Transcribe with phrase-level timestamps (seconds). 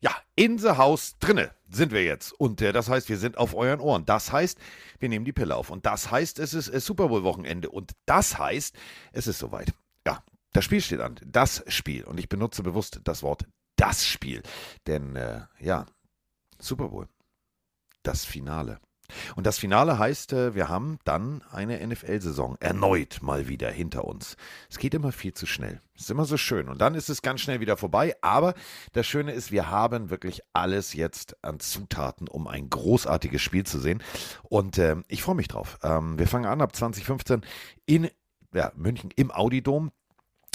[0.00, 2.32] Ja, in the house drinne sind wir jetzt.
[2.32, 4.04] Und äh, das heißt, wir sind auf euren Ohren.
[4.04, 4.58] Das heißt,
[4.98, 5.70] wir nehmen die Pille auf.
[5.70, 7.70] Und das heißt, es ist äh, Super Bowl-Wochenende.
[7.70, 8.76] Und das heißt,
[9.12, 9.72] es ist soweit.
[10.06, 11.16] Ja, das Spiel steht an.
[11.24, 12.04] Das Spiel.
[12.04, 14.42] Und ich benutze bewusst das Wort das Spiel.
[14.86, 15.86] Denn, äh, ja,
[16.58, 17.08] Super Bowl.
[18.02, 18.80] Das Finale.
[19.36, 24.36] Und das Finale heißt, äh, wir haben dann eine NFL-Saison erneut mal wieder hinter uns.
[24.68, 25.80] Es geht immer viel zu schnell.
[25.94, 26.68] Es ist immer so schön.
[26.68, 28.16] Und dann ist es ganz schnell wieder vorbei.
[28.20, 28.54] Aber
[28.92, 33.78] das Schöne ist, wir haben wirklich alles jetzt an Zutaten, um ein großartiges Spiel zu
[33.78, 34.02] sehen.
[34.42, 35.78] Und äh, ich freue mich drauf.
[35.82, 37.42] Ähm, wir fangen an ab 2015
[37.86, 38.10] in
[38.52, 39.90] ja, München im Audidom.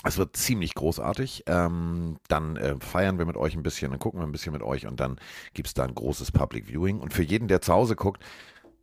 [0.04, 1.44] Es wird ziemlich großartig.
[1.48, 4.62] Ähm, dann äh, feiern wir mit euch ein bisschen, dann gucken wir ein bisschen mit
[4.62, 5.18] euch und dann
[5.54, 7.00] gibt es da ein großes Public Viewing.
[7.00, 8.22] Und für jeden, der zu Hause guckt,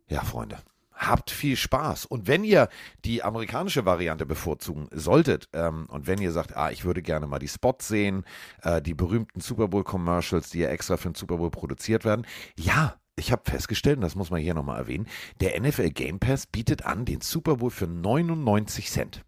[0.07, 0.57] ja, Freunde,
[1.01, 2.05] habt viel Spaß.
[2.05, 2.69] Und wenn ihr
[3.05, 7.39] die amerikanische Variante bevorzugen solltet ähm, und wenn ihr sagt, ah, ich würde gerne mal
[7.39, 8.23] die Spots sehen,
[8.63, 12.25] äh, die berühmten Super Bowl-Commercials, die ja extra für den Super Bowl produziert werden,
[12.57, 15.07] ja, ich habe festgestellt, und das muss man hier nochmal erwähnen,
[15.41, 19.23] der NFL Game Pass bietet an den Super Bowl für 99 Cent.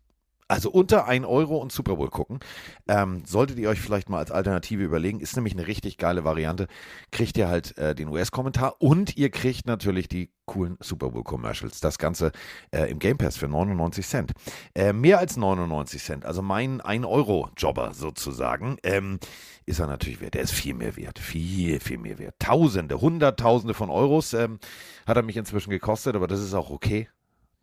[0.48, 2.40] Also unter 1 Euro und Super Bowl gucken.
[2.88, 5.20] Ähm, solltet ihr euch vielleicht mal als Alternative überlegen.
[5.20, 6.68] Ist nämlich eine richtig geile Variante.
[7.12, 11.80] Kriegt ihr halt äh, den US-Kommentar und ihr kriegt natürlich die coolen Super Bowl-Commercials.
[11.80, 12.32] Das Ganze
[12.72, 14.32] äh, im Game Pass für 99 Cent.
[14.76, 19.20] Äh, mehr als 99 Cent, also mein 1-Euro-Jobber sozusagen, ähm,
[19.66, 20.34] ist er natürlich wert.
[20.34, 21.20] Der ist viel mehr wert.
[21.20, 22.36] Viel, viel mehr wert.
[22.40, 24.60] Tausende, Hunderttausende von Euros ähm,
[25.06, 27.08] hat er mich inzwischen gekostet, aber das ist auch okay.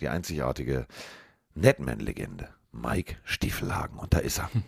[0.01, 0.87] Die einzigartige
[1.55, 2.49] Netman-Legende.
[2.73, 3.99] Mike Stiefelhagen.
[3.99, 4.51] Und da ist er.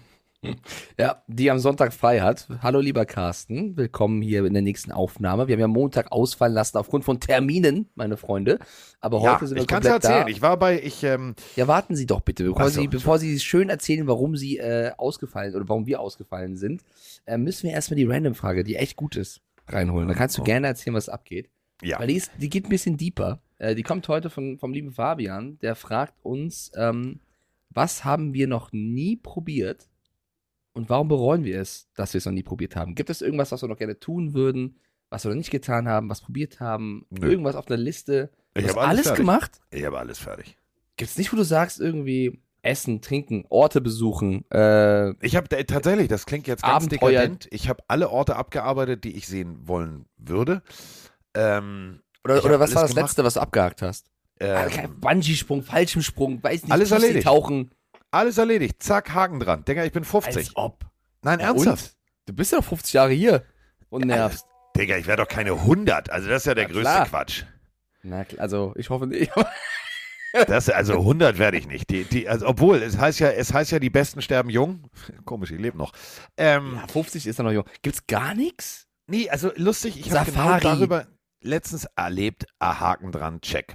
[0.98, 2.48] Ja, die am Sonntag frei hat.
[2.62, 5.46] Hallo lieber Carsten, willkommen hier in der nächsten Aufnahme.
[5.46, 8.58] Wir haben ja Montag ausfallen lassen aufgrund von Terminen, meine Freunde.
[9.00, 10.26] Aber Ja, heute sind wir ich kann es komplett erzählen.
[10.26, 10.32] da.
[10.32, 13.38] Ich war bei, ich, ähm, Ja, warten Sie doch bitte, bevor, so, Sie, bevor Sie
[13.38, 16.82] schön erzählen, warum Sie äh, ausgefallen oder warum wir ausgefallen sind,
[17.24, 20.08] äh, müssen wir erstmal die Random-Frage, die echt gut ist, reinholen.
[20.08, 20.44] Da kannst du Oh.
[20.44, 21.50] gerne erzählen, was abgeht.
[21.82, 22.00] ja.
[22.00, 23.40] Weil die, ist, die geht ein bisschen deeper.
[23.58, 25.60] Äh, die kommt heute von, vom lieben Fabian.
[25.60, 27.20] Der fragt uns, ähm,
[27.74, 29.88] was haben wir noch nie probiert
[30.72, 32.94] und warum bereuen wir es, dass wir es noch nie probiert haben?
[32.94, 34.76] Gibt es irgendwas, was wir noch gerne tun würden,
[35.10, 37.06] was wir noch nicht getan haben, was probiert haben?
[37.10, 37.30] Nö.
[37.30, 38.30] Irgendwas auf der Liste?
[38.54, 39.60] Du Ich hast hab alles alles gemacht?
[39.70, 40.56] Ich habe alles fertig.
[40.96, 46.08] Gibt es nicht, wo du sagst, irgendwie essen, trinken, Orte besuchen, äh, Ich habe tatsächlich,
[46.08, 47.10] das klingt jetzt ganz Abenteuer.
[47.10, 50.62] dekadent, ich habe alle Orte abgearbeitet, die ich sehen wollen würde.
[51.34, 54.06] Ähm, oder, oder was war das letzte, was du abgehakt hast?
[54.40, 57.26] Ähm, Bungee-Sprung, Fallschirmsprung, weiß nicht, Alles Tiefsee erledigt.
[57.26, 57.70] tauchen.
[58.10, 58.82] alles erledigt.
[58.82, 59.64] Zack, Haken dran.
[59.64, 60.36] Digga, ich bin 50.
[60.36, 60.84] Als ob.
[61.22, 61.84] Nein, Ja, ernsthaft.
[61.84, 62.28] und?
[62.28, 63.44] Du bist ja noch 50 Jahre hier
[63.88, 64.44] und nervst.
[64.76, 66.10] Digga, ich wäre doch keine 100.
[66.10, 67.06] Also das ist ja der Ja, größte klar.
[67.08, 67.44] Quatsch.
[68.02, 69.30] Na, klar, also ich hoffe nicht.
[70.46, 71.90] Das, also 100 werde ich nicht.
[71.90, 74.88] Die, die, also, obwohl, es heißt ja, es heißt ja, die Besten sterben jung.
[75.26, 75.92] Komisch, ich lebe noch.
[76.38, 77.64] Ähm, Ja, 50 ist ja noch jung.
[77.82, 78.86] Gibt's gar nichts?
[79.06, 81.06] Nee, also lustig, ich habe genau darüber
[81.42, 83.74] letztens erlebt, ah, Haken dran, check.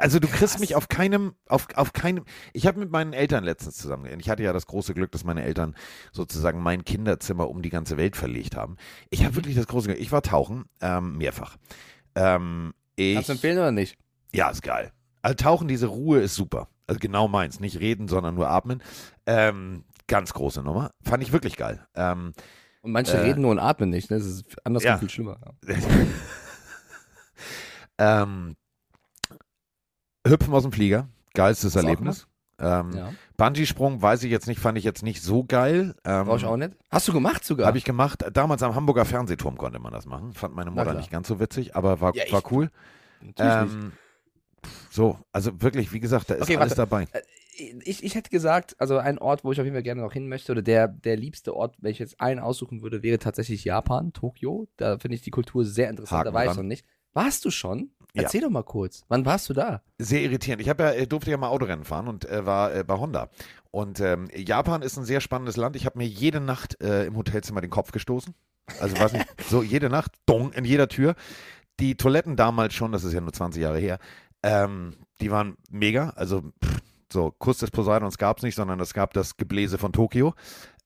[0.00, 0.58] Also du kriegst Krass.
[0.58, 4.42] mich auf keinem, auf, auf keinem, ich habe mit meinen Eltern letztens zusammen, ich hatte
[4.42, 5.74] ja das große Glück, dass meine Eltern
[6.12, 8.76] sozusagen mein Kinderzimmer um die ganze Welt verlegt haben.
[9.10, 11.56] Ich habe wirklich das große Glück, ich war tauchen, ähm, mehrfach.
[12.14, 13.96] Ähm, ich, Kannst du empfehlen oder nicht?
[14.32, 14.92] ja, ist geil.
[15.22, 16.68] Also tauchen, diese Ruhe ist super.
[16.86, 18.82] Also genau meins, nicht reden, sondern nur atmen.
[19.26, 21.84] Ähm, ganz große Nummer, fand ich wirklich geil.
[21.94, 22.32] Ähm,
[22.82, 24.10] Und manche Äh, reden nur und atmen nicht.
[24.10, 24.18] Ne?
[24.18, 24.98] Das ist andersrum ja.
[24.98, 25.38] viel schlimmer.
[27.98, 28.56] ähm,
[30.28, 32.26] Hüpfen aus dem Flieger, geilstes Das Erlebnis.
[32.58, 33.12] Ähm, Ja.
[33.36, 35.94] Bungee-Sprung weiß ich jetzt nicht, fand ich jetzt nicht so geil.
[36.04, 36.72] Ähm, Brauch ich auch nicht.
[36.90, 37.66] Hast du gemacht sogar?
[37.66, 38.24] Habe ich gemacht.
[38.32, 40.32] Damals am Hamburger Fernsehturm konnte man das machen.
[40.32, 42.70] Fand meine Mutter nicht ganz so witzig, aber war, Ja, ich- war cool.
[43.38, 43.92] Ähm,
[44.90, 46.90] so, also wirklich, wie gesagt, da ist Okay, alles warte.
[46.90, 47.06] dabei.
[47.84, 50.28] ich, ich hätte gesagt, also ein Ort, wo ich auf jeden Fall gerne noch hin
[50.28, 54.12] möchte, oder der, der liebste Ort, wenn ich jetzt einen aussuchen würde, wäre tatsächlich Japan,
[54.12, 54.66] Tokio.
[54.76, 56.20] Da finde ich die Kultur sehr interessant.
[56.20, 56.56] Haken da war ich dran.
[56.58, 56.84] noch nicht.
[57.12, 57.90] Warst du schon?
[58.16, 58.22] Ja.
[58.22, 59.04] Erzähl doch mal kurz.
[59.08, 59.82] Wann warst du da?
[59.98, 60.62] Sehr irritierend.
[60.62, 63.28] Ich habe ja, äh, durfte ja mal Autorennen fahren und äh, war äh, bei Honda.
[63.70, 65.76] Und ähm, Japan ist ein sehr spannendes Land.
[65.76, 68.34] Ich habe mir jede Nacht äh, im Hotelzimmer den Kopf gestoßen.
[68.80, 71.14] Also weiß nicht, so jede Nacht, dong, in jeder Tür.
[71.78, 73.98] Die Toiletten damals schon, das ist ja nur 20 Jahre her,
[74.42, 76.10] ähm, die waren mega.
[76.16, 76.80] Also pff,
[77.12, 80.34] so Kuss des Poseidons gab es nicht, sondern es gab das Gebläse von Tokio.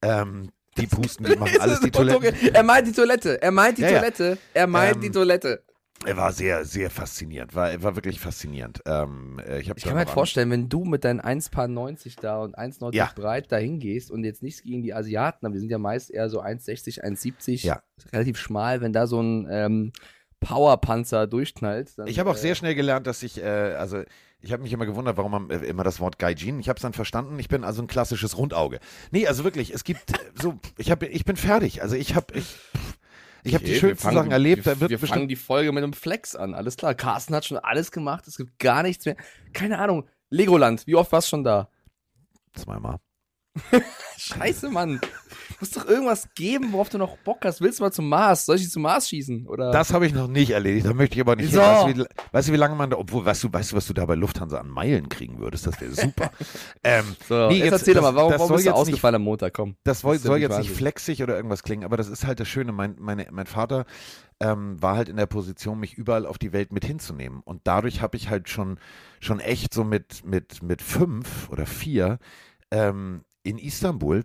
[0.01, 2.53] Ähm, die pusten, die machen alles die Toiletten.
[2.53, 3.41] Er meint die Toilette.
[3.41, 3.89] Er meint die ja.
[3.89, 4.37] Toilette.
[4.53, 5.63] Er meint Ähm, die Toilette.
[6.05, 7.53] Er war sehr, sehr faszinierend.
[7.53, 8.81] War, war wirklich faszinierend.
[8.85, 12.57] Ähm, äh, ich Ich kann mir halt vorstellen, wenn du mit deinen 1,90 da und
[12.57, 13.11] 1,90 Ja.
[13.15, 16.27] breit dahin gehst und jetzt nichts gegen die Asiaten, aber wir sind ja meist eher
[16.29, 17.83] so 1,60, 1,70, Ja.
[18.11, 19.91] relativ schmal, wenn da so ein ähm,
[20.39, 21.91] Powerpanzer durchknallt.
[21.97, 24.01] Dann, Ich habe auch äh, sehr schnell gelernt, dass ich, äh, also
[24.41, 26.59] ich habe mich immer gewundert, warum man äh, immer das Wort Gaijin.
[26.59, 27.37] Ich habe es dann verstanden.
[27.37, 28.79] Ich bin also ein klassisches Rundauge.
[29.11, 31.83] Nee, also wirklich, es gibt äh, so, ich habe, ich bin fertig.
[31.83, 32.55] Also ich habe, ich,
[33.43, 34.65] ich habe die Okay, schönsten wir fangen- Sachen erlebt.
[34.65, 36.53] Wir, Da wird wir fangen die Folge mit einem Flex an.
[36.53, 36.93] Alles klar.
[36.95, 38.27] Carsten hat schon alles gemacht.
[38.27, 39.15] Es gibt gar nichts mehr.
[39.53, 40.07] Keine Ahnung.
[40.29, 40.85] Legoland.
[40.87, 41.69] Wie oft warst du schon da?
[42.53, 42.97] Zweimal.
[44.17, 45.01] Scheiße, Mann.
[45.59, 47.61] Muss doch irgendwas geben, worauf du noch Bock hast.
[47.61, 48.45] Willst du mal zum Mars?
[48.45, 49.47] Soll ich dich zum Mars schießen?
[49.47, 49.71] Oder?
[49.71, 50.85] Das habe ich noch nicht erledigt.
[50.85, 51.49] Da möchte ich aber nicht.
[51.51, 51.59] Wieso?
[51.61, 53.85] Weißt, du, wie, weißt du, wie lange man da, obwohl, weißt du, weißt du, was
[53.87, 55.67] du da bei Lufthansa an Meilen kriegen würdest?
[55.67, 56.31] Das wäre super.
[56.83, 58.73] ähm, so, Nee, jetzt, jetzt- erzähl doch das- mal, warum, das warum soll bist du
[58.73, 59.53] ausgefallen am Montag?
[59.53, 59.75] Komm.
[59.83, 62.47] Das woll, Das soll jetzt nicht flexig oder irgendwas klingen, aber das ist halt das
[62.47, 62.71] Schöne.
[62.71, 63.85] Mein, meine, mein Vater
[64.39, 67.41] ähm, war halt in der Position, mich überall auf die Welt mit hinzunehmen.
[67.43, 68.79] Und dadurch habe ich halt schon,
[69.19, 72.17] schon echt so mit, mit, mit fünf oder vier
[72.71, 74.23] ähm, in Istanbul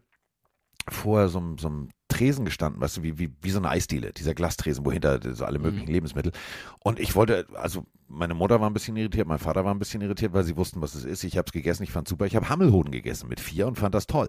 [0.88, 4.12] vor so, einem- so einem Tresen gestanden, weißt du, wie, wie, wie so eine Eisdiele,
[4.12, 5.92] dieser Glastresen, wo hinter so alle möglichen Mhm.
[5.92, 6.30] Lebensmittel.
[6.78, 10.00] Und ich wollte, also meine Mutter war ein bisschen irritiert, mein Vater war ein bisschen
[10.00, 11.24] irritiert, weil sie wussten, was es ist.
[11.24, 12.24] Ich habe es gegessen, ich fand super.
[12.26, 14.28] Ich habe Hammelhoden gegessen mit vier und fand das toll.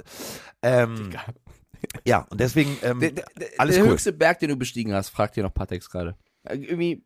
[0.64, 1.12] Ähm,
[2.06, 3.92] ja, und deswegen, ähm, Der, der, der, alles der cool.
[3.92, 6.16] höchste Berg, den du bestiegen hast, fragt dir noch Patex gerade.
[6.44, 7.04] Äh, Irgendwie,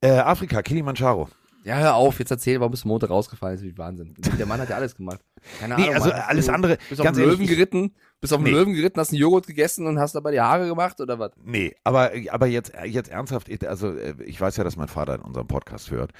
[0.00, 1.28] Äh, Afrika, Kilimanjaro.
[1.64, 3.56] Ja, hör auf, jetzt erzähl, warum bist du Montag rausgefallen?
[3.56, 4.14] Das ist wie Wahnsinn.
[4.38, 5.20] Der Mann hat ja alles gemacht.
[5.60, 5.94] Keine Nee, Ahnung.
[5.94, 6.18] also Mann.
[6.18, 8.50] Hast alles du, andere, Bist auf den ehrlich, Löwen geritten, bist auf den Nee.
[8.50, 11.32] Löwen geritten, hast einen Joghurt gegessen und hast dabei die Haare gemacht oder was?
[11.44, 15.20] Nee, aber, aber jetzt, jetzt ernsthaft, also äh, ich weiß ja, dass mein Vater in
[15.22, 16.12] unserem Podcast hört.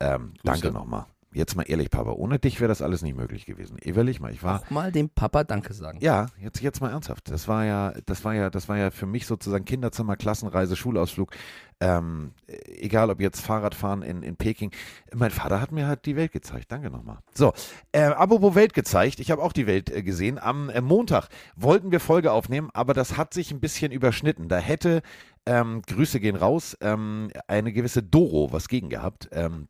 [0.00, 1.06] Ähm, danke nochmal.
[1.38, 3.78] Jetzt mal ehrlich, Papa, ohne dich wäre das alles nicht möglich gewesen.
[3.78, 6.00] Ehrlich mal, ich war, Auch mal dem Papa Danke sagen.
[6.00, 7.30] ja, jetzt, jetzt mal ernsthaft.
[7.30, 11.30] Das war ja, das war ja, das war ja für mich sozusagen Kinderzimmer, Klassenreise, Schulausflug.
[11.78, 12.32] Ähm,
[12.66, 14.72] egal ob jetzt Fahrradfahren in, in Peking.
[15.14, 16.72] Mein Vater hat mir halt die Welt gezeigt.
[16.72, 17.18] Danke nochmal.
[17.34, 17.52] So,
[17.92, 19.20] äh, apropos Welt gezeigt.
[19.20, 20.40] Ich habe auch die Welt äh, gesehen.
[20.40, 24.48] Am äh, Montag wollten wir Folge aufnehmen, aber das hat sich ein bisschen überschnitten.
[24.48, 25.02] Da hätte,
[25.46, 29.28] ähm, Grüße gehen raus, ähm, eine gewisse Doro was gegen gehabt.
[29.30, 29.68] Ähm,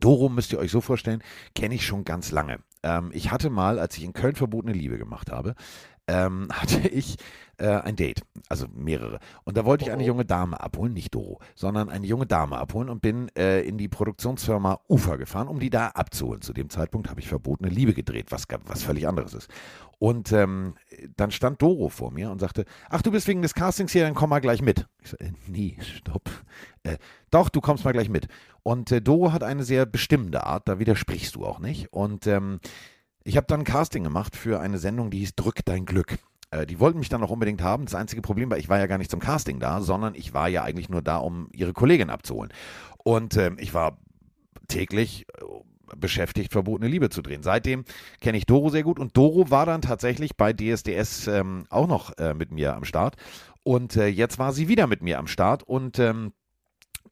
[0.00, 1.22] Doro müsst ihr euch so vorstellen,
[1.54, 2.58] kenne ich schon ganz lange.
[2.82, 5.54] Ähm, ich hatte mal, als ich in Köln verbotene Liebe gemacht habe,
[6.06, 7.16] ähm, hatte ich
[7.58, 9.18] äh, ein Date, also mehrere.
[9.44, 10.06] Und da wollte ich eine Oh.
[10.06, 13.88] junge Dame abholen, nicht Doro, sondern eine junge Dame abholen und bin äh, in die
[13.88, 16.40] Produktionsfirma Ufer gefahren, um die da abzuholen.
[16.40, 19.50] Zu dem Zeitpunkt habe ich verbotene Liebe gedreht, was, was völlig anderes ist.
[19.98, 20.74] Und ähm,
[21.16, 24.14] dann stand Doro vor mir und sagte, ach, du bist wegen des Castings hier, dann
[24.14, 24.86] komm mal gleich mit.
[25.02, 26.30] Ich so, äh, nee, stopp.
[26.84, 26.98] Äh,
[27.30, 28.28] doch, du kommst mal gleich mit.
[28.62, 31.92] Und äh, Doro hat eine sehr bestimmende Art, da widersprichst du auch nicht.
[31.92, 32.60] Und ähm,
[33.24, 36.18] ich habe dann ein Casting gemacht für eine Sendung, die hieß Drück dein Glück.
[36.50, 37.84] Äh, die wollten mich dann auch unbedingt haben.
[37.84, 40.48] Das einzige Problem war, ich war ja gar nicht zum Casting da, sondern ich war
[40.48, 42.52] ja eigentlich nur da, um ihre Kollegin abzuholen.
[42.98, 43.98] Und ähm, ich war
[44.68, 45.44] täglich äh,
[45.96, 47.42] beschäftigt, verbotene Liebe zu drehen.
[47.42, 47.84] Seitdem
[48.20, 52.16] kenne ich Doro sehr gut und Doro war dann tatsächlich bei DSDS ähm, auch noch
[52.18, 53.16] äh, mit mir am Start.
[53.62, 56.32] Und äh, jetzt war sie wieder mit mir am Start und ähm,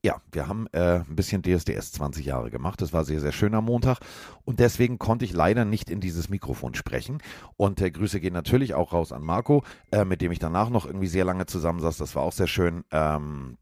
[0.03, 2.81] ja, wir haben äh, ein bisschen DSDS 20 Jahre gemacht.
[2.81, 3.99] Das war sehr, sehr schön am Montag.
[4.45, 7.19] Und deswegen konnte ich leider nicht in dieses Mikrofon sprechen.
[7.57, 10.87] Und äh, Grüße gehen natürlich auch raus an Marco, äh, mit dem ich danach noch
[10.87, 11.97] irgendwie sehr lange zusammensaß.
[11.97, 12.85] Das war auch sehr schön.
[12.93, 13.59] Ähm,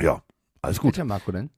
[0.00, 0.22] ja,
[0.60, 0.94] alles gut.
[0.94, 1.50] Welcher Marco denn?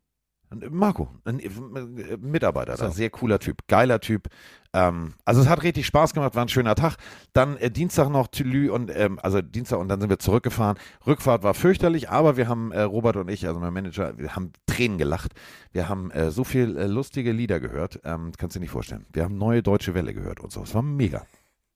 [0.70, 2.90] Marco, ein äh, Mitarbeiter, da, So.
[2.90, 4.28] sehr cooler Typ, geiler Typ.
[4.72, 6.96] Ähm, also es hat richtig Spaß gemacht, war ein schöner Tag.
[7.32, 10.76] Dann äh, Dienstag noch Tülü und ähm, also Dienstag und dann sind wir zurückgefahren.
[11.06, 14.52] Rückfahrt war fürchterlich, aber wir haben äh, Robert und ich, also mein Manager, wir haben
[14.66, 15.32] Tränen gelacht.
[15.72, 19.06] Wir haben äh, so viel äh, lustige Lieder gehört, ähm, kannst du dir nicht vorstellen.
[19.12, 20.62] Wir haben neue deutsche Welle gehört und so.
[20.62, 21.26] Es war mega.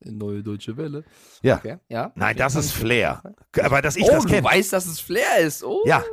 [0.04, 1.04] Neue Deutsche Welle.
[1.42, 1.56] Ja.
[1.56, 1.78] Okay.
[1.88, 2.12] ja.
[2.14, 3.20] Nein, das ist Flair.
[3.60, 4.44] Aber dass ich oh, das du kenne.
[4.44, 5.64] weißt, dass es Flair ist.
[5.64, 5.82] Oh.
[5.86, 6.04] Ja.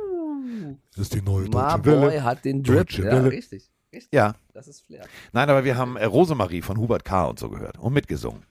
[0.92, 2.76] Das ist die neue My Boy hat den Drip.
[2.88, 3.30] Deutsche ja, Welle.
[3.30, 3.70] richtig.
[3.92, 4.12] richtig.
[4.12, 4.34] Ja.
[4.52, 5.06] Das ist Flair.
[5.32, 7.26] Nein, aber wir haben äh, Rosemarie von Hubert K.
[7.26, 8.42] und so gehört und mitgesungen.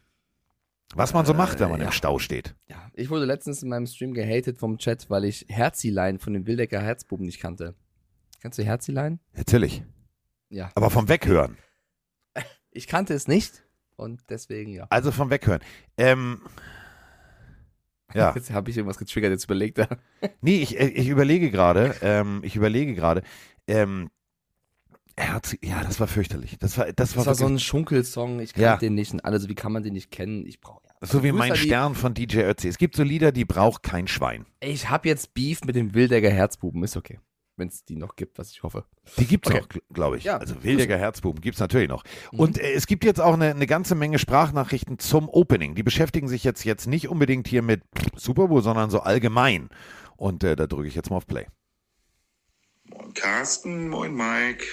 [0.94, 1.88] Was man so Äh, macht, wenn man ja.
[1.88, 2.56] im Stau steht.
[2.68, 6.46] Ja, ich wurde letztens in meinem Stream gehatet vom Chat, weil ich Herzilein von den
[6.46, 7.74] Wildecker Herzbuben nicht kannte.
[8.42, 9.20] Kannst du Herzilein?
[9.34, 9.84] Natürlich.
[10.50, 10.72] Ja.
[10.76, 11.58] Aber vom Weghören.
[12.72, 13.64] Ich kannte es nicht
[13.96, 14.86] und deswegen ja.
[14.90, 15.62] Also vom Weghören.
[15.98, 16.42] Ähm,
[18.14, 18.32] ja.
[18.36, 19.88] Jetzt habe ich irgendwas getriggert, jetzt überlegt er.
[20.42, 23.24] Nee, ich, äh, ich überlege gerade, ähm, ich überlege gerade,
[23.68, 24.10] ähm,
[25.18, 26.58] Herz, ja, das war fürchterlich.
[26.60, 28.78] Das war, das war, Das war so ein Schunkelsong, ich kannte Ja.
[28.78, 30.46] den nicht und alles, wie kann man den nicht kennen?
[30.46, 31.08] Ich brauche ja.
[31.08, 32.68] so wie mein Stern von DJ Ötzi.
[32.68, 34.46] Es gibt so Lieder, die braucht kein Schwein.
[34.60, 37.20] Ich habe jetzt Beef mit dem Wildecker Herzbuben, ist okay.
[37.58, 38.84] Wenn es die noch gibt, was ich hoffe.
[39.18, 39.62] Die gibt's Okay.
[39.62, 40.26] auch, glaube ich.
[40.26, 40.38] Ja.
[40.38, 42.04] Also Wildecker Herzbuben gibt's natürlich noch.
[42.34, 42.40] Mhm.
[42.40, 45.74] Und äh, es gibt jetzt auch eine, eine ganze Menge Sprachnachrichten zum Opening.
[45.76, 47.82] Die beschäftigen sich jetzt, jetzt nicht unbedingt hier mit
[48.16, 49.70] Super Bowl, sondern so allgemein.
[50.18, 51.48] Und äh, da drücke ich jetzt mal auf Play.
[52.90, 54.66] Moin Carsten, moin Mike.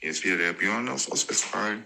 [0.00, 1.84] Hier ist wieder der Björn aus Ostwestfalen.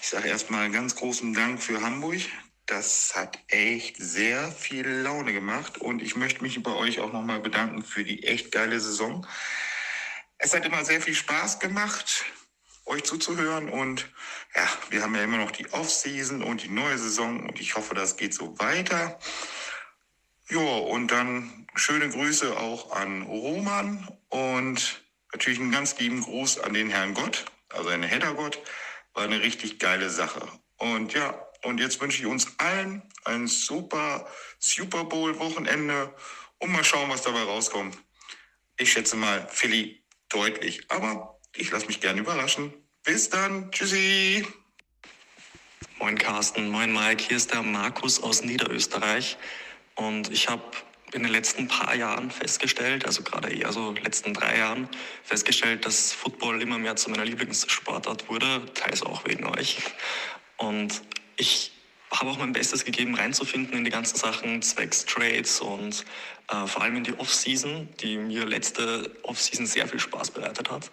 [0.00, 2.20] Ich sage erstmal ganz großen Dank für Hamburg.
[2.66, 7.40] Das hat echt sehr viel Laune gemacht und ich möchte mich bei euch auch nochmal
[7.40, 9.26] bedanken für die echt geile Saison.
[10.38, 12.24] Es hat immer sehr viel Spaß gemacht,
[12.86, 14.10] euch zuzuhören und
[14.54, 17.94] ja, wir haben ja immer noch die Off-Season und die neue Saison und ich hoffe,
[17.94, 19.18] das geht so weiter.
[20.50, 26.74] Ja, und dann schöne Grüße auch an Roman und natürlich einen ganz lieben Gruß an
[26.74, 28.58] den Herrn Gott, also einen Heddergott.
[29.14, 30.46] War eine richtig geile Sache.
[30.76, 31.30] Und ja,
[31.62, 36.14] und jetzt wünsche ich uns allen ein super Super Bowl-Wochenende
[36.58, 37.96] und mal schauen, was dabei rauskommt.
[38.76, 40.03] Ich schätze mal Philly
[40.34, 42.72] deutlich, aber ich lasse mich gerne überraschen.
[43.04, 43.70] Bis dann.
[43.70, 44.46] Tschüssi.
[45.98, 49.38] Moin Carsten, moin Mike, hier ist der Markus aus Niederösterreich
[49.94, 50.62] und ich habe
[51.12, 54.88] in den letzten paar Jahren festgestellt, also gerade eher so letzten drei Jahren,
[55.22, 59.78] festgestellt, dass Football immer mehr zu meiner Lieblingssportart wurde, teils auch wegen euch.
[60.56, 61.02] Und
[61.36, 61.73] ich
[62.14, 66.04] habe auch mein Bestes gegeben, reinzufinden in die ganzen Sachen zwecks Trades und
[66.48, 70.90] äh, vor allem in die Off-Season, die mir letzte Off-Season sehr viel Spaß bereitet hat.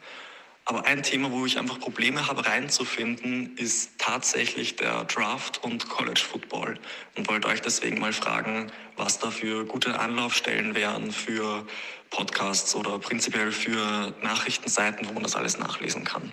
[0.66, 6.22] Aber ein Thema, wo ich einfach Probleme habe reinzufinden, ist tatsächlich der Draft und College
[6.22, 6.80] Football.
[7.16, 11.66] Und wollte euch deswegen mal fragen, was da für gute Anlaufstellen wären für
[12.12, 16.32] Podcasts oder prinzipiell für Nachrichtenseiten, wo man das alles nachlesen kann.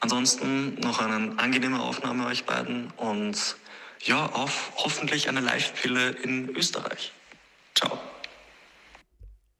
[0.00, 3.56] Ansonsten noch eine angenehme Aufnahme euch beiden und
[4.02, 7.12] ja, auf hoffentlich eine Live-Pille in Österreich.
[7.74, 7.98] Ciao.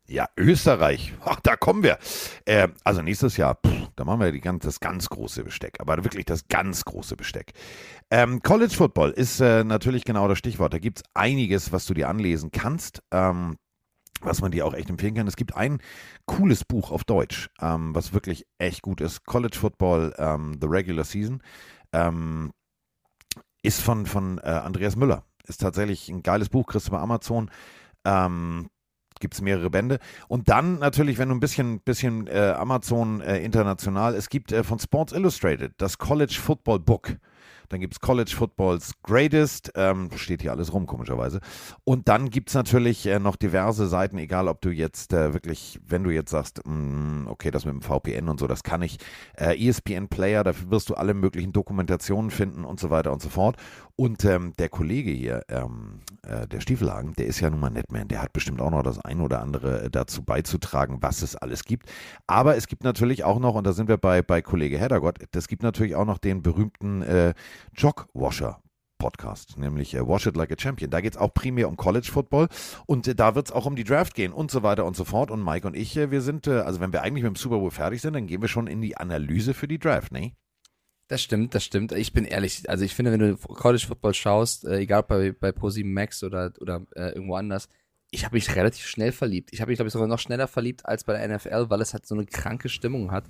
[0.06, 1.96] Ja, Österreich, Ach, da kommen wir.
[2.44, 6.02] Äh, also nächstes Jahr, pff, da machen wir die ganz, das ganz große Besteck, aber
[6.02, 7.52] wirklich das ganz große Besteck.
[8.10, 10.74] Ähm, College Football ist äh, natürlich genau das Stichwort.
[10.74, 13.02] Da gibt es einiges, was du dir anlesen kannst.
[13.12, 13.56] Ähm,
[14.20, 15.26] was man dir auch echt empfehlen kann.
[15.26, 15.80] Es gibt ein
[16.26, 19.24] cooles Buch auf Deutsch, ähm, was wirklich echt gut ist.
[19.24, 21.42] College Football, ähm, The Regular Season,
[21.92, 22.52] ähm,
[23.62, 25.24] ist von, von äh, Andreas Müller.
[25.46, 27.50] Ist tatsächlich ein geiles Buch, kriegst du bei Amazon.
[28.04, 28.70] Ähm,
[29.20, 29.98] gibt es mehrere Bände.
[30.28, 34.64] Und dann natürlich, wenn du ein bisschen, bisschen äh, Amazon äh, international, es gibt äh,
[34.64, 37.16] von Sports Illustrated das College Football Book.
[37.68, 41.40] Dann gibt es College Footballs Greatest, ähm, steht hier alles rum, komischerweise.
[41.84, 45.80] Und dann gibt es natürlich äh, noch diverse Seiten, egal ob du jetzt äh, wirklich,
[45.86, 48.82] wenn du jetzt sagst, mh, mm, okay, das mit dem VPN und so, das kann
[48.82, 48.98] ich.
[49.36, 53.28] Äh, ESPN Player, da wirst du alle möglichen Dokumentationen finden und so weiter und so
[53.28, 53.56] fort.
[54.00, 58.08] Und ähm, der Kollege hier, ähm, äh, der Stiefelhagen, der ist ja nun mal Netman,
[58.08, 61.64] der hat bestimmt auch noch das ein oder andere äh, dazu beizutragen, was es alles
[61.64, 61.86] gibt.
[62.26, 65.48] Aber es gibt natürlich auch noch, und da sind wir bei, bei Kollege Heddergott, es
[65.48, 67.29] gibt natürlich auch noch den berühmten äh,
[67.74, 68.60] Jogwasher
[69.00, 70.90] Podcast, nämlich äh, Wash It Like a Champion.
[70.90, 72.48] Da geht es auch primär um College Football
[72.86, 75.04] und äh, da wird es auch um die Draft gehen und so weiter und so
[75.04, 75.32] fort.
[75.32, 77.58] Und Mike und ich, äh, wir sind, äh, also wenn wir eigentlich mit dem Super
[77.58, 80.32] Bowl fertig sind, dann gehen wir schon in die Analyse für die Draft, ne?
[81.08, 81.90] Das stimmt, das stimmt.
[81.90, 85.48] Ich bin ehrlich, also ich finde, wenn du College Football schaust, äh, egal bei, bei
[85.48, 87.68] Pro7 Max oder, oder äh, irgendwo anders,
[88.12, 89.50] ich habe mich relativ schnell verliebt.
[89.52, 91.94] Ich habe mich, glaube ich, sogar noch schneller verliebt als bei der NFL, weil es
[91.94, 93.24] halt so eine kranke Stimmung hat.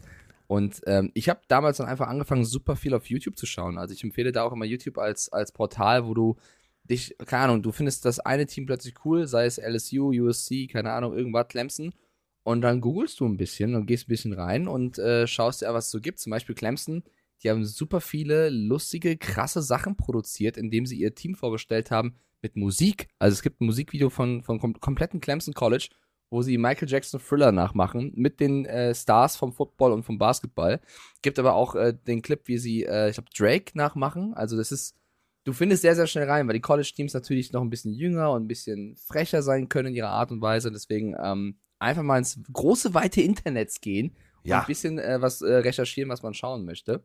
[0.50, 3.78] Und ähm, ich habe damals dann einfach angefangen, super viel auf YouTube zu schauen.
[3.78, 6.34] Also ich empfehle da auch immer YouTube als, als Portal, wo du
[6.82, 10.90] dich, keine Ahnung, du findest das eine Team plötzlich cool, sei es LSU, USC, keine
[10.90, 11.94] Ahnung, irgendwas, Clemson.
[12.42, 15.72] Und dann googelst du ein bisschen und gehst ein bisschen rein und äh, schaust dir,
[15.72, 16.18] was es so gibt.
[16.18, 17.04] Zum Beispiel Clemson,
[17.44, 22.56] die haben super viele lustige, krasse Sachen produziert, indem sie ihr Team vorgestellt haben mit
[22.56, 23.06] Musik.
[23.20, 25.90] Also es gibt ein Musikvideo von, von kom kompletten Clemson College
[26.30, 30.80] wo sie Michael Jackson Thriller nachmachen mit den äh, Stars vom Football und vom Basketball.
[31.22, 34.32] Gibt aber auch äh, den Clip, wie sie, äh, ich glaube, Drake nachmachen.
[34.34, 34.96] Also das ist,
[35.44, 38.44] du findest sehr, sehr schnell rein, weil die College-Teams natürlich noch ein bisschen jünger und
[38.44, 40.70] ein bisschen frecher sein können in ihrer Art und Weise.
[40.70, 44.10] Deswegen ähm, einfach mal ins große, weite Internets gehen
[44.42, 44.60] und Ja.
[44.60, 47.02] ein bisschen äh, was äh, recherchieren, was man schauen möchte.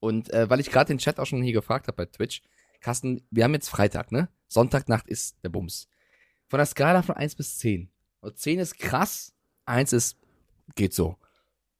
[0.00, 2.42] Und äh, weil ich gerade den Chat auch schon hier gefragt habe bei Twitch,
[2.80, 4.30] Carsten, wir haben jetzt Freitag, ne?
[4.48, 5.88] Sonntagnacht ist der Bums.
[6.48, 7.90] Von der Skala von 1 bis 10.
[8.20, 9.34] Und 10 ist krass,
[9.66, 10.16] 1 ist
[10.74, 11.16] geht so.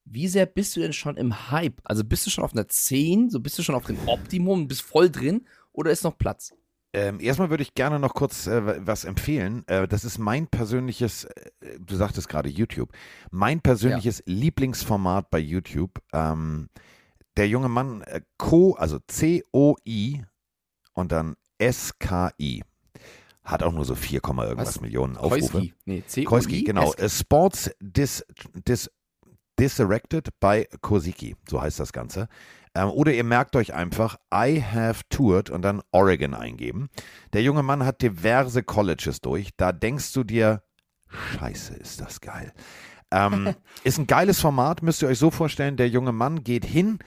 [0.05, 1.81] Wie sehr bist du denn schon im Hype?
[1.85, 4.83] Also bist du schon auf einer 10, so bist du schon auf dem Optimum, bist
[4.83, 6.53] voll drin oder ist noch Platz?
[6.93, 9.63] Ähm, erstmal würde ich gerne noch kurz äh, was empfehlen.
[9.69, 12.91] Äh, das ist mein persönliches, äh, du sagtest gerade YouTube,
[13.31, 16.03] mein persönliches Lieblingsformat bei YouTube.
[16.13, 16.69] Ähm,
[17.37, 20.25] der junge Mann, äh, Co, also C-O-I
[20.95, 22.63] und dann S-K-I.
[23.51, 24.81] Hat auch nur so 4, Komma irgendwas Was?
[24.81, 25.59] Millionen Aufrufe.
[25.59, 25.75] Koiski.
[25.85, 26.93] Nee, c Koiski, genau.
[26.95, 28.91] Äh, Sports Dis, Dis,
[29.59, 32.29] Disrected by Kosiki, so heißt das Ganze.
[32.75, 36.89] Ähm, oder ihr merkt euch einfach, I have toured und dann Oregon eingeben.
[37.33, 39.51] Der junge Mann hat diverse Colleges durch.
[39.57, 40.63] Da denkst du dir,
[41.09, 42.53] scheiße, ist das geil.
[43.11, 43.55] Ähm,
[43.85, 45.77] ist ein geiles Format, müsst ihr euch so vorstellen.
[45.77, 47.01] Der junge Mann geht hin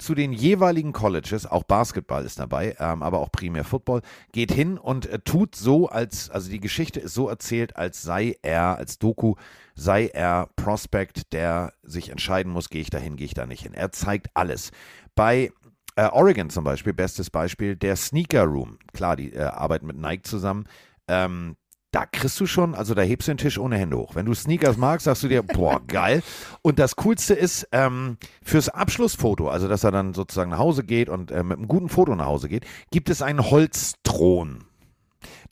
[0.00, 4.02] zu den jeweiligen Colleges, auch Basketball ist dabei, ähm, aber auch primär Football,
[4.32, 8.36] geht hin und äh, tut so, als, also die Geschichte ist so erzählt, als sei
[8.42, 9.34] er, als Doku,
[9.74, 13.62] sei er Prospect, der sich entscheiden muss, gehe ich da hin, gehe ich da nicht
[13.62, 13.74] hin.
[13.74, 14.70] Er zeigt alles.
[15.14, 15.52] Bei
[15.96, 18.78] äh, Oregon zum Beispiel, bestes Beispiel, der Sneaker Room.
[18.92, 20.66] Klar, die äh, arbeiten mit Nike zusammen.
[21.08, 21.56] Ähm,
[21.90, 24.14] da kriegst du schon, also da hebst du den Tisch ohne Hände hoch.
[24.14, 26.22] Wenn du Sneakers magst, sagst du dir, boah, geil.
[26.62, 31.08] Und das Coolste ist, ähm, fürs Abschlussfoto, also dass er dann sozusagen nach Hause geht
[31.08, 34.64] und äh, mit einem guten Foto nach Hause geht, gibt es einen Holzthron.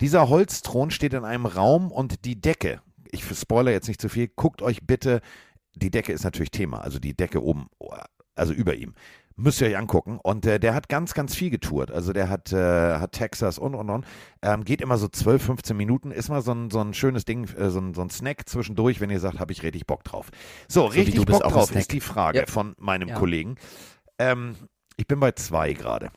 [0.00, 2.80] Dieser Holzthron steht in einem Raum und die Decke,
[3.10, 5.20] ich spoilere jetzt nicht zu viel, guckt euch bitte,
[5.74, 7.66] die Decke ist natürlich Thema, also die Decke oben,
[8.34, 8.94] also über ihm.
[9.40, 10.18] Müsst ihr euch angucken.
[10.22, 11.90] Und äh, der hat ganz, ganz viel getourt.
[11.92, 14.04] Also der hat, äh, hat Texas und und und.
[14.42, 16.10] Ähm, geht immer so 12, 15 Minuten.
[16.10, 19.00] Ist mal so ein, so ein schönes Ding, äh, so, ein, so ein Snack zwischendurch,
[19.00, 20.30] wenn ihr sagt, habe ich richtig Bock drauf.
[20.66, 22.46] So, So richtig Bock drauf ist die Frage Ja.
[22.46, 23.14] von meinem Ja.
[23.14, 23.54] Kollegen.
[24.18, 24.56] Ähm,
[24.96, 26.10] ich bin bei zwei gerade.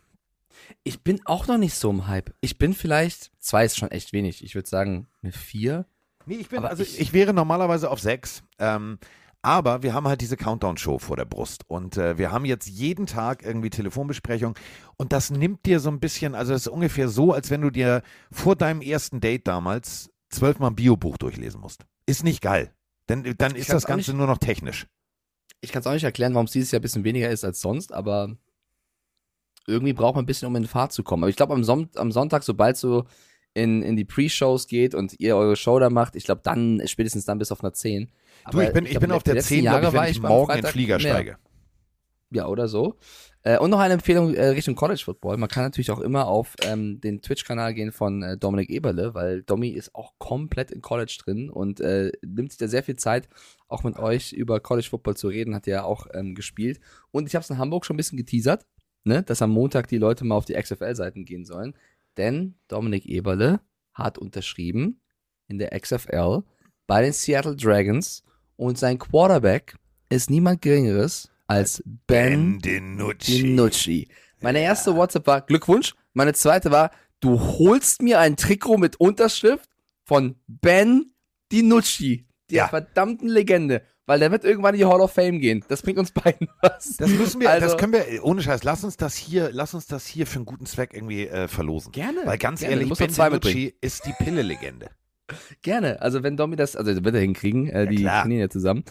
[0.84, 2.34] Ich bin auch noch nicht so im Hype.
[2.42, 4.44] Ich bin vielleicht, zwei ist schon echt wenig.
[4.44, 5.86] Ich würde sagen, eine vier.
[6.26, 8.42] Nee, ich bin, Aber also ich, ich- wäre normalerweise auf sechs.
[8.58, 8.98] Ähm,
[9.42, 11.64] aber wir haben halt diese Countdown-Show vor der Brust.
[11.68, 14.56] Und äh, wir haben jetzt jeden Tag irgendwie Telefonbesprechung.
[14.98, 17.70] Und das nimmt dir so ein bisschen, also es ist ungefähr so, als wenn du
[17.72, 21.86] dir vor deinem ersten Date damals zwölfmal ein Biobuch durchlesen musst.
[22.06, 22.74] Ist nicht geil.
[23.10, 24.88] Denn dann ist das Ganze nicht- nur noch technisch.
[25.60, 27.62] Ich kann es auch nicht erklären, warum es dieses Jahr ein bisschen weniger ist als
[27.62, 28.36] sonst, aber
[29.68, 31.24] irgendwie braucht man ein bisschen, um in Fahrt zu kommen.
[31.24, 33.06] Aber ich glaube, am, Son am Sonntag, sobald so
[33.54, 37.26] in, in die Pre-Shows geht und ihr eure Show da macht, ich glaube, dann, spätestens
[37.26, 38.06] dann bis auf einer 10.
[38.06, 38.12] Du,
[38.44, 40.22] Aber ich bin, ich glaub, bin auf der letzten 10, glaub Jahre ich, wenn ich
[40.22, 41.14] morgen in den Flieger mehr.
[41.14, 41.38] steige.
[42.34, 42.98] Ja, oder so.
[43.44, 45.38] Äh, und noch eine Empfehlung äh, Richtung College Football.
[45.38, 49.42] Man kann natürlich auch immer auf ähm, den Twitch-Kanal gehen von äh, Dominik Eberle, weil
[49.44, 53.28] Domi ist auch komplett in College drin und äh, nimmt sich da sehr viel Zeit,
[53.68, 56.80] auch mit euch über College Football zu reden, hat ja auch ähm, gespielt.
[57.12, 58.66] Und ich habe es in Hamburg schon ein bisschen geteasert,
[59.04, 61.74] ne, dass am Montag die Leute mal auf die XFL-Seiten gehen sollen.
[62.18, 63.62] Denn Dominik Eberle
[63.94, 65.02] hat unterschrieben
[65.48, 66.44] in der XFL
[66.88, 68.24] bei den Seattle Dragons
[68.56, 69.76] und sein Quarterback
[70.10, 73.44] ist niemand Geringeres als Ben DiNucci.
[73.44, 74.08] DiNucci.
[74.42, 75.94] Meine erste WhatsApp war Glückwunsch.
[76.14, 79.70] Meine zweite war, du holst mir ein Trikot mit Unterschrift
[80.04, 81.14] von Ben
[81.52, 82.68] DiNucci, der Ja.
[82.68, 85.64] verdammten Legende, weil der wird irgendwann in die Hall of Fame gehen.
[85.68, 86.98] Das bringt uns beiden was.
[86.98, 89.86] Das müssen wir, das Also- können wir, ohne Scheiß, lass uns das hier, lass uns
[89.88, 91.92] das hier für einen guten Zweck irgendwie äh, verlosen.
[91.92, 92.22] Gerne.
[92.26, 92.74] Weil ganz gerne.
[92.74, 94.90] ehrlich, Du musst Ben noch zwei DiNucci ist die Pille-Legende.
[95.62, 96.02] Gerne.
[96.02, 98.22] Also wenn Domi das, also das wird er hinkriegen, äh, die klar.
[98.24, 98.84] trainieren ja zusammen.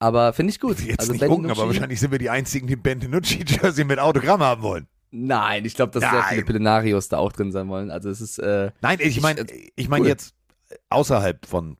[0.00, 0.78] Aber finde ich gut.
[0.80, 4.40] Jetzt also nicht gucken, aber wahrscheinlich sind wir die einzigen, die Ben DiNucci-Jersey mit Autogramm
[4.40, 4.86] haben wollen.
[5.10, 6.24] Nein, ich glaube, dass sehr Nein.
[6.28, 7.90] viele Pillenarios da auch drin sein wollen.
[7.90, 10.08] Also es ist, äh, Nein, ich meine, Ich- ich meine cool.
[10.08, 10.34] jetzt
[10.90, 11.78] außerhalb von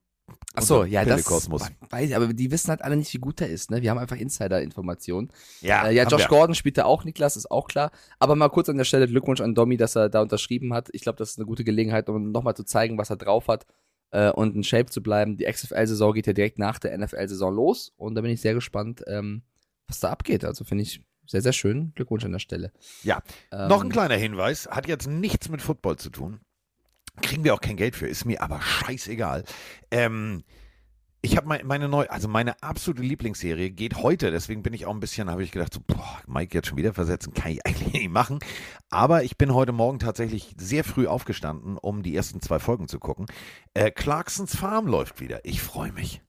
[0.59, 1.63] Ach so, ja, das Pillekosmos.
[1.89, 3.81] weiß ich, aber die wissen halt alle nicht, wie gut er ist, ne?
[3.81, 5.29] Wir haben einfach Insider-Informationen.
[5.61, 6.27] Ja, äh, ja Josh wir.
[6.27, 7.91] Gordon spielt da auch, Niklas ist auch klar.
[8.19, 10.89] Aber mal kurz an der Stelle Glückwunsch an Domi, dass er da unterschrieben hat.
[10.93, 13.65] Ich glaube, das ist eine gute Gelegenheit, um nochmal zu zeigen, was er drauf hat
[14.11, 15.37] äh, und in Shape zu bleiben.
[15.37, 19.03] Die XFL-Saison geht ja direkt nach der NFL-Saison los und da bin ich sehr gespannt,
[19.07, 19.43] ähm,
[19.87, 20.45] was da abgeht.
[20.45, 21.93] Also finde ich sehr, sehr schön.
[21.95, 22.71] Glückwunsch an der Stelle.
[23.03, 26.39] Ja, Ähm, noch ein kleiner Hinweis, hat jetzt nichts mit Football zu tun.
[27.21, 29.43] Kriegen wir auch kein Geld für, ist mir aber scheißegal.
[29.91, 30.43] Ähm,
[31.21, 34.93] ich habe mein, meine neue, also meine absolute Lieblingsserie geht heute, deswegen bin ich auch
[34.93, 37.91] ein bisschen, habe ich gedacht, so, boah, Mike jetzt schon wieder versetzen, kann ich eigentlich
[37.93, 38.39] nicht machen.
[38.89, 42.99] Aber ich bin heute Morgen tatsächlich sehr früh aufgestanden, um die ersten zwei Folgen zu
[42.99, 43.25] gucken.
[43.73, 45.43] Äh, Clarksons Farm läuft wieder.
[45.43, 46.21] Ich freue mich.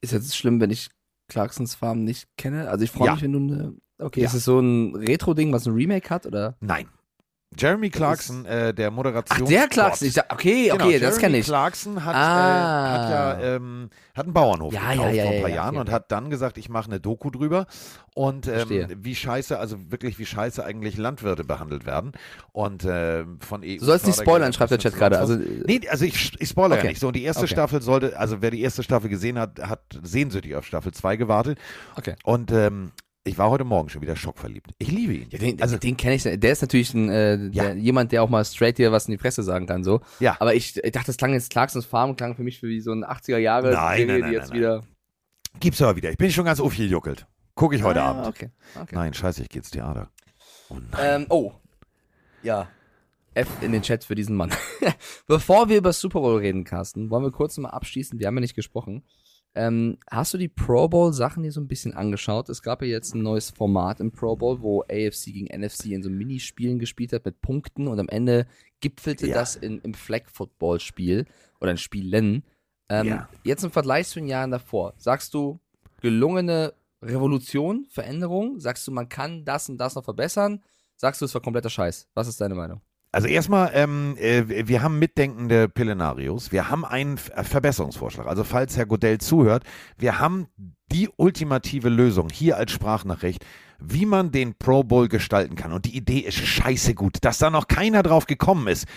[0.00, 0.90] Ist jetzt schlimm, wenn ich
[1.28, 2.68] Clarksons Farm nicht kenne?
[2.68, 3.12] Also ich freue Ja.
[3.14, 3.74] mich, wenn du eine.
[3.98, 4.26] Okay, Ja.
[4.26, 6.56] ist es so ein Retro-Ding, was ein Remake hat, oder?
[6.60, 6.88] Nein.
[7.56, 9.48] Jeremy Clarkson, äh, der Ach, Moderation.
[9.48, 10.08] der Clarkson.
[10.08, 11.46] Ich, okay, okay, Genau, das Jeremy kenne ich.
[11.46, 12.86] Clarkson hat, Ah.
[12.86, 15.56] äh, hat ja ähm, hat einen Bauernhof Ja, gekauft ja, ja, vor ein paar ja,
[15.56, 17.66] Jahren und hat dann gesagt, ich mache eine Doku drüber
[18.14, 22.12] und ähm, wie scheiße, also wirklich wie scheiße eigentlich Landwirte behandelt werden
[22.52, 23.76] und ähm, von EU.
[23.78, 25.18] Du sollst nicht spoilern, schreibt der Chat gerade.
[25.18, 26.86] Also, Nee, also ich, ich spoilere Okay.
[26.86, 27.00] ja nicht.
[27.00, 27.52] So, und die erste Okay.
[27.54, 31.58] Staffel sollte, also wer die erste Staffel gesehen hat, hat sehnsüchtig auf Staffel 2 gewartet.
[31.96, 32.14] Okay.
[32.24, 32.92] Und ähm,
[33.26, 34.70] ich war heute Morgen schon wieder schockverliebt.
[34.78, 35.28] Ich liebe ihn.
[35.30, 36.22] ja, den, also, den kenne ich.
[36.24, 37.64] Der ist natürlich ein, äh, Ja.
[37.64, 39.82] der, jemand, der auch mal straight dir was in die Fresse sagen kann.
[39.82, 40.00] so.
[40.20, 40.36] ja.
[40.40, 43.04] Aber ich, ich dachte, das klang jetzt Clarksons Farm, klang für mich wie so ein
[43.04, 44.84] 80er Jahre Nein, Serie, nein, nein, die jetzt nein, wieder.
[45.58, 46.10] Gibt's aber wieder.
[46.10, 47.26] Ich bin schon ganz aufgejuckelt.
[47.54, 48.26] Gucke ich heute Ah, Abend.
[48.26, 48.50] Okay.
[48.80, 48.94] okay.
[48.94, 50.10] Nein, scheiße, ich geht's Theater.
[50.68, 51.22] Oh nein.
[51.22, 51.52] Ähm, oh.
[52.42, 52.68] Ja.
[53.34, 54.50] F in den Chat für diesen Mann.
[55.26, 58.18] Bevor wir über Super Bowl reden, Carsten, wollen wir kurz mal abschließen.
[58.18, 59.02] Wir haben ja nicht gesprochen.
[59.56, 62.48] Ähm, hast du die Pro Bowl Sachen dir so ein bisschen angeschaut?
[62.48, 66.02] Es gab ja jetzt ein neues Format im Pro Bowl, wo AFC gegen NFC in
[66.02, 68.46] so Minispielen gespielt hat mit Punkten und am Ende
[68.80, 69.34] gipfelte Ja.
[69.34, 71.26] das in, im Flag Football Spiel
[71.60, 72.42] oder in Spielen.
[72.88, 73.28] Ähm, Ja.
[73.44, 75.60] Jetzt im Vergleich zu den Jahren davor, sagst du
[76.00, 78.58] gelungene Revolution, Veränderung?
[78.60, 80.62] Sagst du, man kann das und das noch verbessern?
[80.96, 82.08] Sagst du, es war kompletter Scheiß?
[82.14, 82.80] Was ist deine Meinung?
[83.14, 86.50] Also erstmal, ähm, äh, wir haben mitdenkende Pillenarios.
[86.50, 88.26] Wir haben einen äh, Verbesserungsvorschlag.
[88.26, 89.62] Also falls Herr Godell zuhört,
[89.96, 90.48] wir haben
[90.90, 93.46] die ultimative Lösung hier als Sprachnachricht,
[93.78, 95.72] wie man den Pro Bowl gestalten kann.
[95.72, 98.88] Und die Idee ist scheiße gut, dass da noch keiner drauf gekommen ist.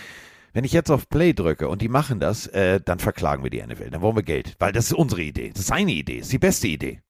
[0.52, 3.62] Wenn ich jetzt auf Play drücke und die machen das, äh, dann verklagen wir die
[3.62, 3.90] NFL.
[3.90, 5.50] Dann wollen wir Geld, weil das ist unsere Idee.
[5.50, 7.02] Das ist seine Idee, das ist die beste Idee.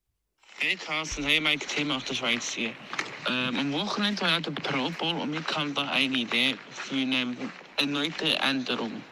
[0.58, 2.72] Hey Carsten, hey Mike, Tim aus der Schweiz hier.
[3.26, 6.94] Ähm, am Wochenende war ja der Pro Bowl und mir kam da eine Idee für
[6.94, 7.36] eine
[7.76, 9.02] erneute Änderung.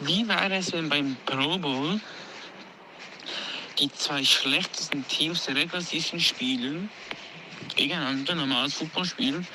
[0.00, 2.00] Wie wäre es, wenn beim Pro Bowl
[3.78, 6.90] die zwei schlechtesten Teams der Regular Season spielen,
[7.76, 9.46] gegeneinander normales Football spielen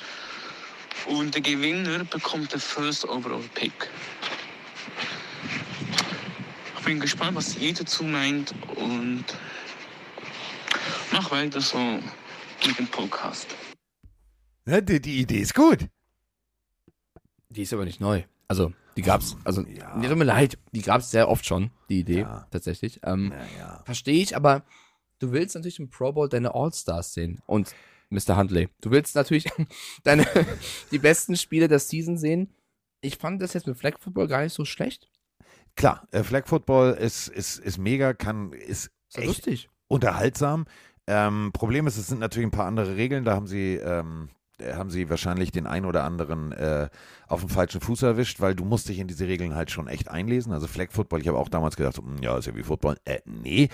[1.06, 3.90] und der Gewinner bekommt den First Overall Pick?
[6.78, 9.24] Ich bin gespannt, was ihr dazu meint und
[11.16, 11.78] Mach weiter so
[12.64, 13.48] mit dem Podcast.
[14.66, 15.88] Ja, die, die Idee ist gut.
[17.48, 18.22] Die ist aber nicht neu.
[18.48, 19.94] Also, die gab's, also, Ja.
[19.96, 22.46] mir tut mir leid, die gab's sehr oft schon, die Idee, Ja.
[22.50, 23.00] tatsächlich.
[23.02, 23.82] Ähm, Naja.
[23.84, 24.64] Verstehe ich, aber
[25.18, 27.40] du willst natürlich im Pro Bowl deine All-Stars sehen.
[27.46, 27.74] Und
[28.10, 28.36] Mr.
[28.36, 29.46] Huntley, du willst natürlich
[30.04, 30.26] deine,
[30.90, 32.52] die besten Spiele der Season sehen.
[33.00, 35.08] Ich fand das jetzt mit Flag Football gar nicht so schlecht.
[35.76, 39.68] Klar, äh, Flag Football ist, ist, ist mega, kann, ist Ist ja echt lustig.
[39.88, 40.66] unterhaltsam.
[41.06, 43.24] Ähm, Problem ist, es sind natürlich ein paar andere Regeln.
[43.24, 46.88] Da haben sie, ähm, äh, haben sie wahrscheinlich den einen oder anderen äh,
[47.28, 50.08] auf dem falschen Fuß erwischt, weil du musst dich in diese Regeln halt schon echt
[50.10, 50.52] einlesen.
[50.52, 52.96] Also Flag Football, ich habe auch damals gedacht, so, hm, ja, ist ja wie Football.
[53.04, 53.68] Äh, nee.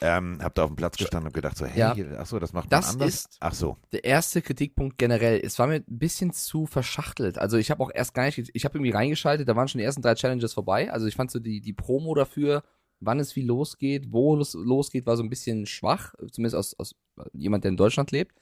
[0.00, 1.94] Ähm, hab da auf dem Platz gestanden und gedacht so, hey, Ja.
[1.94, 3.08] hier, ach so, das macht Das man anders.
[3.14, 3.76] ist- ach so.
[3.92, 7.38] Der erste Kritikpunkt generell, es war mir ein bisschen zu verschachtelt.
[7.38, 9.84] Also ich habe auch erst gar nicht, ich habe irgendwie reingeschaltet, da waren schon die
[9.84, 10.92] ersten drei Challenges vorbei.
[10.92, 12.62] Also ich fand so die, die Promo dafür,
[13.00, 16.94] wann es wie losgeht, wo es losgeht, war so ein bisschen schwach, zumindest aus, aus
[17.32, 18.36] jemand, der in Deutschland lebt.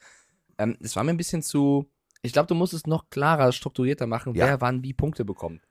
[0.57, 1.89] Ähm, es war mir ein bisschen zu,
[2.21, 4.45] ich glaube, du musst es noch klarer, strukturierter machen, Ja.
[4.45, 5.61] wer wann wie Punkte bekommt.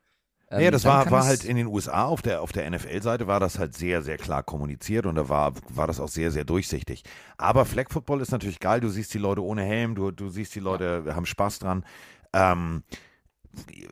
[0.51, 3.39] Ähm, Naja, das war, war halt in den USA auf der, auf der NFL-Seite war
[3.39, 7.03] das halt sehr, sehr klar kommuniziert und da war, war das auch sehr, sehr durchsichtig.
[7.37, 8.79] Aber Flag Football ist natürlich geil.
[8.79, 11.83] Du siehst die Leute ohne Helm, du, du siehst die Leute haben Spaß dran.
[12.33, 12.83] Ähm,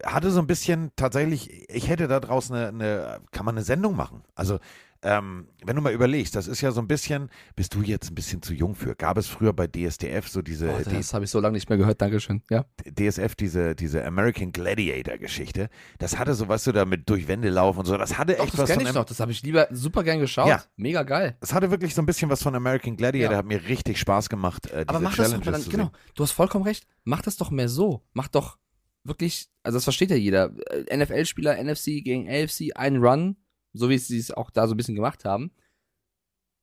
[0.06, 3.96] hatte so ein bisschen tatsächlich, ich hätte da draußen eine, eine kann man eine Sendung
[3.96, 4.24] machen.
[4.36, 4.60] Also,
[5.06, 8.16] ähm, wenn du mal überlegst, das ist ja so ein bisschen, bist du jetzt ein
[8.16, 8.96] bisschen zu jung für?
[8.96, 11.68] Gab es früher bei DSDF so diese, Oh, die, das habe ich so lange nicht
[11.68, 12.42] mehr gehört, Dankeschön.
[12.50, 12.64] Ja.
[12.86, 17.80] DSF, diese, diese American Gladiator-Geschichte, das hatte so, weißt du, da mit durch Wände laufen
[17.80, 19.44] und so, das hatte Doch, echt das was kenne von ich noch, das habe ich
[19.44, 20.48] lieber super gern geschaut.
[20.48, 20.64] Ja.
[20.78, 21.36] Mega geil.
[21.42, 23.38] Es hatte wirklich so ein bisschen was von American Gladiator, Ja.
[23.40, 26.24] hat mir richtig Spaß gemacht, äh, Aber mach das doch Challenges mal dann, genau, du
[26.24, 28.04] hast vollkommen recht, mach das doch mehr so.
[28.14, 28.58] Mach doch
[29.04, 30.52] wirklich, also das versteht ja jeder.
[30.72, 33.38] Äh, NFL-Spieler, NFC gegen AFC, ein Run,
[33.74, 35.52] so wie sie es auch da so ein bisschen gemacht haben.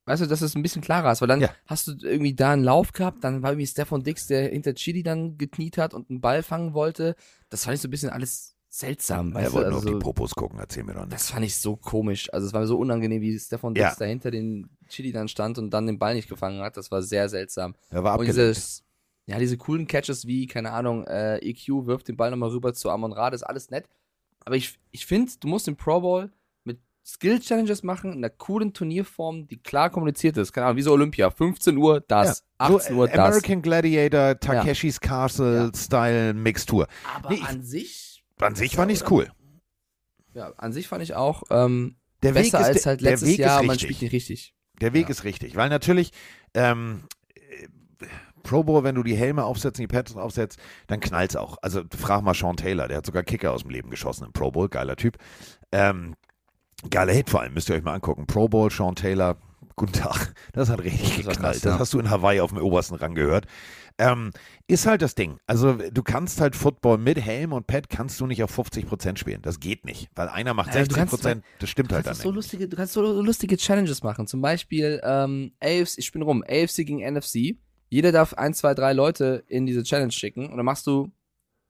[0.05, 1.53] Weißt du, dass es ein bisschen klarer ist, weil dann Ja.
[1.67, 5.03] hast du irgendwie da einen Lauf gehabt, dann war irgendwie Stefan Dix, der hinter Chili
[5.03, 7.15] dann gekniet hat und einen Ball fangen wollte.
[7.49, 10.31] Das fand ich so ein bisschen alles seltsam, Er wollte nur Also auf die Popos
[10.33, 11.13] gucken, erzähl mir doch nicht.
[11.13, 12.33] das fand ich so komisch.
[12.33, 13.95] Also es war mir so unangenehm, wie Stefan Dix Ja.
[13.99, 16.77] da hinter den Chili dann stand und dann den Ball nicht gefangen hat.
[16.77, 17.75] Das war sehr seltsam.
[17.89, 18.55] Er war Und abgelenkt.
[18.57, 18.83] dieses,
[19.27, 22.89] ja, diese coolen Catches wie, keine Ahnung, äh, EQ wirft den Ball nochmal rüber zu
[22.89, 23.87] Amon Ra, das ist alles nett.
[24.43, 26.31] Aber ich, ich finde, du musst den Pro Bowl
[26.63, 30.51] mit Skill-Challenges machen, in einer coolen Turnierform, die klar kommuniziert ist.
[30.51, 31.29] Keine Ahnung, wie so Olympia.
[31.29, 33.19] 15 Uhr das, Ja, so, 18 Uhr äh, das.
[33.27, 36.87] American Gladiator, Takeshis Castle-Style Mixtur.
[37.15, 39.29] Aber Nee, an sich, An sich fand ich's cool.
[40.33, 43.29] ja, an sich fand ich auch ähm, Der Weg besser ist, als der- halt letztes
[43.29, 44.55] Weg Jahr, man spielt nicht richtig.
[44.81, 45.09] Der Weg Ja.
[45.09, 46.11] ist richtig, weil natürlich
[46.55, 47.20] ähm, äh,
[48.43, 51.57] Pro Bowl, wenn du die Helme aufsetzt, die Pads aufsetzt, dann knallt's auch.
[51.61, 54.51] Also frag mal Sean Taylor, der hat sogar Kicker aus dem Leben geschossen im Pro
[54.51, 55.17] Bowl, geiler Typ.
[55.71, 56.15] Ähm,
[56.89, 58.25] geiler Hit vor allem, müsst ihr euch mal angucken.
[58.27, 59.37] Pro Bowl, Sean Taylor,
[59.75, 60.33] guten Tag.
[60.53, 61.39] Das hat richtig Das geknallt.
[61.39, 61.79] krass, das ja.
[61.79, 63.45] hast du in Hawaii auf dem obersten Rang gehört.
[63.97, 64.31] Ähm,
[64.67, 65.37] ist halt das Ding.
[65.47, 69.41] Also du kannst halt Football mit Helm und Pad kannst du nicht auf 50% spielen.
[69.43, 72.29] Das geht nicht, weil einer macht Ja, du 60%, kannst- das stimmt halt dann so
[72.29, 72.35] nicht.
[72.35, 74.27] lustige, du kannst so lustige Challenges machen.
[74.27, 77.57] Zum Beispiel ähm, AFC, ich bin rum, AFC gegen NFC.
[77.91, 80.49] Jeder darf ein, zwei, drei Leute in diese Challenge schicken.
[80.49, 81.11] Und dann machst du,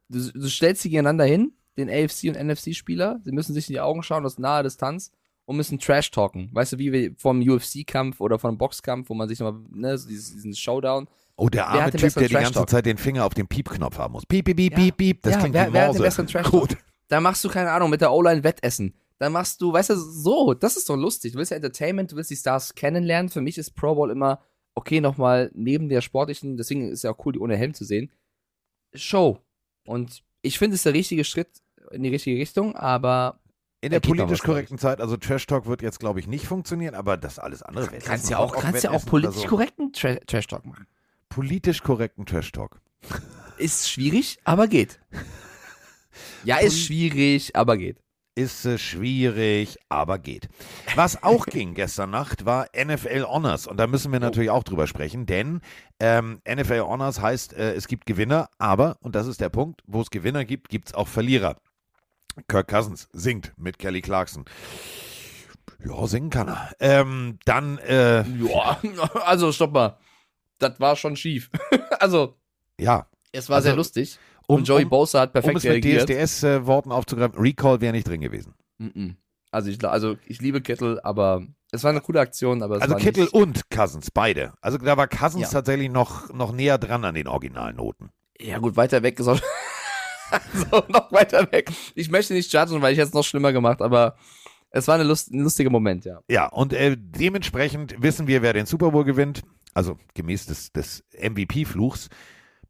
[0.08, 3.20] du, du stellst sie gegeneinander hin, den AFC und NFC-Spieler.
[3.26, 5.12] Sie müssen sich in die Augen schauen aus naher Distanz
[5.46, 6.50] und müssen Trash talken.
[6.54, 10.08] Weißt du, wie wir vom UFC-Kampf oder vom Boxkampf, wo man sich nochmal, ne, so
[10.08, 11.08] dieses, diesen Showdown.
[11.38, 12.66] Oh, der arme Typ, der die ganze?
[12.68, 14.26] Zeit den Finger auf den Piep-Knopf haben muss.
[14.28, 14.78] Piep, piep, piep, Ja.
[14.78, 15.22] piep, piep.
[15.24, 16.52] Das Ja, klingt wer- wie wer hat den besseren Trash-Talk?
[16.70, 16.78] Gut.
[17.08, 18.94] Da machst du, keine Ahnung, mit der O-Line Wettessen.
[19.18, 21.34] Dann machst du, weißt du, so, das ist doch lustig.
[21.34, 23.30] Du willst ja Entertainment, du willst die Stars kennenlernen.
[23.30, 24.40] Für mich ist Pro Bowl immer,
[24.76, 28.12] okay, nochmal neben der sportlichen, deswegen ist ja auch cool, die ohne Helm zu sehen,
[28.94, 29.40] Show.
[29.86, 31.50] Und ich finde, es ist der richtige Schritt
[31.92, 33.40] in die richtige Richtung, aber
[33.82, 37.18] In der politisch korrekten Zeit, also Trash Talk wird jetzt, glaube ich, nicht funktionieren, aber
[37.18, 40.66] das alles andere wäre Kannst ja auch, kannst ja auch politisch korrekten Tra Trash Talk
[40.66, 40.88] machen.
[41.30, 42.82] Politisch korrekten Trash Talk.
[43.58, 45.00] Ist schwierig, aber geht.
[46.44, 47.98] Ja, ist schwierig, aber geht.
[48.34, 50.48] Ist äh, schwierig, aber geht.
[50.96, 54.88] Was auch ging gestern Nacht war NFL Honors und da müssen wir natürlich auch drüber
[54.88, 55.60] sprechen, denn
[56.00, 60.02] ähm, NFL Honors heißt, äh, es gibt Gewinner, aber, und das ist der Punkt, wo
[60.02, 61.58] es Gewinner gibt, gibt es auch Verlierer.
[62.48, 64.46] Kirk Cousins singt mit Kelly Clarkson.
[65.86, 66.72] Ja, singen kann er.
[66.80, 68.80] Ähm, dann, äh, Ja,
[69.26, 69.98] also stopp mal.
[70.60, 71.50] Das war schon schief.
[72.00, 72.38] also,
[72.80, 74.20] ja, es war Also, sehr lustig.
[74.52, 76.10] Um- und Joey um- Bosa hat um perfekt es mit reagiert.
[76.10, 78.54] DSDS-Worten aufzugreifen, Recall wäre nicht drin gewesen.
[79.52, 82.96] Also ich, also ich liebe Kittel, aber es war eine coole Aktion, aber es Also
[82.96, 84.54] Kittel und Cousins, beide.
[84.62, 85.50] Also da war Cousins Ja.
[85.50, 88.10] tatsächlich noch, noch näher dran an den Originalnoten.
[88.40, 89.40] Ja gut, weiter weg ist auch
[90.32, 91.70] also noch weiter weg.
[91.96, 94.16] Ich möchte nicht judgen, weil ich hätte es noch schlimmer gemacht, aber
[94.72, 96.22] es war eine Lust, ein lustiger Moment, ja.
[96.30, 99.42] Ja, und äh, dementsprechend wissen wir, wer den Super Bowl gewinnt.
[99.74, 102.10] Also gemäß des, des MVP-Fluchs.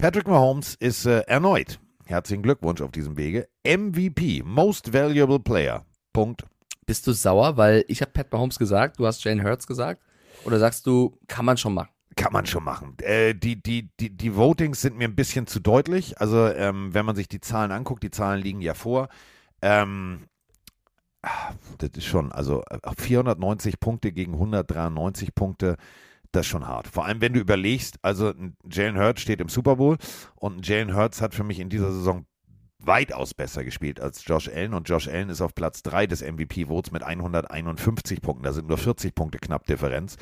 [0.02, 5.86] Patrick Mahomes ist äh, erneut, herzlichen Glückwunsch auf diesem Wege, MVP, Most Valuable Player.
[6.12, 6.44] Punkt.
[6.88, 10.02] Bist du sauer, weil ich habe Pat Mahomes gesagt, du hast Jane Hurts gesagt?
[10.44, 11.92] Oder sagst du, kann man schon machen?
[12.16, 12.98] Kann man schon machen.
[13.04, 16.20] Äh, die, die, die, die Votings sind mir ein bisschen zu deutlich.
[16.20, 19.08] Also, ähm, wenn man sich die Zahlen anguckt, die Zahlen liegen ja vor.
[19.62, 20.22] Ähm,
[21.22, 25.78] ah, das ist schon, also äh, 490 Punkte gegen 193 Punkte,
[26.32, 26.88] das ist schon hart.
[26.88, 28.34] Vor allem, wenn du überlegst, also
[28.70, 29.98] Jalen Hurts steht im Super Bowl
[30.36, 32.26] und Jalen Hurts hat für mich in dieser Saison
[32.84, 36.92] weitaus besser gespielt als Josh Allen und Josh Allen ist auf Platz 3 des MVP-Votes
[36.92, 38.44] mit 151 Punkten.
[38.44, 40.16] Da sind nur 40 Punkte knapp Differenz.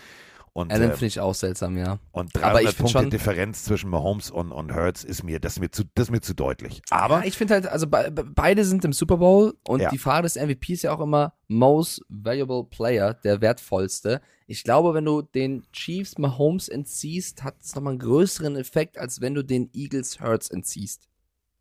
[0.51, 1.99] Und, Allen äh, finde ich auch seltsam, ja.
[2.11, 5.53] und Aber 300 ich find Punkte Differenz zwischen Mahomes und, und Hurts ist mir, das
[5.53, 6.81] ist mir zu, das ist mir zu deutlich.
[6.89, 9.89] Aber ja, ich finde halt, also be- beide sind im Super Bowl und Ja.
[9.89, 14.21] die Frage des MVP ist ja auch immer Most Valuable Player, der wertvollste.
[14.51, 19.21] Ich glaube, wenn du den Chiefs Mahomes entziehst, hat es nochmal einen größeren Effekt, als
[19.21, 21.07] wenn du den Eagles Hurts entziehst.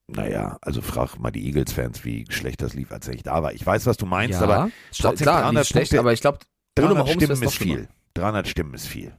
[0.07, 3.53] naja, also frag mal die Eagles-Fans, wie schlecht das lief, als ich da war.
[3.53, 6.23] Ich weiß, was du meinst, ja, aber trotzdem klar, 300 nicht schlecht, Punkte- aber ich
[6.23, 6.39] glaube,
[6.79, 7.89] ohne 300 Mahomes Stimmen ist viel.
[8.15, 9.13] 300 Stimmen ist viel.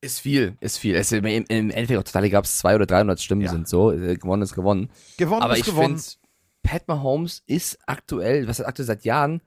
[0.00, 0.94] Ist viel, ist viel.
[0.94, 3.50] Es, im, Endeffekt auch total egal, ob es 200 oder 300 Stimmen Ja.
[3.50, 3.90] sind, so.
[3.90, 4.90] Äh, Gewonnen ist gewonnen.
[5.18, 6.00] Gewonnen Aber ist ich gewonnen.
[6.62, 9.40] Pat Mahomes ist aktuell, was heißt aktuell seit Jahren,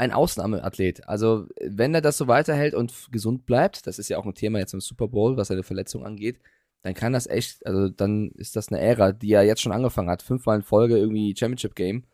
[0.00, 1.06] ein Ausnahmeathlet.
[1.08, 4.58] Also, wenn er das so weiterhält und gesund bleibt, das ist ja auch ein Thema
[4.58, 6.40] jetzt im Super Bowl, was seine Verletzung angeht,
[6.82, 10.08] dann kann das echt, also dann ist das eine Ära, die er jetzt schon angefangen
[10.08, 10.22] hat.
[10.22, 12.04] Fünfmal in Folge irgendwie Championship Game.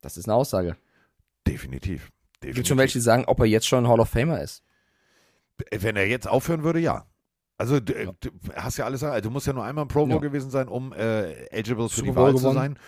[0.00, 0.76] Das ist eine Aussage.
[1.46, 2.02] Definitiv.
[2.02, 2.66] Es gibt Definitiv.
[2.68, 4.62] schon welche, die sagen, ob er jetzt schon Hall of Famer ist.
[5.70, 7.06] Wenn er jetzt aufhören würde, ja.
[7.58, 8.12] Also du, Ja.
[8.20, 10.18] du hast ja alles, also du musst ja nur einmal im Pro Bowl Ja.
[10.18, 12.78] gewesen sein, um äh, eligible für Super die Wahl zu sein.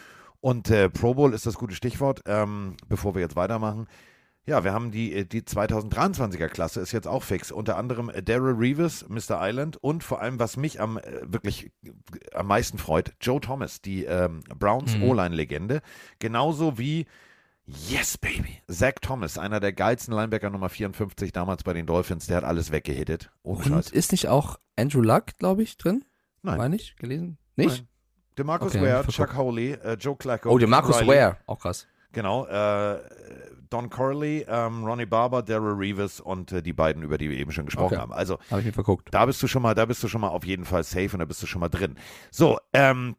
[0.40, 3.86] Und äh, Pro Bowl ist das gute Stichwort, ähm, bevor wir jetzt weitermachen.
[4.44, 7.52] Ja, wir haben die, äh, die 2023er Klasse, ist jetzt auch fix.
[7.52, 9.38] Unter anderem äh, Daryl Reeves, Mr.
[9.40, 11.70] Island und vor allem, was mich am äh, wirklich
[12.34, 15.04] am meisten freut, Joe Thomas, die ähm, Browns Mhm.
[15.04, 15.80] O-Line-Legende.
[16.18, 17.06] Genauso wie
[17.64, 18.58] Yes, Baby.
[18.68, 22.72] Zach Thomas, einer der geilsten Linebacker Nummer 54 damals bei den Dolphins, der hat alles
[22.72, 23.30] weggehittet.
[23.44, 23.90] Ohne Und Scheiß.
[23.90, 26.04] ist nicht auch Andrew Luck, glaube ich, drin?
[26.42, 26.58] Nein.
[26.58, 26.96] Meine ich?
[26.96, 27.38] Gelesen?
[27.54, 27.78] Nicht?
[27.78, 27.88] Nein.
[28.38, 29.06] DeMarcus Okay, Ware.
[29.06, 30.50] Chuck Howley, äh, Joe Clacko.
[30.50, 31.36] Oh, der Marcus Riley, Ware.
[31.46, 31.86] Auch krass.
[32.10, 33.00] Genau, äh,
[33.72, 37.52] Don Corley, ähm, Ronnie Barber, Daryl Reeves und äh, die beiden, über die wir eben
[37.52, 38.02] schon gesprochen Okay.
[38.02, 38.12] haben.
[38.12, 39.08] Also Habe ich mir verguckt.
[39.12, 41.18] da bist du schon mal, da bist du schon mal auf jeden Fall safe und
[41.20, 41.96] da bist du schon mal drin.
[42.30, 43.16] So, ähm,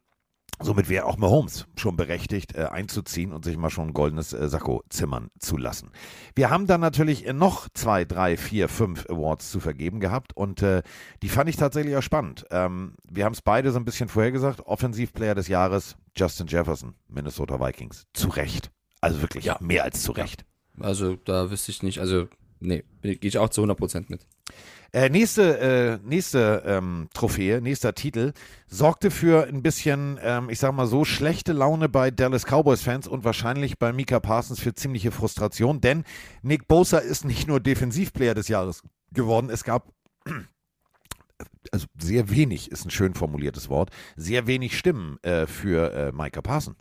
[0.60, 4.48] somit wäre auch Mahomes schon berechtigt, äh, einzuziehen und sich mal schon ein goldenes äh,
[4.48, 5.90] Sakko zimmern zu lassen.
[6.36, 10.62] Wir haben dann natürlich äh, noch zwei, drei, vier, fünf Awards zu vergeben gehabt und
[10.62, 10.82] äh,
[11.22, 12.46] die fand ich tatsächlich auch spannend.
[12.52, 14.60] Ähm, wir haben es beide so ein bisschen vorhergesagt.
[14.60, 18.06] Offensivplayer des Jahres, Justin Jefferson, Minnesota Vikings.
[18.12, 18.70] Zu Recht.
[19.04, 19.58] Also wirklich Ja.
[19.60, 20.44] mehr als zu Recht.
[20.80, 22.28] Also da wüsste ich nicht, also
[22.60, 24.26] nee, gehe ich auch zu 100% mit.
[24.92, 28.32] Äh, nächste äh, nächste ähm, Trophäe, nächster Titel,
[28.68, 33.24] sorgte für ein bisschen, ähm, ich sag mal so, schlechte Laune bei Dallas Cowboys-Fans und
[33.24, 36.04] wahrscheinlich bei Mika Parsons für ziemliche Frustration, denn
[36.42, 39.92] Nick Bosa ist nicht nur Defensivplayer des Jahres geworden, es gab
[41.72, 46.42] also sehr wenig, ist ein schön formuliertes Wort, sehr wenig Stimmen äh, für äh, Micah
[46.42, 46.76] Parson.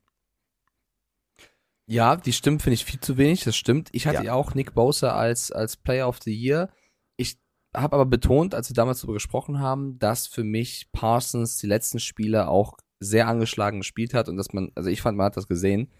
[1.85, 3.89] Ja, die Stimmen finde ich viel zu wenig, das stimmt.
[3.91, 4.33] Ich hatte Ja.
[4.33, 6.69] auch Nick Bosa als, als Player of the Year.
[7.17, 7.37] Ich
[7.75, 11.99] habe aber betont, als wir damals darüber gesprochen haben, dass für mich Parsons die letzten
[11.99, 15.47] Spiele auch sehr angeschlagen gespielt hat und dass man, also ich fand, man hat das
[15.47, 15.91] gesehen.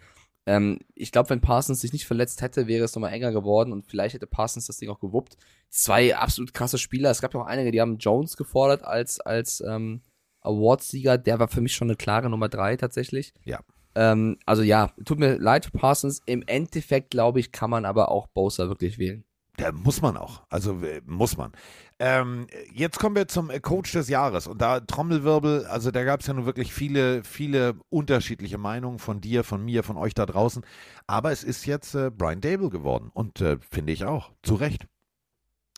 [0.46, 3.86] Ähm, ich glaube, wenn Parsons sich nicht verletzt hätte, wäre es nochmal enger geworden und
[3.86, 5.38] vielleicht hätte Parsons das Ding auch gewuppt.
[5.70, 7.12] Zwei absolut krasse Spieler.
[7.12, 10.02] Es gab ja auch einige, die haben Jones gefordert als, als ähm,
[10.42, 11.18] Awardssieger.
[11.18, 13.34] Der war für mich schon eine klare Nummer drei tatsächlich.
[13.46, 13.60] Ja.
[13.96, 16.22] Ähm, also ja, tut mir leid für Parsons.
[16.26, 19.24] Im Endeffekt, glaube ich, kann man aber auch Bosa wirklich wählen.
[19.58, 20.42] Da muss man auch.
[20.50, 21.52] Also äh, muss man.
[22.00, 24.48] Ähm, jetzt kommen wir zum äh, Coach des Jahres.
[24.48, 29.22] Und da Trommelwirbel, also da gab es ja nun wirklich viele, viele unterschiedliche Meinungen von
[29.22, 30.66] dir, von mir, von euch da draußen.
[31.06, 33.12] Aber es ist jetzt äh, Brian Dable geworden.
[33.14, 34.32] Und äh, finde ich auch.
[34.42, 34.88] Zu Recht.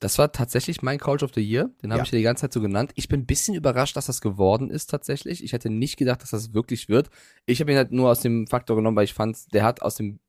[0.02, 1.70] Das war tatsächlich mein Coach of the Year.
[1.82, 2.04] Den habe Ja.
[2.04, 2.92] ich ja die ganze Zeit so genannt.
[2.96, 5.44] Ich bin ein bisschen überrascht, dass das geworden ist tatsächlich.
[5.44, 7.10] Ich hätte nicht gedacht, dass das wirklich wird.
[7.46, 9.96] Ich habe ihn halt nur aus dem Faktor genommen, weil ich fand, der hat aus
[9.96, 10.20] dem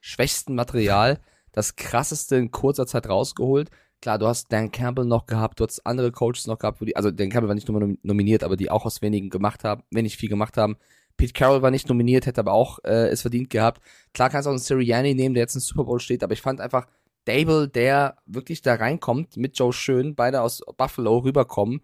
[0.00, 1.20] schwächsten Material
[1.52, 3.70] das krasseste in kurzer Zeit rausgeholt.
[4.02, 6.94] Klar, du hast Dan Campbell noch gehabt, du hast andere Coaches noch gehabt, wo die,
[6.96, 9.82] also Dan Campbell war nicht nur nom- nominiert, aber die auch aus wenigen gemacht haben,
[9.90, 10.76] wenig viel gemacht haben.
[11.16, 13.80] Pete Carroll war nicht nominiert, hätte aber auch äh, es verdient gehabt.
[14.12, 16.42] Klar kannst du auch einen Sirianni nehmen, der jetzt im Super Bowl steht, aber ich
[16.42, 16.86] fand einfach
[17.24, 21.80] Dable, der wirklich da reinkommt, mit Joe Schön, beide aus Buffalo rüberkommen,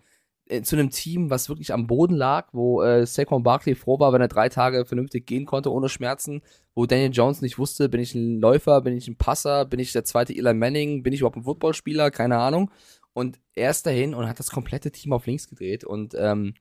[0.51, 4.13] äh, zu einem Team, was wirklich am Boden lag, wo äh, Saquon Barkley froh war,
[4.13, 6.43] wenn er drei Tage vernünftig gehen konnte, ohne Schmerzen,
[6.75, 9.93] wo Daniel Jones nicht wusste, bin ich ein Läufer, bin ich ein Passer, bin ich
[9.93, 12.71] der zweite Eli Manning, bin ich überhaupt ein Footballspieler, keine Ahnung.
[13.13, 15.85] Und er ist dahin und hat das komplette Team auf links gedreht.
[15.85, 16.55] Und ähm,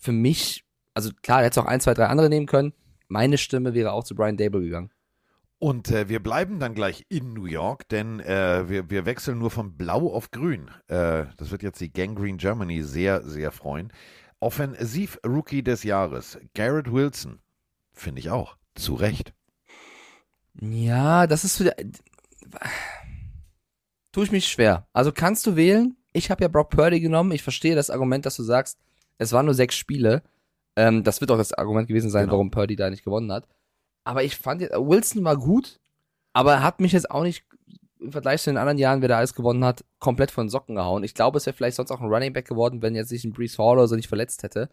[0.00, 2.72] für mich, also klar, er hätte auch ein, zwei, drei andere nehmen können.
[3.08, 4.90] Meine Stimme wäre auch zu Brian Dable gegangen.
[5.58, 9.50] Und äh, wir bleiben dann gleich in New York, denn äh, wir, wir wechseln nur
[9.50, 10.70] von Blau auf Grün.
[10.88, 13.90] Äh, das wird jetzt die Gangrene Germany sehr, sehr freuen.
[14.40, 17.40] Offensiv-Rookie des Jahres, Garrett Wilson.
[17.94, 18.56] Finde ich auch.
[18.74, 19.32] Zu Recht.
[20.60, 21.74] Ja, das ist wieder.
[24.12, 24.86] Tue ich mich schwer.
[24.92, 25.96] Also kannst du wählen?
[26.12, 27.32] Ich habe ja Brock Purdy genommen.
[27.32, 28.78] Ich verstehe das Argument, dass du sagst,
[29.18, 30.22] es waren nur sechs Spiele.
[30.76, 32.32] Ähm, das wird auch das Argument gewesen sein, Genau.
[32.34, 33.46] warum Purdy da nicht gewonnen hat.
[34.06, 35.80] Aber ich fand, jetzt- Wilson war gut,
[36.32, 37.44] aber er hat mich jetzt auch nicht
[37.98, 40.76] im Vergleich zu den anderen Jahren, wer da alles gewonnen hat, komplett von den Socken
[40.76, 41.02] gehauen.
[41.02, 43.32] Ich glaube, es wäre vielleicht sonst auch ein Running Back geworden, wenn jetzt sich ein
[43.32, 44.68] Brees Hall oder so nicht verletzt hätte.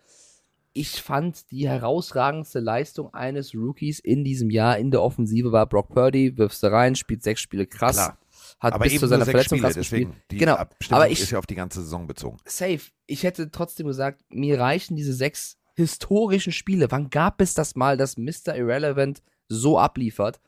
[0.73, 5.89] Ich fand die herausragendste Leistung eines Rookies in diesem Jahr in der Offensive war Brock
[5.89, 8.17] Purdy, wirfst du rein, spielt sechs Spiele krass, Klar.
[8.59, 10.09] hat Aber bis zu seiner Verletzung Spiele, krass gespielt.
[10.31, 12.37] Die Genau, Abstimmung aber ich- ist ja auf die ganze Saison bezogen.
[12.45, 12.81] Safe.
[13.07, 16.91] Ich hätte trotzdem gesagt, mir reichen diese sechs historischen Spiele.
[16.91, 18.55] Wann gab es das mal, dass Mr.
[18.55, 20.39] Irrelevant so abliefert?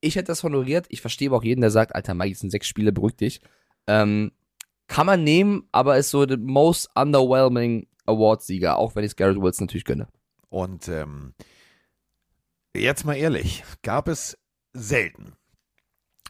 [0.00, 0.86] Ich hätte das honoriert.
[0.88, 3.40] Ich verstehe aber auch jeden, der sagt, Alter, Mike, es sind sechs Spiele, beruhig dich.
[3.86, 4.32] Ähm,
[4.86, 9.40] kann man nehmen, aber ist so der most underwhelming Award-Sieger, auch wenn ich es Garrett
[9.40, 10.08] Wilson natürlich gönne.
[10.48, 11.34] Und ähm,
[12.74, 14.36] jetzt mal ehrlich, gab es
[14.72, 15.34] selten,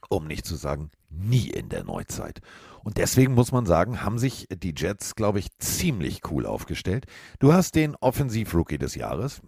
[0.09, 2.41] um nicht zu sagen nie in der Neuzeit.
[2.83, 7.07] Und deswegen muss man sagen, haben sich die Jets, glaube ich, ziemlich cool aufgestellt.
[7.39, 9.43] Du hast den Offensiv-Rookie des Jahres.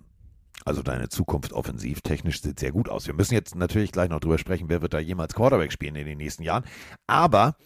[0.64, 3.06] Also deine Zukunft offensiv technisch sieht sehr gut aus.
[3.06, 6.06] Wir müssen jetzt natürlich gleich noch drüber sprechen, wer wird da jemals Quarterback spielen in
[6.06, 6.64] den nächsten Jahren.
[7.06, 7.56] Aber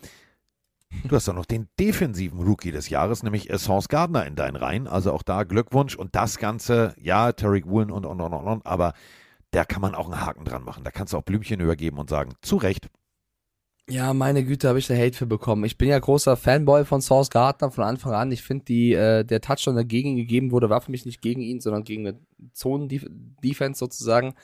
[1.04, 4.86] du hast auch noch den defensiven Rookie des Jahres, nämlich Sauce Gardner in deinen Reihen.
[4.86, 5.96] Also auch da Glückwunsch.
[5.96, 8.94] Und das Ganze, ja, Tarek Woolen und und und und, und aber
[9.50, 10.84] da kann man auch einen Haken dran machen.
[10.84, 12.88] Da kannst du auch Blümchen übergeben und sagen, zu Recht.
[13.88, 15.64] Ja, meine Güte, habe ich da Hate für bekommen.
[15.64, 18.32] Ich bin ja großer Fanboy von Source Gardner von Anfang an.
[18.32, 21.22] Ich finde, die äh, der Touchdown, der gegen ihn gegeben wurde, war für mich nicht
[21.22, 22.18] gegen ihn, sondern gegen eine
[22.52, 24.34] Zonen-Defense sozusagen.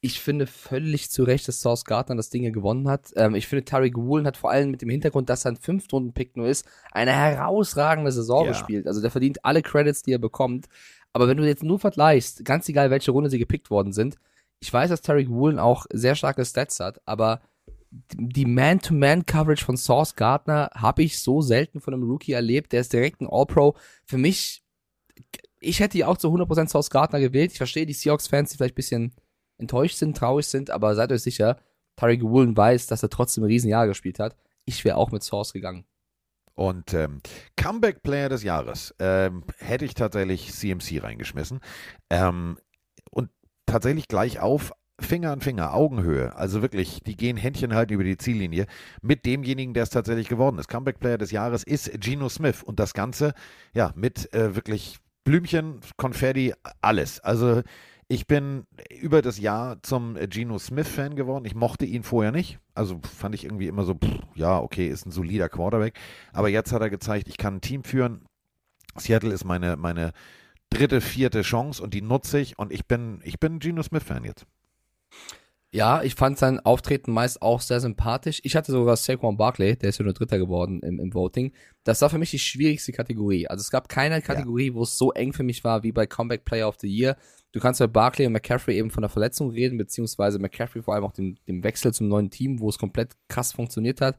[0.00, 3.12] Ich finde völlig zu Recht, dass Source Gardner das Ding hier gewonnen hat.
[3.16, 6.36] Ähm, ich finde, Tariq Woolen hat vor allem mit dem Hintergrund, dass er ein Fünftrunden-Pick
[6.36, 8.52] nur ist, eine herausragende Saison Ja.
[8.52, 8.86] gespielt.
[8.86, 10.66] Also der verdient alle Credits, die er bekommt.
[11.12, 14.16] Aber wenn du jetzt nur vergleichst, ganz egal, welche Runde sie gepickt worden sind,
[14.60, 17.40] ich weiß, dass Tariq Woolen auch sehr starke Stats hat, aber
[18.14, 22.72] die Man-to-Man-Coverage von Source Gardner habe ich so selten von einem Rookie erlebt.
[22.72, 23.76] Der ist direkt ein All-Pro.
[24.04, 24.64] Für mich,
[25.60, 27.52] ich hätte ja auch zu 100% Source Gardner gewählt.
[27.52, 29.14] Ich verstehe die Seahawks-Fans, die vielleicht ein bisschen
[29.58, 31.58] enttäuscht sind, traurig sind, aber seid euch sicher,
[31.96, 34.36] Tariq Woolen weiß, dass er trotzdem ein Riesenjahr gespielt hat.
[34.64, 35.84] Ich wäre auch mit Source gegangen.
[36.54, 37.20] Und ähm,
[37.56, 41.60] Comeback Player des Jahres ähm, hätte ich tatsächlich CMC reingeschmissen.
[42.10, 42.58] Ähm,
[43.10, 43.30] und
[43.66, 46.36] tatsächlich gleich auf Finger an Finger, Augenhöhe.
[46.36, 48.66] Also wirklich, die gehen Händchen halten über die Ziellinie
[49.00, 50.68] mit demjenigen, der es tatsächlich geworden ist.
[50.68, 52.62] Comeback Player des Jahres ist Geno Smith.
[52.62, 53.34] Und das Ganze,
[53.74, 57.20] ja, mit äh, wirklich Blümchen, Konfetti, alles.
[57.20, 57.62] Also
[58.08, 58.66] ich bin
[59.00, 61.44] über das Jahr zum Geno Smith-Fan geworden.
[61.46, 62.58] Ich mochte ihn vorher nicht.
[62.74, 65.98] Also fand ich irgendwie immer so, pff, ja, okay, ist ein solider Quarterback.
[66.32, 68.26] Aber jetzt hat er gezeigt, ich kann ein Team führen.
[68.96, 70.12] Seattle ist meine, meine
[70.68, 72.58] dritte, vierte Chance und die nutze ich.
[72.58, 74.46] Und ich bin, ich bin Geno Smith-Fan jetzt.
[75.74, 78.40] Ja, ich fand sein Auftreten meist auch sehr sympathisch.
[78.44, 81.50] Ich hatte sogar Saquon Barkley, der ist ja nur Dritter geworden im, im Voting.
[81.82, 83.48] Das war für mich die schwierigste Kategorie.
[83.48, 86.44] Also es gab keine Kategorie, wo es so eng für mich war wie bei Comeback
[86.44, 87.16] Player of the Year.
[87.52, 91.04] Du kannst bei Barkley und McCaffrey eben von der Verletzung reden, beziehungsweise McCaffrey vor allem
[91.04, 94.18] auch dem, dem Wechsel zum neuen Team, wo es komplett krass funktioniert hat.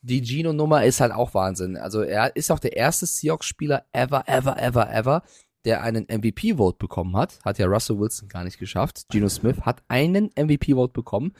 [0.00, 1.76] Die Gino-Nummer ist halt auch Wahnsinn.
[1.76, 5.22] Also er ist auch der erste Seahawks-Spieler ever, ever, ever, ever,
[5.66, 7.40] der einen MVP-Vote bekommen hat.
[7.44, 9.06] Hat ja Russell Wilson gar nicht geschafft.
[9.10, 11.32] Geno Smith hat einen MVP-Vote bekommen.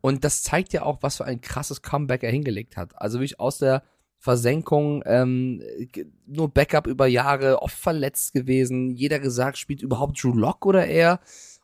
[0.00, 2.98] Und das zeigt ja auch, was für ein krasses Comeback er hingelegt hat.
[3.00, 3.82] Also wirklich aus der
[4.18, 5.62] Versenkung, ähm,
[6.26, 8.90] nur Backup über Jahre, oft verletzt gewesen.
[8.90, 11.18] Jeder gesagt, spielt überhaupt Drew Lock oder er?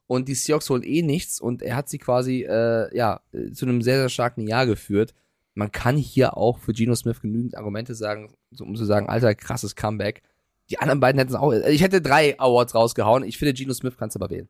[0.09, 1.41] Und die Seahawks holen eh nichts.
[1.41, 3.21] Und er hat sie quasi, äh, ja,
[3.53, 5.15] zu einem sehr, sehr starken Jahr geführt.
[5.55, 9.77] Man kann hier auch für Geno Smith genügend Argumente sagen, um zu sagen, alter, krasses
[9.77, 10.23] Comeback.
[10.71, 11.53] Die anderen beiden hätten es auch.
[11.53, 13.25] Ich hätte drei Awards rausgehauen.
[13.25, 14.49] Ich finde, Geno Smith kannst du aber wählen.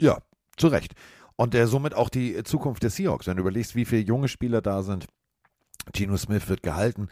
[0.00, 0.18] Ja,
[0.56, 0.94] zu Recht.
[1.36, 3.26] Und der somit auch die Zukunft des Seahawks.
[3.26, 5.06] Wenn du überlegst, wie viele junge Spieler da sind,
[5.92, 7.08] Geno Smith wird gehalten.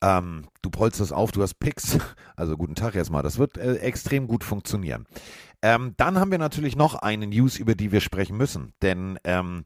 [0.00, 1.98] Ähm, du polsterst auf, du hast Picks.
[2.34, 3.22] Also guten Tag erstmal.
[3.22, 5.06] Das wird äh, extrem gut funktionieren.
[5.60, 8.72] Ähm, dann haben wir natürlich noch eine News, über die wir sprechen müssen.
[8.82, 9.64] Denn ähm,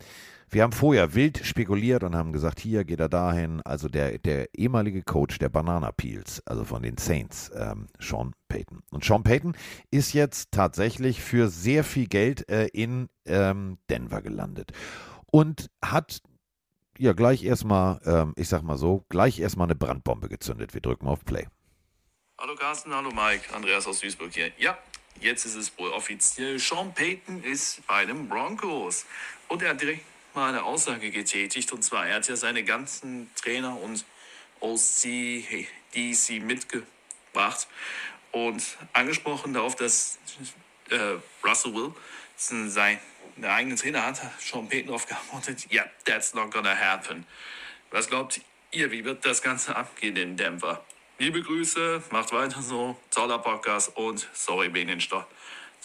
[0.48, 3.62] wir haben vorher wild spekuliert und haben gesagt, hier geht er dahin.
[3.62, 8.82] Also der, der ehemalige Coach der Banana Peels, also von den Saints, ähm, Sean Payton.
[8.90, 9.56] Und Sean Payton
[9.90, 14.70] ist jetzt tatsächlich für sehr viel Geld äh, in ähm, Denver gelandet.
[15.32, 16.22] Und hat
[16.96, 20.74] ja gleich erstmal, ähm, ich sag mal so, gleich erstmal eine Brandbombe gezündet.
[20.74, 21.48] Wir drücken auf Play.
[22.38, 24.52] Hallo Carsten, hallo Mike, Andreas aus Duisburg hier.
[24.58, 24.78] Ja,
[25.20, 26.58] jetzt ist es wohl offiziell.
[26.58, 29.06] Sean Payton ist bei den Broncos.
[29.48, 30.02] Und er hat direkt
[30.36, 31.72] mal eine Aussage getätigt.
[31.72, 34.04] Und zwar, er hat ja seine ganzen Trainer und
[34.60, 37.66] OC, DC mitgebracht
[38.32, 38.62] und
[38.92, 40.18] angesprochen darauf, dass
[40.90, 43.00] äh, Russell Wilson seine
[43.42, 44.20] eigenen Trainer hat.
[44.38, 47.26] Sean Payton darauf geantwortet, ja, that's not gonna happen.
[47.90, 50.84] Was glaubt ihr, wie wird das Ganze abgehen in Denver?
[51.18, 55.26] Liebe Grüße, macht weiter so, toller Podcast und sorry wegen den Stopp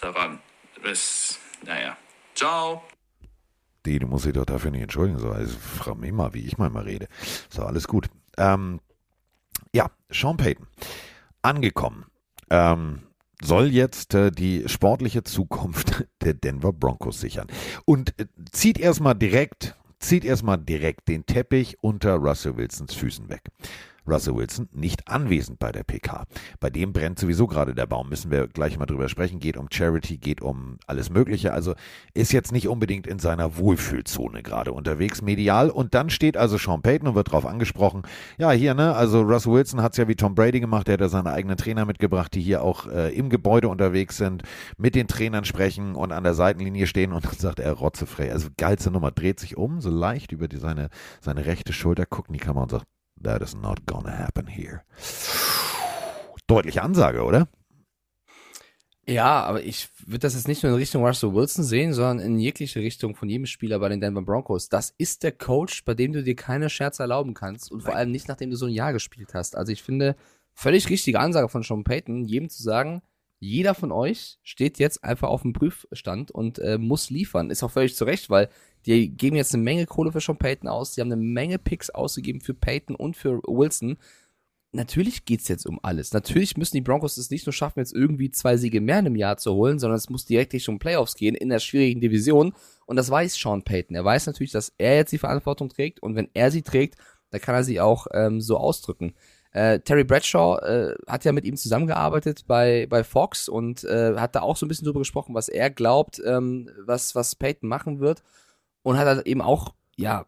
[0.01, 0.41] daran.
[0.81, 1.95] Bis, naja,
[2.35, 2.90] ciao.
[3.85, 5.19] Die, du musst dich doch dafür nicht entschuldigen.
[5.19, 7.07] So, also frag mich mal, wie ich manchmal rede.
[7.49, 8.07] So, alles gut.
[8.37, 8.79] Ähm,
[9.73, 10.67] ja, Sean Payton.
[11.41, 12.05] Angekommen.
[12.49, 13.03] Ähm,
[13.41, 17.47] soll jetzt äh, die sportliche Zukunft der Denver Broncos sichern.
[17.85, 23.41] Und äh, zieht erstmal direkt, zieht erstmal direkt den Teppich unter Russell Wilsons Füßen weg.
[24.07, 26.25] Russell Wilson nicht anwesend bei der PK.
[26.59, 29.39] Bei dem brennt sowieso gerade der Baum, müssen wir gleich mal drüber sprechen.
[29.39, 31.53] Geht um Charity, geht um alles Mögliche.
[31.53, 31.75] Also
[32.13, 35.69] ist jetzt nicht unbedingt in seiner Wohlfühlzone gerade unterwegs, medial.
[35.69, 38.03] Und dann steht also Sean Payton und wird drauf angesprochen.
[38.37, 41.01] Ja, hier, ne, also Russell Wilson hat es ja wie Tom Brady gemacht, der hat
[41.01, 44.43] ja seine eigenen Trainer mitgebracht, die hier auch äh, im Gebäude unterwegs sind,
[44.77, 48.31] mit den Trainern sprechen und an der Seitenlinie stehen und dann sagt er rotzefrei.
[48.31, 50.89] Also geilste Nummer, dreht sich um, so leicht über die, seine,
[51.19, 52.85] seine rechte Schulter, guckt in die Kamera und sagt,
[53.23, 54.81] That is not gonna happen here.
[56.47, 57.47] Deutliche Ansage, oder?
[59.07, 62.39] Ja, aber ich würde das jetzt nicht nur in Richtung Russell Wilson sehen, sondern in
[62.39, 64.69] jegliche Richtung von jedem Spieler bei den Denver Broncos.
[64.69, 68.11] Das ist der Coach, bei dem du dir keine Scherze erlauben kannst und vor allem
[68.11, 69.55] nicht, nachdem du so ein Jahr gespielt hast.
[69.55, 70.15] Also ich finde,
[70.53, 73.01] völlig richtige Ansage von Sean Payton, jedem zu sagen,
[73.41, 77.49] jeder von euch steht jetzt einfach auf dem Prüfstand und äh, muss liefern.
[77.49, 78.49] Ist auch völlig zu Recht, weil
[78.85, 81.89] die geben jetzt eine Menge Kohle für Sean Payton aus, die haben eine Menge Picks
[81.89, 83.97] ausgegeben für Payton und für Wilson
[84.73, 86.13] natürlich geht's jetzt um alles.
[86.13, 89.15] Natürlich müssen die Broncos es nicht nur schaffen, jetzt irgendwie zwei Siege mehr in einem
[89.15, 92.53] Jahr zu holen, sondern es muss direkt Richtung Playoffs gehen in der schwierigen Division.
[92.85, 93.95] Und das weiß Sean Payton.
[93.95, 96.95] Er weiß natürlich, dass er jetzt die Verantwortung trägt und wenn er sie trägt,
[97.31, 99.13] dann kann er sie auch ähm, so ausdrücken.
[99.51, 104.35] Äh, Terry Bradshaw äh, hat ja mit ihm zusammengearbeitet bei, bei Fox und äh, hat
[104.35, 107.99] da auch so ein bisschen drüber gesprochen, was er glaubt, ähm, was, was Payton machen
[107.99, 108.23] wird.
[108.83, 110.25] Und hat halt eben auch, ja,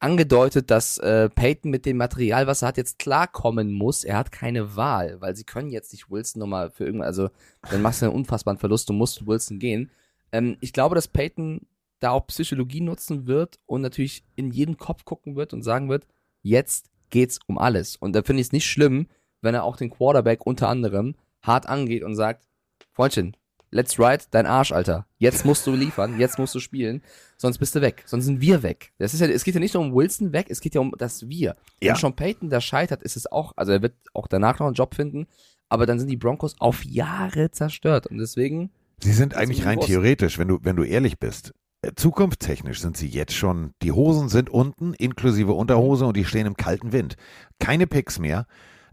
[0.00, 4.04] angedeutet, dass äh, Peyton mit dem Material, was er hat, jetzt klarkommen muss.
[4.04, 7.30] Er hat keine Wahl, weil sie können jetzt nicht Wilson nochmal für irgendwas, also
[7.68, 9.90] dann machst du einen unfassbaren Verlust, du musst Wilson gehen.
[10.30, 11.66] Ähm, ich glaube, dass Peyton
[11.98, 16.06] da auch Psychologie nutzen wird und natürlich in jeden Kopf gucken wird und sagen wird,
[16.42, 17.96] jetzt geht's um alles.
[17.96, 19.08] Und da finde ich es nicht schlimm,
[19.40, 22.46] wenn er auch den Quarterback unter anderem hart angeht und sagt,
[22.92, 23.36] Freundchen,
[23.70, 25.06] let's ride dein Arsch, Alter.
[25.18, 27.02] Jetzt musst du liefern, jetzt musst du spielen,
[27.36, 28.02] sonst bist du weg.
[28.06, 28.92] Sonst sind wir weg.
[28.98, 30.94] Das ist ja, es geht ja nicht nur um Wilson weg, es geht ja um
[30.96, 31.56] das Wir.
[31.80, 31.92] Ja.
[31.92, 34.74] Wenn Sean Payton da scheitert, ist es auch, also er wird auch danach noch einen
[34.74, 35.26] Job finden,
[35.68, 38.06] aber dann sind die Broncos auf Jahre zerstört.
[38.06, 41.52] Und deswegen, Sie sind eigentlich ein rein theoretisch, wenn du, wenn du ehrlich bist.
[41.82, 46.46] Äh, Zukunftstechnisch sind sie jetzt schon, die Hosen sind unten, inklusive Unterhose und die stehen
[46.46, 47.16] im kalten Wind.
[47.58, 48.46] Keine Picks mehr.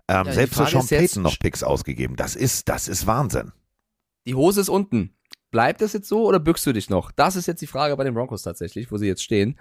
[0.07, 2.15] Ähm, Ja, selbst für Sean Payton noch Picks ausgegeben.
[2.15, 3.51] Das ist, das ist Wahnsinn.
[4.27, 5.11] die Hose ist unten.
[5.51, 7.11] Bleibt das jetzt so oder bückst du dich noch?
[7.11, 9.57] Das ist jetzt die Frage bei den Broncos tatsächlich, wo sie jetzt stehen.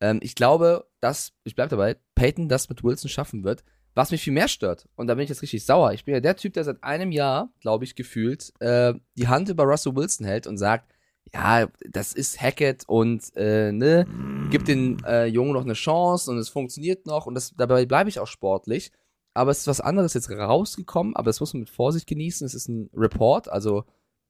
[0.00, 3.64] Ähm, ich glaube, dass, ich bleib dabei, Peyton das mit Wilson schaffen wird.
[3.94, 6.20] Was mich viel mehr stört, und da bin ich jetzt richtig sauer, ich bin ja
[6.20, 10.26] der Typ, der seit einem Jahr, glaube ich, gefühlt, äh, die Hand über Russell Wilson
[10.26, 10.92] hält und sagt,
[11.34, 14.06] ja, das ist Hackett und äh, ne,
[14.50, 18.08] gib den äh, Jungen noch eine Chance und es funktioniert noch und das, dabei bleibe
[18.08, 18.90] ich auch sportlich.
[19.34, 22.44] aber es ist was anderes jetzt rausgekommen, aber das muss man mit Vorsicht genießen.
[22.46, 23.84] Es ist ein Report, also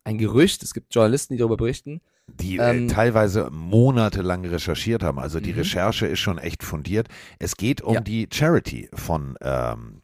[0.05, 0.63] ein Gerücht.
[0.63, 2.01] Es gibt Journalisten, die darüber berichten.
[2.27, 5.19] die Ähm, äh, teilweise monatelang recherchiert haben.
[5.19, 5.61] Also die Mhm.
[5.61, 7.09] Recherche ist schon echt fundiert.
[7.39, 8.01] Es geht um Ja.
[8.03, 10.03] die Charity von ähm,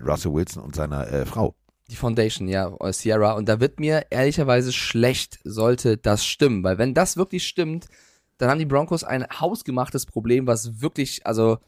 [0.00, 1.56] Russell Wilson und seiner äh, Frau.
[1.90, 3.32] Die Foundation, ja, äh, Sierra.
[3.32, 6.62] Und da wird mir ehrlicherweise schlecht, sollte das stimmen.
[6.62, 7.88] Weil wenn das wirklich stimmt,
[8.36, 11.58] dann haben die Broncos ein hausgemachtes Problem, was wirklich, also,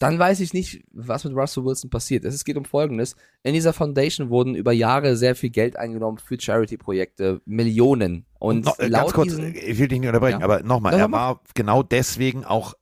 [0.00, 2.24] dann weiß ich nicht, was mit Russell Wilson passiert.
[2.24, 3.16] Es geht um Folgendes.
[3.42, 8.24] In dieser Foundation wurden über Jahre sehr viel Geld eingenommen für Charity-Projekte, Millionen.
[8.38, 10.44] Und No, äh, laut ganz kurz, ich will dich nicht unterbrechen, Ja.
[10.44, 12.74] aber nochmal, er war genau deswegen auch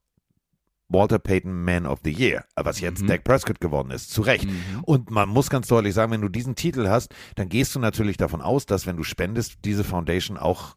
[0.89, 3.09] Walter Payton Man of the Year, was jetzt Mhm.
[3.09, 4.47] Dak Prescott geworden ist, zu Recht.
[4.47, 4.85] Mhm.
[4.85, 8.17] Und man muss ganz deutlich sagen, wenn du diesen Titel hast, dann gehst du natürlich
[8.17, 10.77] davon aus, dass wenn du spendest, diese Foundation auch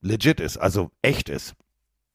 [0.00, 1.54] legit ist, also echt ist.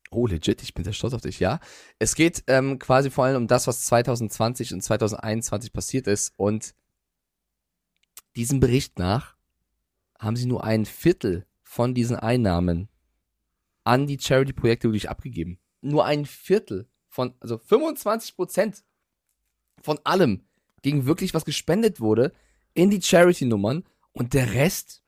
[0.09, 1.59] Oh, legit, ich bin sehr stolz auf dich, ja.
[1.99, 6.33] Es geht ähm, quasi vor allem um das, was 2020 und 2021 passiert ist.
[6.37, 6.73] Und
[8.35, 9.35] diesem Bericht nach
[10.19, 12.87] haben sie nur ein Viertel von diesen Einnahmen
[13.83, 15.59] an die Charity-Projekte wirklich abgegeben.
[15.81, 16.87] Nur ein Viertel
[17.17, 18.83] von, also 25 Prozent
[19.81, 20.43] von allem
[20.83, 22.31] ging wirklich, was gespendet wurde,
[22.75, 23.85] in die Charity-Nummern.
[24.11, 25.01] Und der Rest,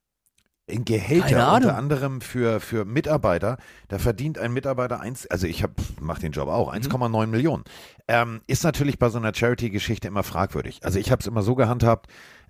[0.66, 3.57] In Gehälter unter anderem für, für Mitarbeiter,
[3.89, 6.53] da verdient ein Mitarbeiter eins, also ich hab, mach den Job Mhm.
[6.53, 7.64] auch, 1,9 Millionen.
[8.07, 10.84] Ähm, ist natürlich bei so einer Charity-Geschichte immer fragwürdig.
[10.84, 12.07] Also ich habe es immer so gehandhabt,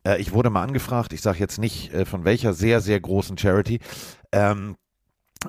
[0.07, 3.37] äh, ich wurde mal angefragt, ich sage jetzt nicht äh, von welcher sehr, sehr großen
[3.37, 3.79] Charity,
[4.31, 4.77] ähm,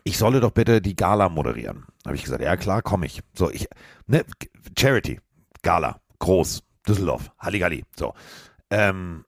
[0.04, 1.86] ich solle doch bitte die Gala moderieren.
[2.04, 3.20] Habe ich gesagt, ja klar, komme ich.
[3.34, 3.68] So, ich,
[4.06, 4.24] ne,
[4.78, 5.20] Charity,
[5.62, 8.14] Gala, groß, Düsseldorf, Halligalli, so.
[8.70, 9.24] Ähm,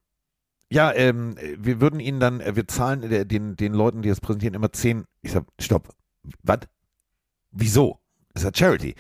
[0.71, 4.21] ja, ähm, wir würden Ihnen dann, äh, wir zahlen äh, den, den Leuten, die das
[4.21, 5.05] präsentieren, immer 10.
[5.21, 5.91] Ich sag, stopp.
[6.43, 6.61] Was?
[7.51, 8.01] Wieso?
[8.33, 8.95] Das ist ja Charity.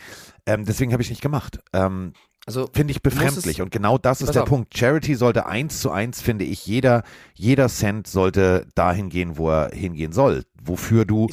[0.44, 1.60] Ähm, deswegen habe ich nicht gemacht.
[1.72, 2.12] Ähm,
[2.46, 3.62] also finde ich befremdlich.
[3.62, 4.48] Und genau das ist der auf.
[4.48, 4.76] Punkt.
[4.76, 9.70] Charity sollte eins zu eins, finde ich, jeder, jeder Cent sollte dahin gehen, wo er
[9.70, 10.44] hingehen soll.
[10.62, 11.28] Wofür du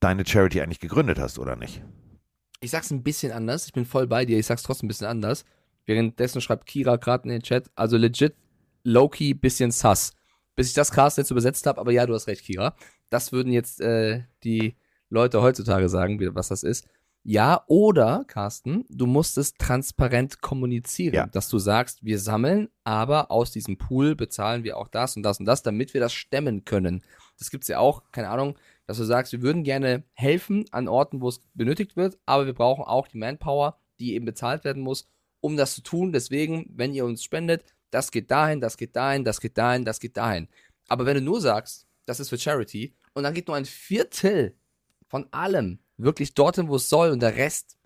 [0.00, 1.82] deine Charity eigentlich gegründet hast, oder nicht?
[2.60, 3.66] Ich sag's ein bisschen anders.
[3.66, 4.38] Ich bin voll bei dir.
[4.38, 5.44] Ich sag's trotzdem ein bisschen anders.
[5.86, 8.34] Währenddessen schreibt Kira gerade in den Chat, also legit
[8.84, 10.12] low-key bisschen sus.
[10.56, 12.74] Bis ich das Cast jetzt übersetzt habe, aber ja, du hast recht, Kira.
[13.10, 14.76] Das würden jetzt äh, die
[15.10, 16.88] Leute heutzutage sagen, was das ist.
[17.26, 21.26] Ja, oder, Carsten, du musst es transparent kommunizieren, Ja.
[21.26, 25.40] dass du sagst, wir sammeln, aber aus diesem Pool bezahlen wir auch das und das
[25.40, 27.02] und das, damit wir das stemmen können.
[27.38, 31.22] Das gibt's ja auch, keine Ahnung, dass du sagst, wir würden gerne helfen an Orten,
[31.22, 35.08] wo es benötigt wird, aber wir brauchen auch die Manpower, die eben bezahlt werden muss,
[35.40, 36.12] um das zu tun.
[36.12, 39.98] Deswegen, wenn ihr uns spendet, das geht dahin, das geht dahin, das geht dahin, das
[39.98, 40.48] geht dahin.
[40.88, 44.54] Aber wenn du nur sagst, das ist für Charity und dann geht nur ein Viertel
[45.08, 47.76] von allem wirklich dorthin, wo es soll und der Rest,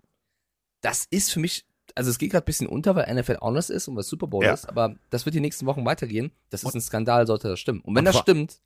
[0.81, 3.87] das ist für mich, also es geht gerade ein bisschen unter, weil NFL honest ist
[3.87, 4.53] und was Super Bowl Ja.
[4.53, 6.31] ist, aber das wird die nächsten Wochen weitergehen.
[6.49, 7.81] Das ist ein Skandal, sollte das stimmen.
[7.81, 8.61] Und wenn das stimmt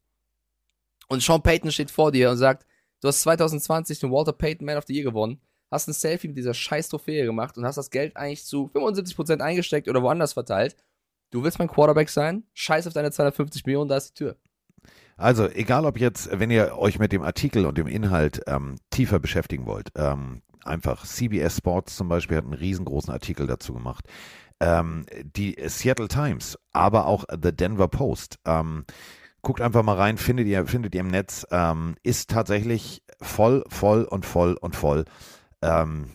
[1.08, 2.66] und Sean Payton steht vor dir und sagt,
[3.02, 5.42] du hast 2020 den Walter Payton Man of the Year gewonnen,
[5.72, 9.40] hast ein Selfie mit dieser scheiß Trophäe gemacht und hast das Geld eigentlich zu 75%
[9.42, 10.76] eingesteckt oder woanders verteilt,
[11.32, 14.38] du willst mein Quarterback sein, scheiß auf deine 250 Millionen, da ist die Tür.
[15.24, 19.20] Also, egal ob jetzt, wenn ihr euch mit dem Artikel und dem Inhalt ähm, tiefer
[19.20, 24.06] beschäftigen wollt, ähm, einfach CBS Sports zum Beispiel hat einen riesengroßen Artikel dazu gemacht.
[24.60, 28.38] Ähm, die Seattle Times, aber auch The Denver Post.
[28.44, 28.84] Ähm,
[29.42, 34.04] guckt einfach mal rein, findet ihr, findet ihr im Netz, ähm, ist tatsächlich voll, voll
[34.04, 35.06] und voll und voll.
[35.62, 36.10] Ähm,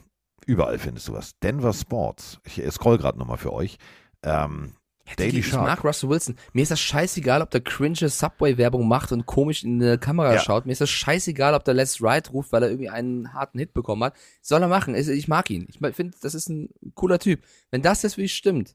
[0.45, 1.33] überall findest du was.
[1.43, 3.79] Denver Sports, ich scroll gerade nochmal für euch.
[4.23, 4.75] Ähm,
[5.17, 5.67] Daily ich Shark.
[5.67, 6.37] mag Russell Wilson.
[6.53, 10.41] Mir ist das scheißegal, ob der cringe Subway-Werbung macht und komisch in die Kamera Ja.
[10.41, 10.67] schaut.
[10.67, 13.73] Mir ist das scheißegal, ob der Let's Ride ruft, weil er irgendwie einen harten Hit
[13.75, 14.15] bekommen hat.
[14.43, 14.95] Soll er machen.
[14.95, 15.67] Ich, ich mag ihn.
[15.69, 17.43] Ich finde, das ist ein cooler Typ.
[17.71, 18.75] Wenn das jetzt wirklich stimmt,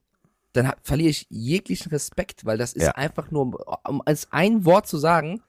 [0.52, 2.90] dann verliere ich jeglichen Respekt, weil das ist Ja.
[2.92, 3.56] einfach nur, um,
[3.88, 5.42] um als ein Wort zu sagen,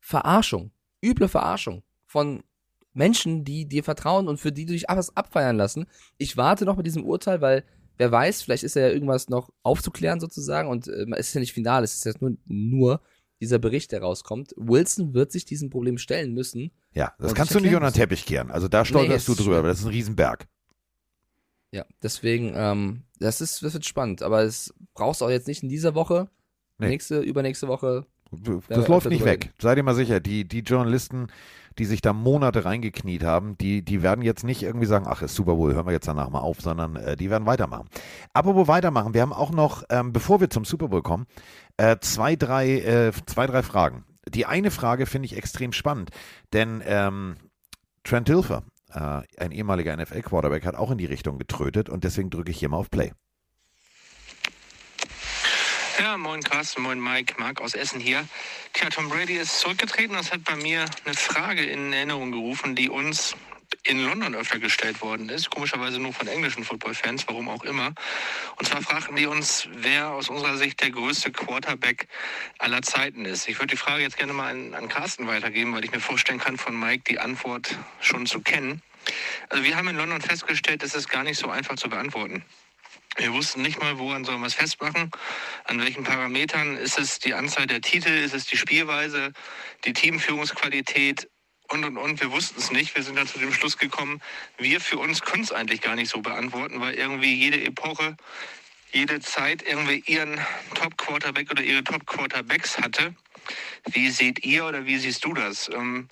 [0.00, 0.70] Verarschung.
[1.04, 2.42] Üble Verarschung von
[2.94, 5.86] Menschen, die dir vertrauen und für die du dich was abfeiern lassen.
[6.16, 7.64] Ich warte noch mit diesem Urteil, weil
[7.98, 11.52] wer weiß, vielleicht ist ja irgendwas noch aufzuklären sozusagen und äh, es ist ja nicht
[11.52, 13.00] final, es ist ja nur, nur
[13.40, 14.54] dieser Bericht, der rauskommt.
[14.56, 16.70] Wilson wird sich diesem Problem stellen müssen.
[16.92, 18.50] ja, das kannst du nicht unter den Teppich kehren.
[18.50, 20.46] Also da stolperst Nee, du drüber, aber das ist ein Riesenberg.
[21.72, 25.62] Ja, deswegen, ähm, das ist, das wird spannend, aber es brauchst du auch jetzt nicht
[25.62, 26.30] in dieser Woche.
[26.78, 26.88] Nee.
[26.88, 28.06] Nächste, übernächste Woche.
[28.68, 29.52] Das läuft nicht weg.
[29.60, 31.28] Sei dir mal sicher, die, die Journalisten,
[31.78, 35.34] die sich da Monate reingekniet haben, die, die werden jetzt nicht irgendwie sagen, ach, ist
[35.34, 37.88] Super Bowl, hören wir jetzt danach mal auf, sondern äh, die werden weitermachen.
[38.32, 41.26] Apropos weitermachen, wir haben auch noch, ähm, bevor wir zum Super Bowl kommen,
[41.76, 44.04] äh, zwei, drei, äh, zwei, drei Fragen.
[44.28, 46.10] Die eine Frage finde ich extrem spannend,
[46.52, 47.36] denn ähm,
[48.02, 48.62] Trent Dilfer,
[48.92, 52.68] äh, ein ehemaliger NFL-Quarterback, hat auch in die Richtung getrötet und deswegen drücke ich hier
[52.68, 53.12] mal auf Play.
[55.98, 58.28] Ja, moin Carsten, moin Mike, Marc aus Essen hier.
[58.74, 60.14] Tja, Tom Brady ist zurückgetreten.
[60.14, 63.34] Das hat bei mir eine Frage in Erinnerung gerufen, die uns
[63.82, 65.48] in London öfter gestellt worden ist.
[65.48, 67.94] Komischerweise nur von englischen Footballfans, warum auch immer.
[68.58, 72.08] Und zwar fragten die uns, wer aus unserer Sicht der größte Quarterback
[72.58, 73.48] aller Zeiten ist.
[73.48, 76.40] Ich würde die Frage jetzt gerne mal an, an Carsten weitergeben, weil ich mir vorstellen
[76.40, 78.82] kann, von Mike die Antwort schon zu kennen.
[79.48, 82.44] Also wir haben in London festgestellt, das ist gar nicht so einfach zu beantworten.
[83.16, 85.10] Wir wussten nicht mal, woran sollen wir es festmachen,
[85.64, 86.76] an welchen Parametern.
[86.76, 89.32] Ist es die Anzahl der Titel, ist es die Spielweise,
[89.86, 91.28] die Teamführungsqualität
[91.68, 92.20] und, und, und.
[92.20, 92.94] Wir wussten es nicht.
[92.94, 94.20] Wir sind dann zu dem Schluss gekommen,
[94.58, 98.16] wir für uns können es eigentlich gar nicht so beantworten, weil irgendwie jede Epoche,
[98.92, 100.38] jede Zeit irgendwie ihren
[100.74, 103.14] Top-Quarterback oder ihre Top-Quarterbacks hatte.
[103.90, 105.70] Wie seht ihr oder wie siehst du das?
[105.72, 106.08] Ähm,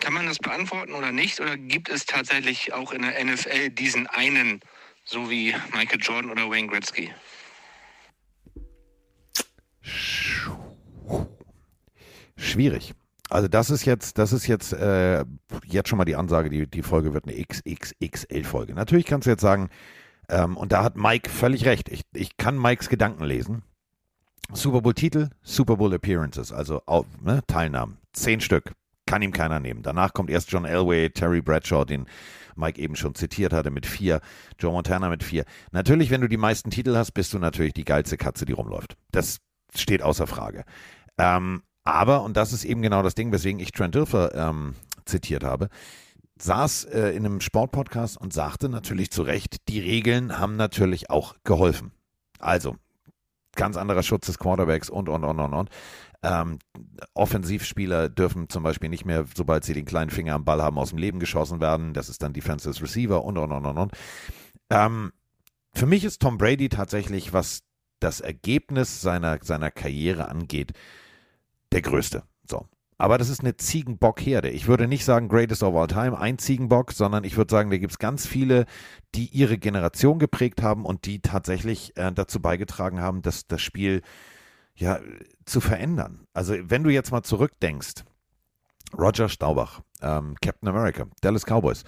[0.00, 1.40] kann man das beantworten oder nicht?
[1.40, 4.60] Oder gibt es tatsächlich auch in der NFL diesen einen,
[5.04, 7.12] so wie Michael Jordan oder Wayne Gretzky?
[12.36, 12.94] Schwierig.
[13.30, 15.24] Also das ist jetzt, das ist jetzt, äh,
[15.64, 18.74] jetzt schon mal die Ansage, die, die Folge wird eine XXXL-Folge.
[18.74, 19.70] Natürlich kannst du jetzt sagen,
[20.28, 23.62] ähm, und da hat Mike völlig recht, ich, ich kann Mikes Gedanken lesen.
[24.52, 28.72] Super Bowl-Titel, Super Bowl-Appearances, also auf, ne, Teilnahmen, zehn Stück,
[29.06, 29.82] kann ihm keiner nehmen.
[29.82, 32.06] Danach kommt erst John Elway, Terry Bradshaw, den
[32.56, 34.20] Mike eben schon zitiert hatte, mit vier,
[34.58, 35.44] Joe Montana mit vier.
[35.70, 38.96] Natürlich, wenn du die meisten Titel hast, bist du natürlich die geilste Katze, die rumläuft.
[39.10, 39.38] Das
[39.74, 40.64] steht außer Frage.
[41.18, 44.74] Ähm, aber, und das ist eben genau das Ding, weswegen ich Trent Dilfer ähm,
[45.04, 45.68] zitiert habe,
[46.40, 51.34] saß äh, in einem Sportpodcast und sagte natürlich zu Recht, die Regeln haben natürlich auch
[51.44, 51.92] geholfen.
[52.38, 52.76] Also,
[53.54, 55.70] ganz anderer Schutz des Quarterbacks und, und, und, und, und.
[56.22, 56.58] Ähm,
[57.14, 60.90] Offensivspieler dürfen zum Beispiel nicht mehr, sobald sie den kleinen Finger am Ball haben, aus
[60.90, 61.94] dem Leben geschossen werden.
[61.94, 63.92] Das ist dann Defensive Receiver und, und, und, und, und.
[64.70, 65.12] Ähm,
[65.74, 67.62] für mich ist Tom Brady tatsächlich, was
[67.98, 70.72] das Ergebnis seiner, seiner Karriere angeht,
[71.72, 72.22] der größte.
[72.48, 72.66] So.
[72.98, 74.50] Aber das ist eine Ziegenbockherde.
[74.50, 77.78] Ich würde nicht sagen Greatest of All Time, ein Ziegenbock, sondern ich würde sagen, da
[77.78, 78.66] gibt es ganz viele,
[79.14, 84.02] die ihre Generation geprägt haben und die tatsächlich äh, dazu beigetragen haben, dass das Spiel
[84.74, 85.00] ja
[85.44, 86.26] zu verändern.
[86.32, 88.04] Also wenn du jetzt mal zurückdenkst,
[88.96, 91.84] Roger Staubach, ähm, Captain America, Dallas Cowboys,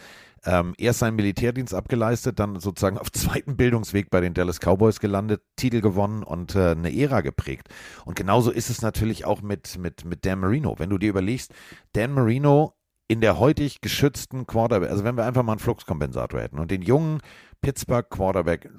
[0.47, 5.43] ähm, erst seinen Militärdienst abgeleistet, dann sozusagen auf zweiten Bildungsweg bei den Dallas Cowboys gelandet,
[5.57, 7.69] Titel gewonnen und äh, eine Ära geprägt.
[8.05, 10.79] Und genauso ist es natürlich auch mit, mit, mit Dan Marino.
[10.79, 11.53] Wenn du dir überlegst,
[11.93, 12.75] Dan Marino
[13.07, 16.83] in der heutig geschützten Quarterback, also wenn wir einfach mal einen Fluxkompensator hätten und den
[16.83, 17.21] jungen
[17.61, 18.71] Pittsburgh Quarterback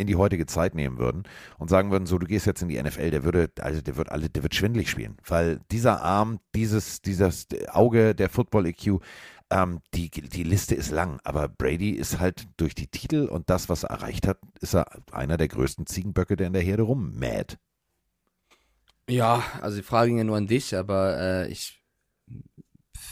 [0.00, 1.24] in die heutige Zeit nehmen würden
[1.58, 4.10] und sagen würden, so du gehst jetzt in die NFL, der würde, also der wird
[4.10, 9.00] alle, der wird schwindlig spielen, weil dieser Arm, dieses, dieses Auge der Football EQ,
[9.50, 13.68] ähm, die, die Liste ist lang, aber Brady ist halt durch die Titel und das,
[13.68, 17.58] was er erreicht hat, ist er einer der größten Ziegenböcke, der in der Herde rummäht.
[19.08, 21.79] Ja, also die Frage ging ja nur an dich, aber äh, ich,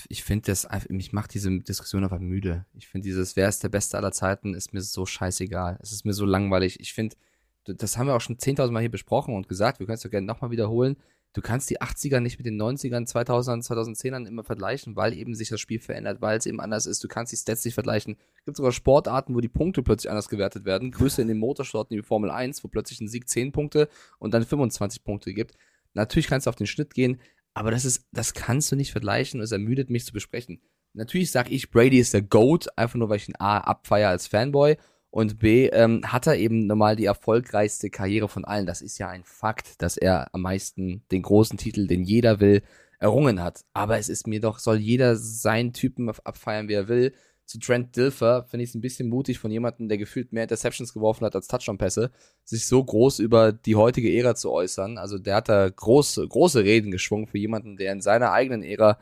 [0.09, 2.65] ich finde das, einfach- mich macht diese Diskussion einfach müde.
[2.75, 5.79] Ich finde dieses, wer ist der Beste aller Zeiten, ist mir so scheißegal.
[5.83, 6.81] Es ist mir so langweilig.
[6.81, 7.17] Ich finde,
[7.65, 10.11] das haben wir auch schon 10.000 Mal hier besprochen und gesagt, wir können es doch
[10.11, 10.97] gerne nochmal wiederholen.
[11.35, 15.51] Du kannst die 80er nicht mit den 90ern, 2000ern, 2010ern immer vergleichen, weil eben sich
[15.51, 17.05] das Spiel verändert, weil es eben anders ist.
[17.05, 18.17] Du kannst die Stats nicht vergleichen.
[18.39, 20.91] Es gibt sogar Sportarten, wo die Punkte plötzlich anders gewertet werden.
[20.91, 24.47] Grüße in den Motorsporten wie Formel 1, wo plötzlich ein Sieg 10 Punkte und dann
[24.47, 25.55] 25 Punkte gibt.
[25.93, 27.21] Natürlich kannst du auf den Schnitt gehen,
[27.59, 30.61] aber das ist, das kannst du nicht vergleichen und es ermüdet mich zu besprechen.
[30.93, 34.29] Natürlich sage ich, Brady ist der GOAT, einfach nur weil ich ihn A abfeier als
[34.29, 34.77] Fanboy
[35.11, 38.65] und B ähm, hat er eben normal die erfolgreichste Karriere von allen.
[38.65, 42.63] Das ist ja ein Fakt, dass er am meisten den großen Titel, den jeder will,
[43.01, 43.65] errungen hat.
[43.73, 47.13] Aber es ist mir doch, soll jeder seinen Typen abfeiern, wie er will.
[47.49, 50.93] Zu Trent Dilfer finde ich es ein bisschen mutig von jemandem, der gefühlt mehr Interceptions
[50.93, 52.11] geworfen hat als Touchdown-Pässe,
[52.45, 54.99] sich so groß über die heutige Ära zu äußern.
[54.99, 58.99] Also der hat da große, große Reden geschwungen für jemanden, der in seiner eigenen Ära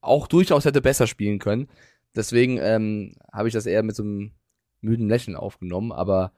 [0.00, 1.68] auch durchaus hätte besser spielen können.
[2.16, 4.32] Deswegen ähm, habe ich das eher mit so einem
[4.80, 6.32] müden Lächeln aufgenommen, aber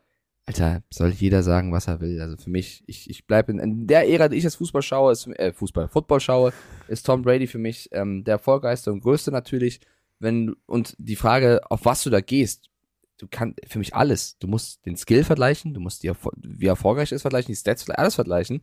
[0.45, 2.21] Alter, soll jeder sagen, was er will.
[2.21, 5.13] Also für mich, ich, ich bleibe in, in der Ära, die ich als Fußball schaue,
[5.13, 6.53] ist, äh, Fußball, Football schaue,
[6.89, 9.81] ist Tom Brady für mich ähm, der erfolgreichste und größte natürlich.
[10.19, 12.71] Wenn, und die Frage, auf was du da gehst,
[13.19, 14.39] du kannst für mich alles.
[14.39, 17.57] Du musst den Skill vergleichen, du musst die, Erfol- wie erfolgreich er ist vergleichen, die
[17.57, 18.63] Stats, alles vergleichen.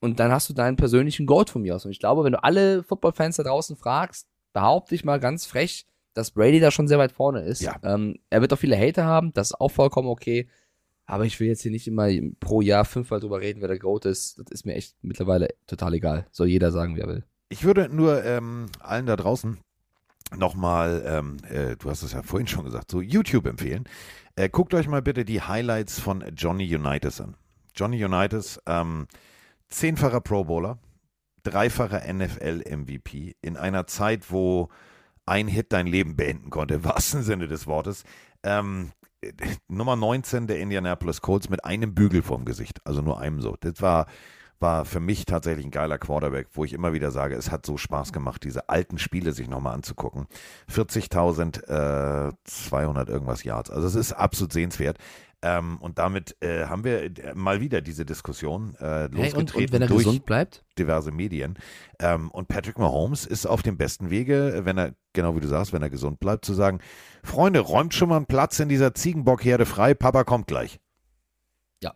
[0.00, 1.84] Und dann hast du deinen persönlichen Goat von mir aus.
[1.84, 5.86] Und ich glaube, wenn du alle Football-Fans da draußen fragst, behaupte ich mal ganz frech,
[6.14, 7.60] dass Brady da schon sehr weit vorne ist.
[7.60, 7.78] Ja.
[7.82, 10.48] Ähm, er wird auch viele Hater haben, das ist auch vollkommen okay.
[11.06, 14.06] Aber ich will jetzt hier nicht immer pro Jahr fünfmal drüber reden, wer der Goat
[14.06, 14.38] ist.
[14.38, 16.26] Das ist mir echt mittlerweile total egal.
[16.30, 17.24] Soll jeder sagen, wie er will.
[17.48, 19.58] Ich würde nur ähm, allen da draußen
[20.36, 23.84] nochmal, ähm, äh, du hast es ja vorhin schon gesagt, so YouTube empfehlen.
[24.36, 27.36] Äh, guckt euch mal bitte die Highlights von Johnny Unitas an.
[27.74, 29.06] Johnny Unitas, ähm,
[29.68, 30.78] zehnfacher Pro Bowler,
[31.42, 34.68] dreifacher NFL-MVP in einer Zeit, wo
[35.26, 38.04] ein Hit dein Leben beenden konnte, im wahrsten Sinne des Wortes.
[38.42, 38.92] Ähm,
[39.68, 43.56] Nummer 19 der Indianapolis Colts mit einem Bügel vorm Gesicht, also nur einem so.
[43.60, 44.06] Das war,
[44.60, 47.76] war für mich tatsächlich ein geiler Quarterback, wo ich immer wieder sage, es hat so
[47.76, 50.26] Spaß gemacht, diese alten Spiele sich nochmal anzugucken.
[50.70, 54.98] 40.200 äh, irgendwas Yards, also es ist absolut sehenswert.
[55.42, 59.54] Ähm, und damit äh, haben wir äh, mal wieder diese Diskussion äh, losgetreten Hey, und,
[59.54, 60.66] und wenn er durch gesund bleibt?
[60.78, 61.58] diverse Medien.
[61.98, 65.72] Ähm, und Patrick Mahomes ist auf dem besten Wege, wenn er, genau wie du sagst,
[65.72, 66.80] wenn er gesund bleibt, zu sagen,
[67.24, 70.78] Freunde, räumt schon mal einen Platz in dieser Ziegenbockherde frei, Papa kommt gleich.
[71.82, 71.94] Ja.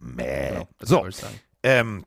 [0.00, 0.48] Mäh.
[0.50, 1.06] Genau, so,
[1.62, 2.04] ähm,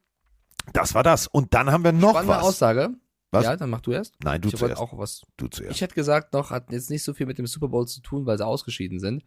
[0.74, 1.28] das war das.
[1.28, 2.44] Und dann haben wir noch Spannende was.
[2.44, 2.90] Aussage.
[3.32, 3.44] Was?
[3.46, 4.14] Ja, dann mach du erst.
[4.24, 4.80] Nein, du ich zuerst.
[4.80, 5.24] auch was.
[5.38, 5.76] Du zuerst.
[5.76, 8.26] Ich hätte gesagt noch, hat jetzt nicht so viel mit dem Super Bowl zu tun,
[8.26, 9.24] weil sie ausgeschieden sind.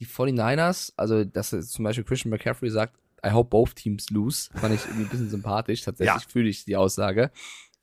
[0.00, 2.96] Die 49ers, also dass zum Beispiel Christian McCaffrey sagt,
[3.26, 5.82] I hope both teams lose, fand ich irgendwie ein bisschen sympathisch.
[5.82, 6.28] Tatsächlich Ja.
[6.30, 7.30] fühle ich die Aussage.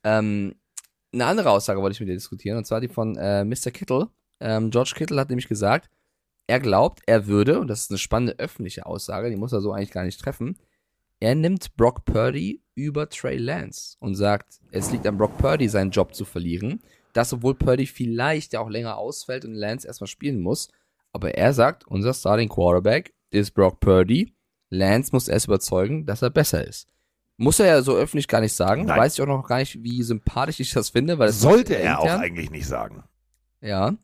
[0.03, 0.55] Ähm,
[1.13, 3.71] eine andere Aussage wollte ich mit dir diskutieren, und zwar die von äh, Mr.
[3.71, 4.09] Kittle.
[4.39, 5.89] Ähm, George Kittle hat nämlich gesagt,
[6.47, 9.71] er glaubt, er würde, und das ist eine spannende öffentliche Aussage, die muss er so
[9.73, 10.57] eigentlich gar nicht treffen,
[11.19, 15.91] er nimmt Brock Purdy über Trey Lance und sagt, es liegt an Brock Purdy, seinen
[15.91, 16.81] Job zu verlieren,
[17.13, 20.69] dass obwohl Purdy vielleicht ja auch länger ausfällt und Lance erstmal spielen muss,
[21.11, 24.35] aber er sagt, unser Starting Quarterback ist Brock Purdy,
[24.69, 26.87] Lance muss erst überzeugen, dass er besser ist.
[27.37, 28.99] Muss er ja so öffentlich gar nicht sagen, Nein.
[28.99, 31.99] weiß ich auch noch gar nicht, wie sympathisch ich das finde, weil es Sollte er
[31.99, 33.03] auch intern- eigentlich nicht sagen.
[33.61, 33.95] Ja.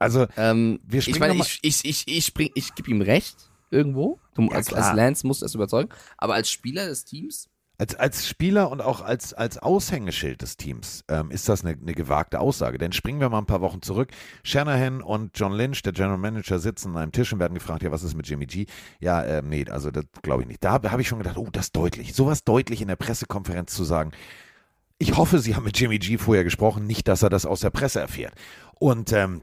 [0.00, 3.36] Also, Ähm, Wir ich meine, ich, ich, ich, ich, spring- ich gebe ihm recht
[3.70, 4.18] irgendwo.
[4.34, 5.90] Du, Ja, als, als Lance musst du es überzeugen.
[6.16, 7.48] Aber als Spieler des Teams,
[7.78, 11.94] als, als Spieler und auch als, als Aushängeschild des Teams ähm, ist das eine, eine
[11.94, 12.76] gewagte Aussage.
[12.76, 14.10] Denn springen wir mal ein paar Wochen zurück.
[14.42, 17.90] Shanahan und John Lynch, der General Manager, sitzen an einem Tisch und werden gefragt, ja,
[17.90, 18.66] was ist mit Jimmy G?
[19.00, 20.62] Ja, ähm, nee, also das glaube ich nicht.
[20.62, 22.12] Da habe hab ich schon gedacht, oh, das ist deutlich.
[22.14, 24.10] Sowas deutlich in der Pressekonferenz zu sagen.
[24.98, 27.70] Ich hoffe, Sie haben mit Jimmy G vorher gesprochen, nicht, dass er das aus der
[27.70, 28.34] Presse erfährt.
[28.78, 29.40] Und ähm,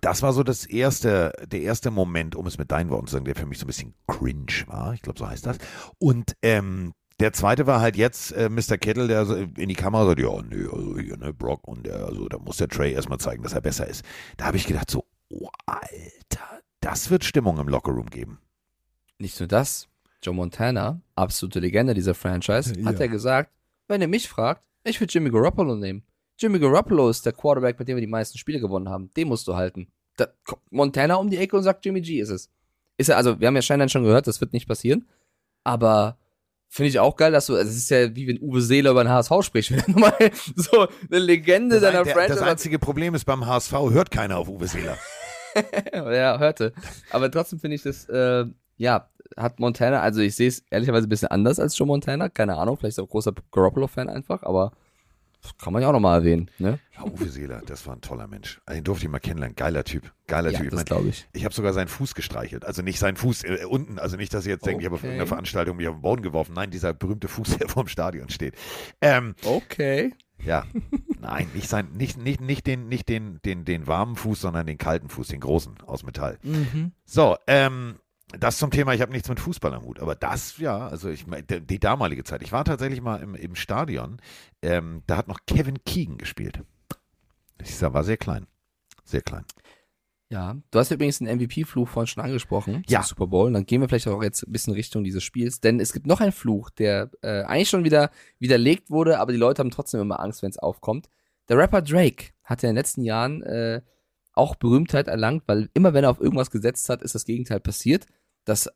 [0.00, 3.24] das war so das erste, der erste Moment, um es mit deinen Worten zu sagen,
[3.24, 4.94] der für mich so ein bisschen cringe war.
[4.94, 5.58] Ich glaube, so heißt das.
[5.98, 8.78] Und ähm, der zweite war halt jetzt äh, Mr.
[8.78, 12.06] Kittle, der so in die Kamera sagt, ja, nee, also hier, ne, Brock und der,
[12.06, 14.04] also da muss der Trey erstmal zeigen, dass er besser ist.
[14.38, 18.38] Da habe ich gedacht so, oh, Alter, das wird Stimmung im Lockerroom geben.
[19.18, 19.88] nicht nur das,
[20.22, 23.00] Joe Montana, absolute Legende dieser Franchise, hat Ja.
[23.00, 23.52] er gesagt,
[23.88, 26.02] wenn ihr mich fragt, ich würde Jimmy Garoppolo nehmen.
[26.42, 29.10] Jimmy Garoppolo ist der Quarterback, mit dem wir die meisten Spiele gewonnen haben.
[29.16, 29.88] Den musst du halten.
[30.16, 32.50] Da kommt Montana um die Ecke und sagt, Jimmy G ist es.
[32.98, 35.08] Ist er, also, wir haben ja scheinbar schon gehört, das wird nicht passieren.
[35.64, 36.18] Aber
[36.68, 39.04] finde ich auch geil, dass du, also es ist ja wie wenn Uwe Seeler über
[39.04, 39.70] den HSV spricht.
[39.72, 43.72] Wenn er nochmal so eine Legende Das, seiner Franchise das einzige Problem ist beim HSV,
[43.72, 44.98] hört keiner auf Uwe Seeler.
[45.92, 46.72] ja, hörte.
[47.10, 48.46] Aber trotzdem finde ich das, äh,
[48.78, 52.28] ja, hat Montana, also ich sehe es ehrlicherweise ein bisschen anders als Joe Montana.
[52.28, 54.72] Keine Ahnung, vielleicht ist er auch großer Garoppolo-Fan einfach, aber
[55.42, 56.78] das kann man ja auch nochmal erwähnen, ne?
[56.96, 58.60] Ja, Uwe Seeler, das war ein toller Mensch.
[58.64, 59.56] Also, Den durfte ich mal kennenlernen.
[59.56, 60.12] Geiler Typ.
[60.28, 60.72] Geiler Ja, Typ.
[60.72, 61.26] Ich mein, ich.
[61.32, 62.64] Ich habe sogar seinen Fuß gestreichelt.
[62.64, 63.98] Also nicht seinen Fuß äh, unten.
[63.98, 65.08] Also nicht, dass ihr jetzt denkt, ich habe auf Okay.
[65.08, 66.52] irgendeiner Veranstaltung mich auf den Boden geworfen.
[66.54, 68.54] Nein, dieser berühmte Fuß, der vorm Stadion steht.
[69.00, 70.14] Ähm, Okay.
[70.44, 70.64] ja.
[71.20, 74.78] Nein, nicht sein, nicht, nicht, nicht den, nicht den, den, den warmen Fuß, sondern den
[74.78, 76.38] kalten Fuß, den großen aus Metall.
[76.42, 76.92] Mhm.
[77.04, 77.96] So, ähm,
[78.38, 81.26] das zum Thema, ich habe nichts mit Fußball am Hut, aber das, ja, also ich
[81.48, 82.42] die, damalige Zeit.
[82.42, 84.20] Ich war tatsächlich mal im, im Stadion,
[84.62, 86.60] ähm, da hat noch Kevin Keegan gespielt.
[87.60, 88.46] Ich sah, war sehr klein.
[89.04, 89.44] Sehr klein.
[90.30, 93.02] Ja, du hast übrigens den MVP-Fluch vorhin schon angesprochen, Ja.
[93.02, 93.48] Super Bowl.
[93.48, 96.06] Und dann gehen wir vielleicht auch jetzt ein bisschen Richtung dieses Spiels, denn es gibt
[96.06, 100.00] noch einen Fluch, der äh, eigentlich schon wieder widerlegt wurde, aber die Leute haben trotzdem
[100.00, 101.10] immer Angst, wenn es aufkommt.
[101.50, 103.82] Der Rapper Drake hat ja in den letzten Jahren äh,
[104.32, 108.06] auch Berühmtheit erlangt, weil immer wenn er auf irgendwas gesetzt hat, ist das Gegenteil passiert.
[108.44, 108.68] Das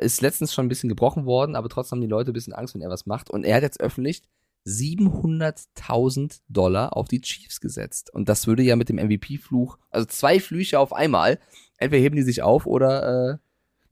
[0.00, 2.74] ist letztens schon ein bisschen gebrochen worden, aber trotzdem haben die Leute ein bisschen Angst,
[2.74, 3.30] wenn er was macht.
[3.30, 4.22] Und er hat jetzt öffentlich
[4.66, 8.12] 700.000 Dollar auf die Chiefs gesetzt.
[8.12, 11.38] Und das würde ja mit dem MVP-Fluch, also zwei Flüche auf einmal,
[11.78, 13.38] entweder heben die sich auf oder, äh,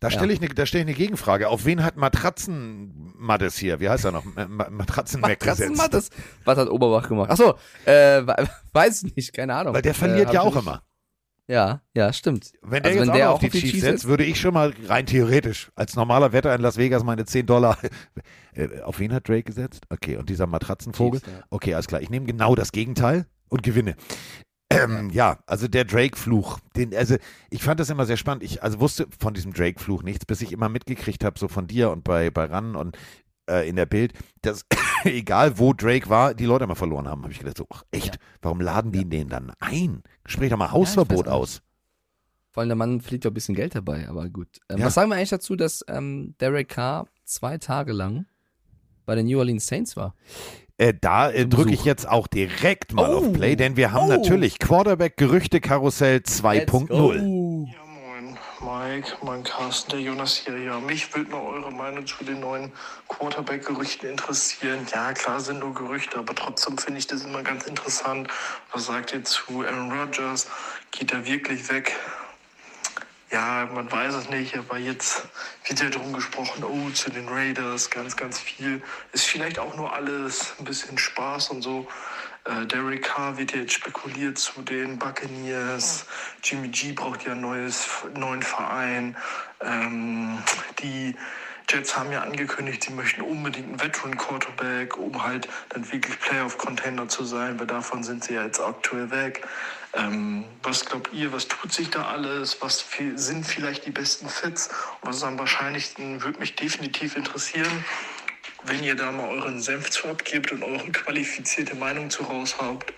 [0.00, 0.16] Da Ja.
[0.18, 1.48] stelle ich, ne, da stell ich eine Gegenfrage.
[1.48, 4.24] Auf wen hat Matratzenmattes hier, wie heißt er noch?
[4.24, 5.76] Matratzen gesetzt?
[5.78, 6.10] Mattes.
[6.44, 7.30] Was hat Oberbach gemacht?
[7.30, 7.54] Achso,
[7.86, 9.72] äh, we- weiß ich nicht, keine Ahnung.
[9.72, 10.82] Weil der verliert äh, ja auch immer.
[11.46, 12.52] Ja, ja, stimmt.
[12.62, 14.54] Wenn der Also jetzt wenn auch der auf die Chiefs Chiefs setzt, würde ich schon
[14.54, 17.78] mal rein theoretisch als normaler Wetter in Las Vegas meine 10 Dollar.
[18.56, 19.82] Äh, auf wen hat Drake gesetzt?
[19.90, 21.18] Okay, und dieser Matratzenvogel?
[21.18, 21.44] Chiefs, ja.
[21.50, 22.00] Okay, alles klar.
[22.02, 23.96] Ich nehme genau das Gegenteil und gewinne.
[24.70, 27.16] Ähm, ja, also der Drake-Fluch, den, also
[27.50, 28.44] ich fand das immer sehr spannend.
[28.44, 31.90] Ich also wusste von diesem Drake-Fluch nichts, bis ich immer mitgekriegt habe, so von dir
[31.90, 32.96] und bei, bei Ran und
[33.50, 34.66] äh, in der Bild, dass
[35.18, 37.22] egal wo Drake war, die Leute immer verloren haben.
[37.22, 40.02] Habe ich gedacht, so, ach, echt, warum laden die den dann ein?
[40.26, 41.62] Sprich doch mal Hausverbot auch aus.
[42.50, 44.48] Vor allem der Mann fliegt doch ein bisschen Geld dabei, aber gut.
[44.70, 44.86] Ähm, Ja.
[44.86, 48.26] Was sagen wir eigentlich dazu, dass ähm, Derek Carr zwei Tage lang
[49.06, 50.14] bei den New Orleans Saints war?
[50.76, 53.18] Äh, da äh, drücke ich jetzt auch direkt mal Oh.
[53.18, 54.16] auf Play, denn wir haben Oh.
[54.16, 57.20] natürlich Quarterback-Gerüchte-Karussell 2.0.
[58.64, 60.56] Mike, mein Carsten, der Jonas hier.
[60.56, 62.72] Ja, mich würde mal eure Meinung zu den neuen
[63.08, 64.86] Quarterback-Gerüchten interessieren.
[64.90, 68.28] Ja, klar sind nur Gerüchte, aber trotzdem finde ich das immer ganz interessant.
[68.72, 70.48] Was sagt ihr zu Aaron Rodgers?
[70.92, 71.94] Geht er wirklich weg?
[73.30, 75.28] Ja, man weiß es nicht, aber jetzt
[75.66, 78.82] wird ja drum gesprochen, oh, zu den Raiders, ganz, ganz viel.
[79.12, 81.86] Ist vielleicht auch nur alles ein bisschen Spaß und so.
[82.44, 86.06] Äh, Derek Carr wird jetzt spekuliert zu den Buccaneers.
[86.42, 89.16] Jimmy G braucht ja einen neuen Verein.
[89.60, 90.38] Ähm,
[90.80, 91.16] die
[91.70, 97.08] Jets haben ja angekündigt, sie möchten unbedingt einen Veteran Quarterback, um halt dann wirklich Playoff-Contender
[97.08, 99.46] zu sein, weil davon sind sie ja jetzt aktuell weg.
[99.94, 102.60] Ähm, was glaubt ihr, was tut sich da alles?
[102.60, 102.84] Was
[103.14, 104.68] sind vielleicht die besten Fits?
[105.00, 107.84] Und was ist am wahrscheinlichsten, würde mich definitiv interessieren,
[108.66, 112.92] wenn ihr da mal euren Senf zu abgebt und eure qualifizierte Meinung zu raushabt.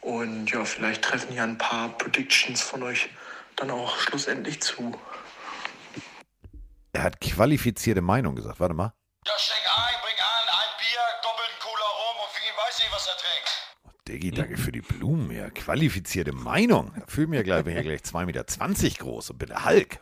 [0.00, 3.10] Und ja, vielleicht treffen hier ein paar Predictions von euch
[3.56, 4.98] dann auch schlussendlich zu.
[6.92, 8.60] Er hat qualifizierte Meinung gesagt.
[8.60, 8.94] Warte mal.
[9.26, 12.92] Ja, schenk ein, bring an, ein Bier, doppelten Cola rum und für ihn weiß ich,
[12.92, 14.08] was er trinkt.
[14.08, 15.30] Diggi, danke für die Blumen.
[15.30, 16.94] Ja, qualifizierte Meinung.
[17.06, 20.00] Fühl mir gleich, bin ja gleich 2,20 Meter groß und bin der Hulk.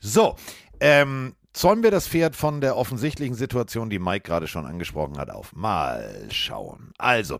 [0.00, 0.36] So,
[0.80, 5.30] ähm, zäumen wir das Pferd von der offensichtlichen Situation, die Mike gerade schon angesprochen hat,
[5.30, 5.54] auf.
[5.54, 6.92] Mal schauen.
[6.98, 7.38] Also,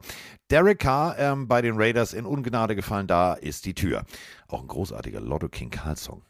[0.51, 4.05] Derek Carr ähm, bei den Raiders in Ungnade gefallen, da ist die Tür.
[4.49, 6.23] Auch ein großartiger Lotto King Karl Song.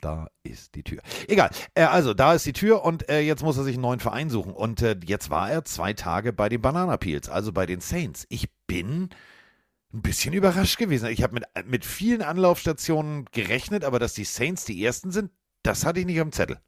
[0.00, 1.02] Da ist die Tür.
[1.28, 1.50] Egal.
[1.74, 4.30] Äh, also, da ist die Tür und äh, jetzt muss er sich einen neuen Verein
[4.30, 4.52] suchen.
[4.52, 8.24] Und äh, jetzt war er zwei Tage bei den Banana Peels, also bei den Saints.
[8.30, 9.10] Ich bin
[9.92, 11.08] ein bisschen überrascht gewesen.
[11.10, 15.30] Ich habe mit, mit vielen Anlaufstationen gerechnet, aber dass die Saints die ersten sind,
[15.66, 16.58] das hatte ich nicht am Zettel.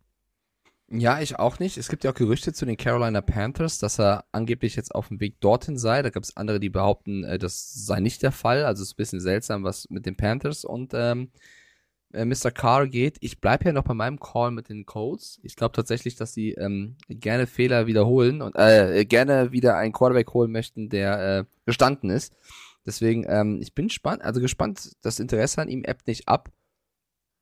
[0.91, 1.77] Ja, ich auch nicht.
[1.77, 5.21] Es gibt ja auch Gerüchte zu den Carolina Panthers, dass er angeblich jetzt auf dem
[5.21, 6.01] Weg dorthin sei.
[6.01, 8.65] Da gab es andere, die behaupten, äh, das sei nicht der Fall.
[8.65, 11.31] Also es ist ein bisschen seltsam, was mit den Panthers und ähm,
[12.15, 12.51] äh, Mr.
[12.51, 13.19] Carr geht.
[13.21, 15.39] Ich bleibe ja noch bei meinem Call mit den Colts.
[15.43, 20.33] Ich glaube tatsächlich, dass sie ähm, gerne Fehler wiederholen und äh, gerne wieder einen Quarterback
[20.33, 22.35] holen möchten, der äh, gestanden ist.
[22.87, 26.51] Deswegen, ähm, ich bin gespannt, also gespannt, das Interesse an ihm ebbt nicht ab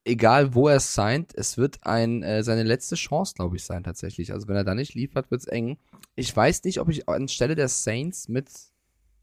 [0.07, 4.33] egal wo er signed, es wird ein, äh, seine letzte Chance, glaube ich, sein tatsächlich.
[4.33, 5.79] Also wenn er da nicht liefert, wird's eng.
[6.15, 8.51] Ich weiß nicht, ob ich anstelle der Saints mit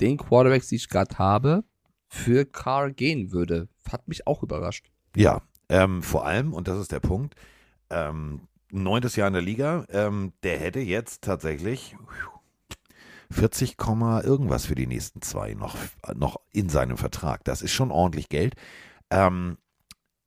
[0.02, 1.64] den Quarterbacks, die ich gerade habe,
[2.08, 3.70] für Carr gehen würde.
[3.90, 4.92] Hat mich auch überrascht.
[5.16, 7.36] Ja, ähm, vor allem, und das ist der Punkt,
[7.90, 11.96] ähm, neuntes Jahr in der Liga, ähm, der hätte jetzt tatsächlich
[13.32, 15.76] 40, Komma irgendwas für die nächsten zwei noch,
[16.16, 17.44] noch in seinem Vertrag.
[17.46, 18.56] Das ist schon ordentlich Geld.
[19.10, 19.58] Ähm,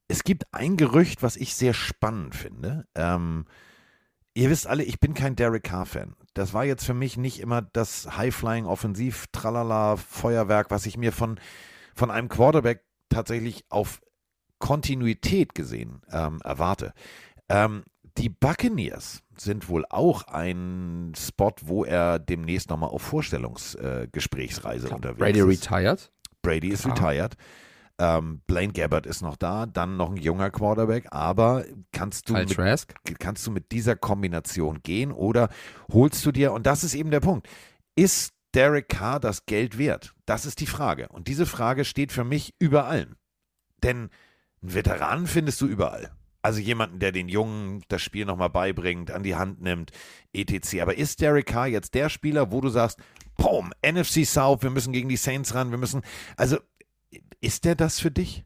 [0.09, 2.87] es gibt ein Gerücht, was ich sehr spannend finde.
[2.95, 3.47] Ähm,
[4.35, 6.15] ihr wisst alle, ich bin kein Derek Carr-Fan.
[6.35, 11.13] Das war jetzt für mich nicht immer das High-Flying Offensiv, Tralala, Feuerwerk, was ich mir
[11.13, 11.41] von,
[11.95, 14.01] von einem Quarterback tatsächlich auf
[14.59, 16.93] Kontinuität gesehen ähm, erwarte.
[17.49, 17.85] Ähm,
[18.19, 25.41] die Buccaneers sind wohl auch ein Spot, wo er demnächst nochmal auf Vorstellungsgesprächsreise unterwegs Brady
[25.41, 25.71] ist.
[25.71, 26.13] retired.
[26.43, 26.97] Brady ist Klar.
[26.97, 27.37] retired.
[27.99, 32.45] Ähm, Blaine Gabbert ist noch da, dann noch ein junger Quarterback, aber kannst du, Kyle
[32.45, 32.95] mit, Trask.
[33.19, 35.49] kannst du mit dieser Kombination gehen oder
[35.91, 37.49] holst du dir, und das ist eben der Punkt,
[37.95, 40.15] ist Derek Carr das Geld wert?
[40.27, 41.09] Das ist die Frage.
[41.09, 43.17] Und diese Frage steht für mich über allen.
[43.83, 44.11] Denn
[44.63, 46.11] einen Veteranen findest du überall.
[46.43, 49.91] Also jemanden, der den Jungen das Spiel nochmal beibringt, an die Hand nimmt,
[50.33, 50.81] etc.
[50.81, 52.99] Aber ist Derek Carr jetzt der Spieler, wo du sagst,
[53.37, 56.03] boom, NFC South, wir müssen gegen die Saints ran, wir müssen,
[56.37, 56.59] also
[57.41, 58.45] ist der das für dich?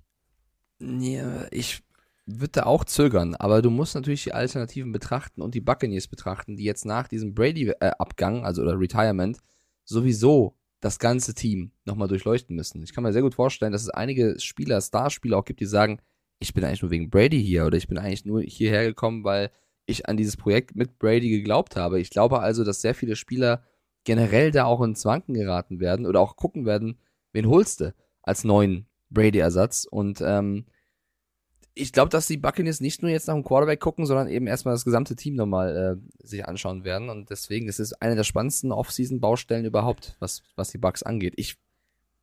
[0.80, 1.82] Ja, ich
[2.26, 6.56] würde da auch zögern, aber du musst natürlich die Alternativen betrachten und die Buccaneers betrachten,
[6.56, 9.38] die jetzt nach diesem Brady-Abgang, also oder Retirement,
[9.84, 12.82] sowieso das ganze Team nochmal durchleuchten müssen.
[12.82, 16.00] Ich kann mir sehr gut vorstellen, dass es einige Spieler, Starspieler auch gibt, die sagen,
[16.38, 19.50] ich bin eigentlich nur wegen Brady hier oder ich bin eigentlich nur hierher gekommen, weil
[19.84, 22.00] ich an dieses Projekt mit Brady geglaubt habe.
[22.00, 23.62] Ich glaube also, dass sehr viele Spieler
[24.04, 26.98] generell da auch ins Wanken geraten werden oder auch gucken werden,
[27.32, 27.92] wen holst du
[28.30, 29.86] als neuen Brady-Ersatz.
[29.90, 30.64] Und ähm,
[31.74, 34.74] ich glaube, dass die Buccaneers nicht nur jetzt nach dem Quarterback gucken, sondern eben erstmal
[34.74, 37.08] das gesamte Team nochmal äh, sich anschauen werden.
[37.10, 41.34] Und deswegen ist es eine der spannendsten Off-Season-Baustellen überhaupt, was, was die Bucks angeht.
[41.36, 41.56] Ich,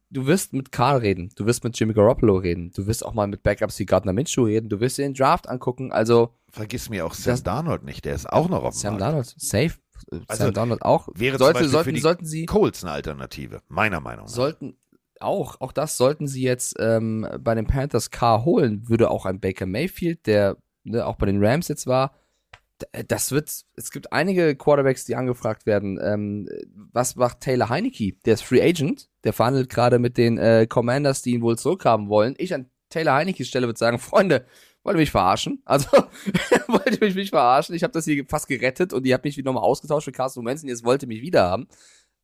[0.10, 3.28] du wirst mit Carl reden, du wirst mit Jimmy Garoppolo reden, du wirst auch mal
[3.28, 5.92] mit Backups wie Gardner Minshew reden, du wirst dir den Draft angucken.
[5.92, 8.98] Also Vergiss mir auch Sam Das- Darnold nicht, der ist auch noch auf dem Sam.
[8.98, 9.74] Darnold, safe.
[10.28, 11.10] Also, Sam Darnold auch.
[11.16, 14.32] wäre sollte, sollten, für die sollten sie, Colts eine Alternative, meiner Meinung nach.
[14.32, 14.78] sollten,
[15.22, 19.40] auch, auch das sollten sie jetzt ähm, bei den Panthers K holen, würde auch ein
[19.40, 22.14] Baker Mayfield, der ne, auch bei den Rams jetzt war,
[22.82, 26.00] d- das wird, es gibt einige Quarterbacks, die angefragt werden.
[26.02, 26.48] Ähm,
[26.92, 28.14] was macht Taylor Heineke?
[28.26, 32.10] Der ist Free Agent, der verhandelt gerade mit den äh, Commanders, die ihn wohl zurückhaben
[32.10, 32.36] wollen.
[32.38, 34.46] Ich an Taylor Heinekes Stelle würde sagen, Freunde,
[34.84, 35.62] wollt ihr mich verarschen?
[35.66, 35.90] Also,
[36.68, 37.76] wollt ihr mich nicht verarschen?
[37.76, 40.46] Ich habe das hier fast gerettet und ihr habt mich wieder nochmal ausgetauscht für Carsten
[40.46, 41.68] Wentz und jetzt wollt ihr mich wieder haben.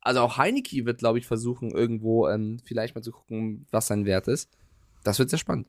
[0.04, 4.04] Also auch Heineke wird, glaube ich, versuchen, irgendwo ähm, vielleicht mal zu gucken, was sein
[4.04, 4.50] Wert ist.
[5.02, 5.66] Das wird sehr spannend.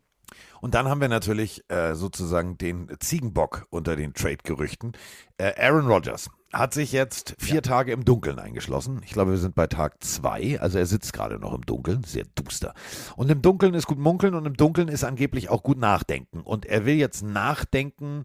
[0.61, 4.93] Und dann haben wir natürlich äh, sozusagen den Ziegenbock unter den Trade-Gerüchten.
[5.37, 9.01] Äh, Aaron Rodgers hat sich jetzt vier Tage im Dunkeln eingeschlossen.
[9.05, 10.59] Ich glaube, wir sind bei Tag zwei.
[10.59, 12.73] Also er sitzt gerade noch im Dunkeln, sehr duster.
[13.15, 16.41] Und im Dunkeln ist gut munkeln und im Dunkeln ist angeblich auch gut nachdenken.
[16.41, 18.23] Und er will jetzt nachdenken,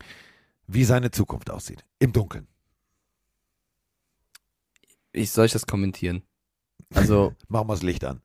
[0.66, 1.84] wie seine Zukunft aussieht.
[1.98, 2.46] Im Dunkeln.
[5.12, 6.22] Ich soll ich das kommentieren?
[6.94, 8.20] Also, Machen wir das Licht an.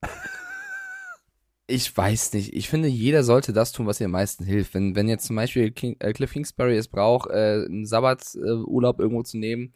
[1.67, 2.53] ich weiß nicht.
[2.53, 4.73] Ich finde, jeder sollte das tun, was ihr am meisten hilft.
[4.75, 9.23] Wenn, wenn jetzt zum Beispiel King, äh, Cliff Kingsbury es braucht, äh, einen Sabbaturlaub irgendwo
[9.23, 9.73] zu nehmen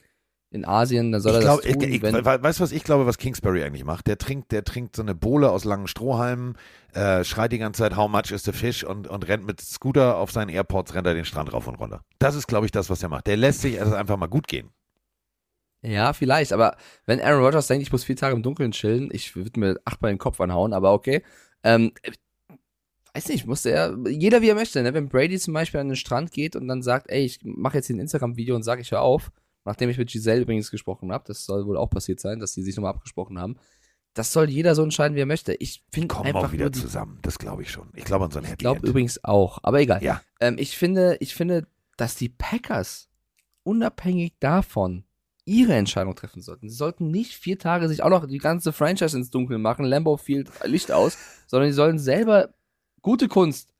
[0.51, 1.82] in Asien, dann soll Ich er glaub, das tun.
[1.84, 4.07] ich, ich, weißt du, was ich glaube, was Kingsbury eigentlich macht?
[4.07, 6.57] Der trinkt, der trinkt so eine Bohle aus langen Strohhalmen,
[6.93, 10.18] äh, schreit die ganze Zeit, how much is the fish und, und rennt mit Scooter
[10.18, 12.03] auf seinen Airports, rennt er den Strand rauf und runter.
[12.18, 13.28] Das ist, glaube ich, das, was er macht.
[13.28, 14.72] Der lässt sich also einfach mal gut gehen.
[15.82, 16.54] Ja, vielleicht.
[16.54, 16.76] Aber
[17.06, 20.12] wenn Aaron Rodgers denkt, ich muss vier Tage im Dunkeln chillen, ich würde mir achtmal
[20.12, 21.24] den Kopf anhauen, aber okay.
[21.64, 21.92] Ähm,
[23.14, 24.94] weiß nicht, musste er, jeder wie er möchte, ne?
[24.94, 27.88] Wenn Brady zum Beispiel an den Strand geht und dann sagt, ey, ich mache jetzt
[27.88, 29.32] hier ein Instagram-Video und sage, ich höre auf,
[29.66, 32.64] nachdem ich mit Giselle übrigens gesprochen habe, das soll wohl auch passiert sein, dass die
[32.64, 33.58] sich nochmal abgesprochen haben.
[34.14, 35.54] Das soll jeder so entscheiden, wie er möchte.
[35.54, 37.20] Ich finde Kommen einfach auch wieder die, zusammen.
[37.22, 37.90] Das glaube ich schon.
[37.96, 40.04] Ich glaube an so ein Ich glaube übrigens auch, aber egal.
[40.04, 40.22] Ja.
[40.40, 43.10] Ähm, ich finde, ich finde, dass die Packers
[43.64, 45.04] unabhängig davon
[45.50, 46.70] ihre Entscheidung treffen sollten.
[46.70, 50.18] Sie sollten nicht vier Tage sich auch noch die ganze Franchise ins Dunkel machen, Lambeau
[50.18, 52.50] Field Licht aus, sondern die sollen selber
[53.02, 53.74] gute Kunst.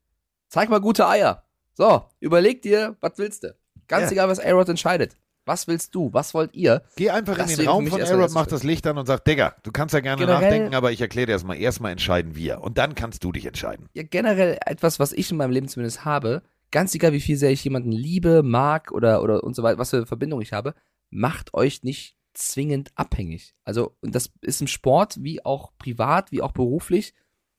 [0.50, 1.44] Zeig mal gute Eier.
[1.74, 3.56] So, überleg dir, was willst du?
[3.88, 4.12] Ganz Ja.
[4.14, 5.16] egal, was A-Rod entscheidet.
[5.46, 6.14] Was willst du?
[6.14, 6.84] Was wollt ihr?
[6.96, 9.56] Geh einfach Das in den Raum von das mach das Licht an und sag, Digga,
[9.64, 11.58] du kannst ja gerne Generell- nachdenken, aber ich erkläre dir erstmal.
[11.58, 12.62] Erstmal entscheiden wir.
[12.62, 13.88] Und dann kannst du dich entscheiden.
[13.94, 17.50] ja generell etwas, was ich in meinem Leben zumindest habe, ganz egal wie viel sehr
[17.52, 20.76] ich jemanden liebe, mag oder, oder und so weiter, was für Verbindung ich habe,
[21.10, 23.56] macht euch nicht zwingend abhängig.
[23.64, 27.14] Also, und das ist im Sport wie auch privat, wie auch beruflich.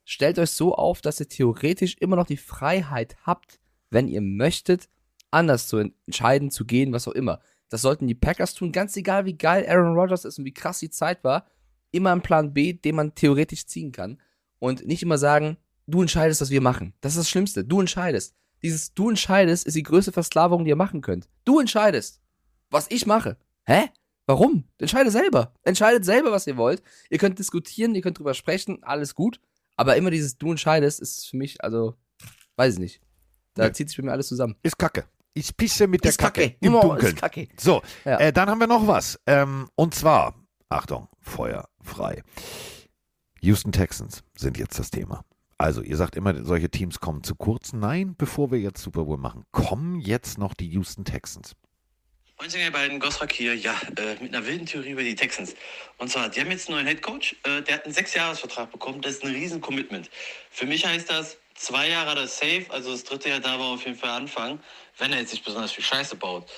[0.05, 4.89] Stellt euch so auf, dass ihr theoretisch immer noch die Freiheit habt, wenn ihr möchtet,
[5.31, 7.41] anders zu entscheiden, zu gehen, was auch immer.
[7.69, 10.81] Das sollten die Packers tun, ganz egal wie geil Aaron Rodgers ist und wie krass
[10.81, 11.47] die Zeit war.
[11.93, 14.21] Immer ein Plan B, den man theoretisch ziehen kann.
[14.59, 16.95] Und nicht immer sagen, du entscheidest, was wir machen.
[17.01, 17.65] Das ist das Schlimmste.
[17.65, 18.35] Du entscheidest.
[18.63, 21.29] Dieses Du entscheidest ist die größte Versklavung, die ihr machen könnt.
[21.45, 22.20] Du entscheidest,
[22.71, 23.37] was ich mache.
[23.65, 23.89] Hä?
[24.27, 24.65] Warum?
[24.79, 25.53] Entscheide selber.
[25.63, 26.83] Entscheidet selber, was ihr wollt.
[27.11, 29.41] Ihr könnt diskutieren, ihr könnt drüber sprechen, alles gut.
[29.77, 31.97] Aber immer dieses Du entscheidest ist für mich, also,
[32.57, 33.01] weiß ich nicht.
[33.55, 33.73] Da Ja.
[33.73, 34.57] zieht sich bei mir alles zusammen.
[34.63, 35.05] Ist Kacke.
[35.35, 36.57] Ich pisse mit der Ist Kacke, Kacke.
[36.61, 37.15] im Dunkeln.
[37.15, 37.49] ist Kacke.
[37.59, 38.19] So, Ja.
[38.19, 39.19] äh, dann haben wir noch was.
[39.27, 40.35] Ähm, und zwar,
[40.69, 42.23] Achtung, Feuer frei.
[43.41, 45.25] Houston Texans sind jetzt das Thema.
[45.59, 47.73] Also, ihr sagt immer, solche Teams kommen zu kurz.
[47.73, 51.55] Nein, bevor wir jetzt Super Bowl machen, kommen jetzt noch die Houston Texans.
[52.41, 53.55] Moin, ihr beiden, Gosrak hier.
[53.55, 55.55] Ja, äh, mit einer wilden Theorie über die Texans.
[55.99, 57.37] Und zwar, die haben jetzt einen neuen Headcoach.
[57.43, 59.03] Äh, der hat einen Sechsjahresvertrag bekommen.
[59.03, 60.09] Das ist ein riesen Commitment.
[60.51, 63.85] Für mich heißt das, zwei Jahre das Safe, also das dritte Jahr da war auf
[63.85, 64.59] jeden Fall anfangen,
[64.97, 66.51] wenn er jetzt nicht besonders viel Scheiße baut.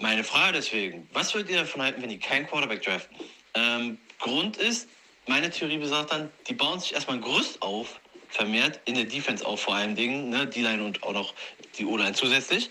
[0.00, 3.16] Meine Frage deswegen, was würdet ihr davon halten, wenn die keinen Quarterback draften?
[3.54, 4.86] Ähm, Grund ist,
[5.26, 9.46] meine Theorie besagt dann, die bauen sich erstmal ein Gerüst auf, vermehrt, in der Defense
[9.46, 11.32] auch vor allen Dingen, ne, die Line und auch noch
[11.78, 12.68] die O-Line zusätzlich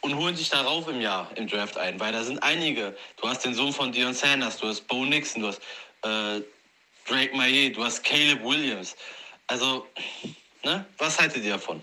[0.00, 2.96] und holen sich darauf im Jahr im Draft ein, weil da sind einige.
[3.20, 5.60] Du hast den Sohn von Dion Sanders, du hast Bo Nixon, du hast
[6.02, 6.42] äh,
[7.06, 8.96] Drake Maye, du hast Caleb Williams.
[9.46, 9.86] Also,
[10.64, 11.82] ne, was haltet ihr davon?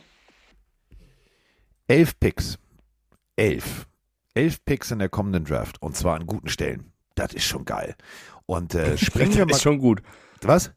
[1.88, 2.58] Elf Picks.
[3.36, 3.86] Elf.
[4.34, 5.82] Elf Picks in der kommenden Draft.
[5.82, 6.92] Und zwar an guten Stellen.
[7.16, 7.96] Das ist schon geil.
[8.46, 9.52] Und äh, springen wir mal.
[9.52, 10.02] ist schon gut.
[10.42, 10.72] Was?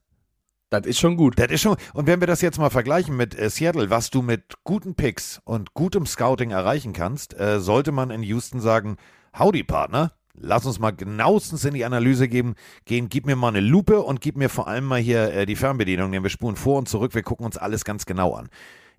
[0.71, 1.39] Das ist schon gut.
[1.39, 1.77] Das ist schon.
[1.95, 5.41] Und wenn wir das jetzt mal vergleichen mit äh, Seattle, was du mit guten Picks
[5.45, 8.97] und gutem Scouting erreichen kannst, äh, sollte man in Houston sagen:
[9.39, 10.13] Howdy, Partner.
[10.41, 12.55] Lass uns mal genauestens in die Analyse geben,
[12.85, 13.09] gehen.
[13.09, 16.13] Gib mir mal eine Lupe und gib mir vor allem mal hier äh, die Fernbedienung,
[16.13, 17.15] denn wir spulen vor und zurück.
[17.15, 18.49] Wir gucken uns alles ganz genau an.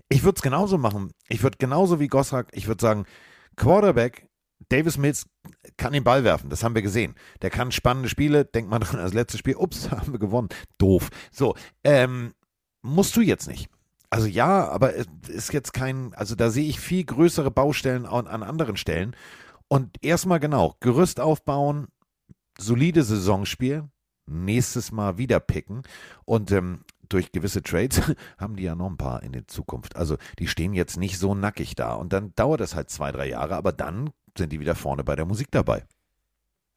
[0.09, 1.11] Ich würde es genauso machen.
[1.29, 3.05] Ich würde genauso wie Gosrak, ich würde sagen,
[3.55, 4.27] Quarterback,
[4.69, 5.27] Davis Mills
[5.77, 7.15] kann den Ball werfen, das haben wir gesehen.
[7.41, 10.49] Der kann spannende Spiele, denkt man dran, das letzte Spiel, ups, haben wir gewonnen.
[10.77, 11.09] Doof.
[11.31, 12.33] So, ähm,
[12.81, 13.69] musst du jetzt nicht.
[14.11, 18.25] Also ja, aber es ist jetzt kein, also da sehe ich viel größere Baustellen an,
[18.25, 19.15] an anderen Stellen.
[19.67, 21.87] Und erstmal genau, Gerüst aufbauen,
[22.57, 23.87] solide Saisonspiel,
[24.25, 25.83] nächstes Mal wieder picken.
[26.25, 28.01] Und ähm, durch gewisse Trades
[28.37, 29.95] haben die ja noch ein paar in der Zukunft.
[29.95, 31.93] Also die stehen jetzt nicht so nackig da.
[31.93, 35.15] Und dann dauert es halt zwei, drei Jahre, aber dann sind die wieder vorne bei
[35.15, 35.83] der Musik dabei.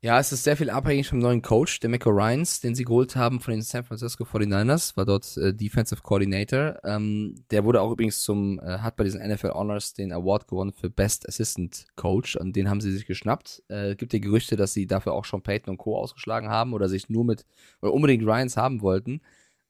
[0.04, 3.14] Ja, es ist sehr viel abhängig vom neuen Coach, der Mecca Ryans, den sie geholt
[3.14, 6.80] haben von den San Francisco 49ers, war dort äh, Defensive Coordinator.
[6.82, 10.72] Ähm, der wurde auch übrigens zum, äh, hat bei diesen NFL Honors den Award gewonnen
[10.72, 13.62] für Best Assistant Coach und den haben sie sich geschnappt.
[13.68, 15.96] Äh, gibt ja Gerüchte, dass sie dafür auch schon Peyton und Co.
[15.96, 17.46] ausgeschlagen haben oder sich nur mit,
[17.80, 19.20] oder unbedingt Ryans haben wollten.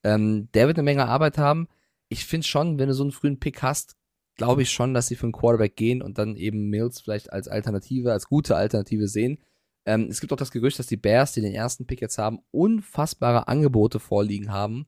[0.02, 1.68] Ähm, der wird eine Menge Arbeit haben.
[2.08, 3.96] Ich finde schon, wenn du so einen frühen Pick hast,
[4.36, 7.48] glaube ich schon, dass sie für einen Quarterback gehen und dann eben Mills vielleicht als
[7.48, 9.38] Alternative, als gute Alternative sehen.
[9.84, 12.40] Ähm, es gibt auch das Gerücht, dass die Bears, die den ersten Pick jetzt haben,
[12.50, 14.86] unfassbare Angebote vorliegen haben,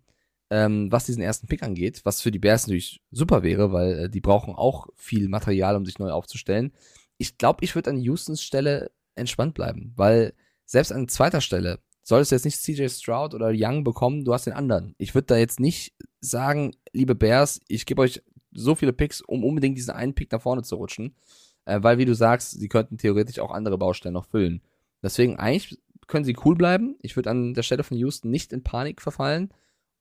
[0.50, 4.10] ähm, was diesen ersten Pick angeht, was für die Bears natürlich super wäre, weil äh,
[4.10, 6.72] die brauchen auch viel Material, um sich neu aufzustellen.
[7.18, 10.34] Ich glaube, ich würde an Houstons Stelle entspannt bleiben, weil
[10.64, 14.46] selbst an zweiter Stelle solltest du jetzt nicht CJ Stroud oder Young bekommen, du hast
[14.46, 14.94] den anderen.
[14.98, 18.22] Ich würde da jetzt nicht sagen, liebe Bears, ich gebe euch
[18.54, 21.14] so viele Picks, um unbedingt diesen einen Pick nach vorne zu rutschen,
[21.64, 24.62] äh, weil wie du sagst, sie könnten theoretisch auch andere Baustellen noch füllen.
[25.02, 26.96] Deswegen eigentlich können sie cool bleiben.
[27.02, 29.50] Ich würde an der Stelle von Houston nicht in Panik verfallen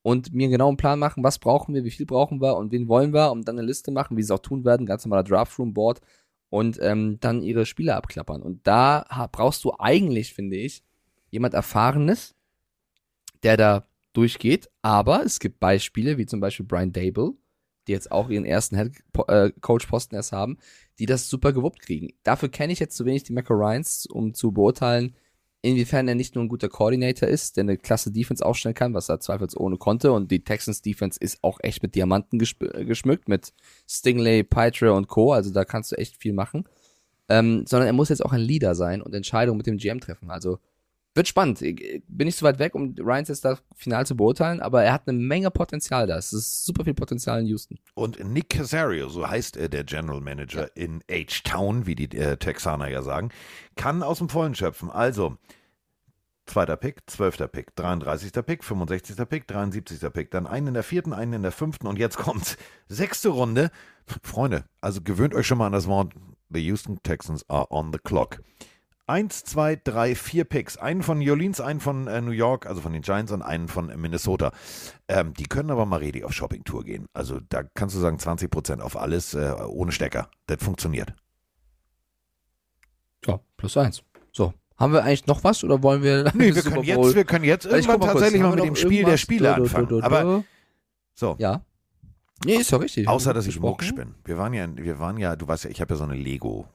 [0.02, 2.88] und mir genau einen Plan machen, was brauchen wir, wie viel brauchen wir und wen
[2.88, 5.24] wollen wir und dann eine Liste machen, wie sie es auch tun werden, ganz normaler
[5.24, 6.02] Draftroom-Board
[6.50, 8.42] und ähm, dann ihre Spieler abklappern.
[8.42, 10.84] Und da brauchst du eigentlich, finde ich,
[11.32, 12.36] jemand Erfahrenes,
[13.42, 14.70] der da durchgeht.
[14.82, 17.34] Aber es gibt Beispiele, wie zum Beispiel Brian Dable,
[17.88, 18.92] die jetzt auch ihren ersten Head
[19.28, 20.58] äh, Coach Posten erst haben,
[21.00, 22.10] die das super gewuppt kriegen.
[22.24, 25.16] Dafür kenne ich jetzt zu wenig die Macker Ryans, um zu beurteilen,
[25.64, 29.10] inwiefern er nicht nur ein guter Coordinator ist, der eine klasse Defense aufstellen kann, was
[29.10, 30.12] er zweifelsohne konnte.
[30.12, 33.54] Und die Texans Defense ist auch echt mit Diamanten äh, geschmückt, mit
[33.88, 35.32] Stingley, Pytre und Co.
[35.32, 36.66] Also da kannst du echt viel machen.
[37.30, 40.30] Ähm, sondern er muss jetzt auch ein Leader sein und Entscheidungen mit dem GM treffen.
[40.30, 40.60] Also
[41.16, 41.62] wird spannend.
[41.62, 44.94] Ich bin nicht so weit weg, um Ryans jetzt da final zu beurteilen, aber er
[44.94, 46.18] hat eine Menge Potenzial da.
[46.18, 47.78] Es ist super viel Potenzial in Houston.
[47.94, 50.70] Und Nick Casario, so heißt er, der General Manager ja.
[50.76, 53.30] in H-Town, wie die äh, Texaner ja sagen,
[53.76, 54.90] kann aus dem Vollen schöpfen.
[54.90, 55.38] Also,
[56.48, 58.32] zweiter Pick, zwölfter Pick, 33.
[58.46, 59.16] Pick, 65.
[59.30, 60.12] Pick, 73.
[60.12, 62.58] Pick, dann einen in der vierten, einen in der fünften und jetzt kommt's.
[62.88, 63.70] Sechste Runde.
[64.22, 66.14] Freunde, also gewöhnt euch schon mal an das Wort,
[66.50, 68.40] the Houston Texans are on the clock
[69.08, 70.78] eins, zwei, drei, vier Picks.
[70.78, 73.68] Einen von New Orleans, einen von äh, New York, also von den Giants und einen
[73.68, 74.52] von Minnesota.
[75.08, 77.08] Ähm, die können aber mal richtig auf Shoppingtour gehen.
[77.14, 80.30] Also da kannst du sagen 20% auf alles äh, ohne Stecker.
[80.48, 81.14] Das funktioniert.
[83.26, 84.04] Ja, plus eins.
[84.32, 84.54] So.
[84.78, 86.32] Haben wir eigentlich noch was oder wollen wir.
[86.34, 89.54] Nee, wir können, jetzt, wir können jetzt irgendwann tatsächlich mal mit dem Spiel der Spiele
[89.54, 90.02] anfangen.
[90.02, 90.44] Aber
[91.14, 91.36] so.
[91.38, 91.64] Ja.
[92.44, 93.08] Nee, ist ja richtig.
[93.08, 94.16] Außer, dass ich Mucksch bin.
[94.26, 96.68] Wir waren ja, wir waren ja, du weißt ja, ich habe ja so eine Lego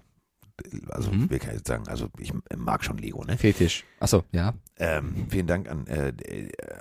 [0.89, 1.31] also mhm.
[1.31, 3.37] will ich jetzt sagen, also ich mag schon Lego, ne?
[3.37, 3.85] Fetisch.
[4.01, 4.55] Achso, ja.
[4.77, 6.13] Ähm, vielen Dank an, äh,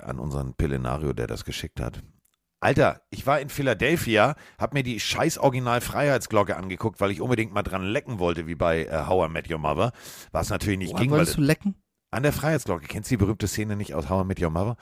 [0.02, 2.02] an unseren Pillenario, der das geschickt hat.
[2.60, 7.62] Alter, ich war in Philadelphia, hab mir die scheiß Original-Freiheitsglocke angeguckt, weil ich unbedingt mal
[7.62, 9.92] dran lecken wollte, wie bei äh, How I Met Your Mother.
[10.32, 11.10] Was natürlich nicht Woran ging.
[11.12, 11.76] Wolltest du lecken?
[12.10, 12.86] An der Freiheitsglocke.
[12.86, 14.76] Kennst du die berühmte Szene nicht aus How I Met Your Mother?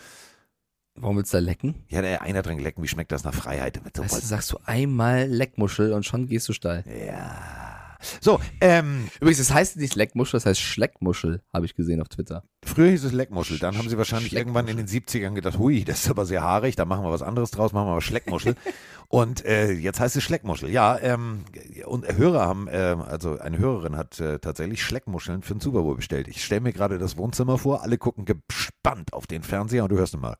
[0.95, 1.85] Warum willst du da lecken?
[1.89, 3.83] Ja, der einer dran lecken, wie schmeckt das nach Freiheit?
[3.85, 6.85] Weißt du, sagst du einmal Leckmuschel und schon gehst du steil.
[7.07, 7.76] Ja.
[8.21, 9.09] So, ähm.
[9.21, 12.45] Übrigens, es das heißt nicht Leckmuschel, das heißt Schleckmuschel, habe ich gesehen auf Twitter.
[12.65, 16.05] Früher hieß es Leckmuschel, dann haben sie wahrscheinlich irgendwann in den 70ern gedacht, hui, das
[16.05, 18.57] ist aber sehr haarig, da machen wir was anderes draus, machen wir aber Schleckmuschel.
[19.09, 20.71] und äh, jetzt heißt es Schleckmuschel.
[20.71, 21.45] Ja, ähm,
[21.85, 25.97] und Hörer haben, äh, also eine Hörerin hat äh, tatsächlich Schleckmuscheln für den Super Bowl
[25.97, 26.29] bestellt.
[26.29, 29.99] Ich stelle mir gerade das Wohnzimmer vor, alle gucken gespannt auf den Fernseher und du
[29.99, 30.37] hörst mal.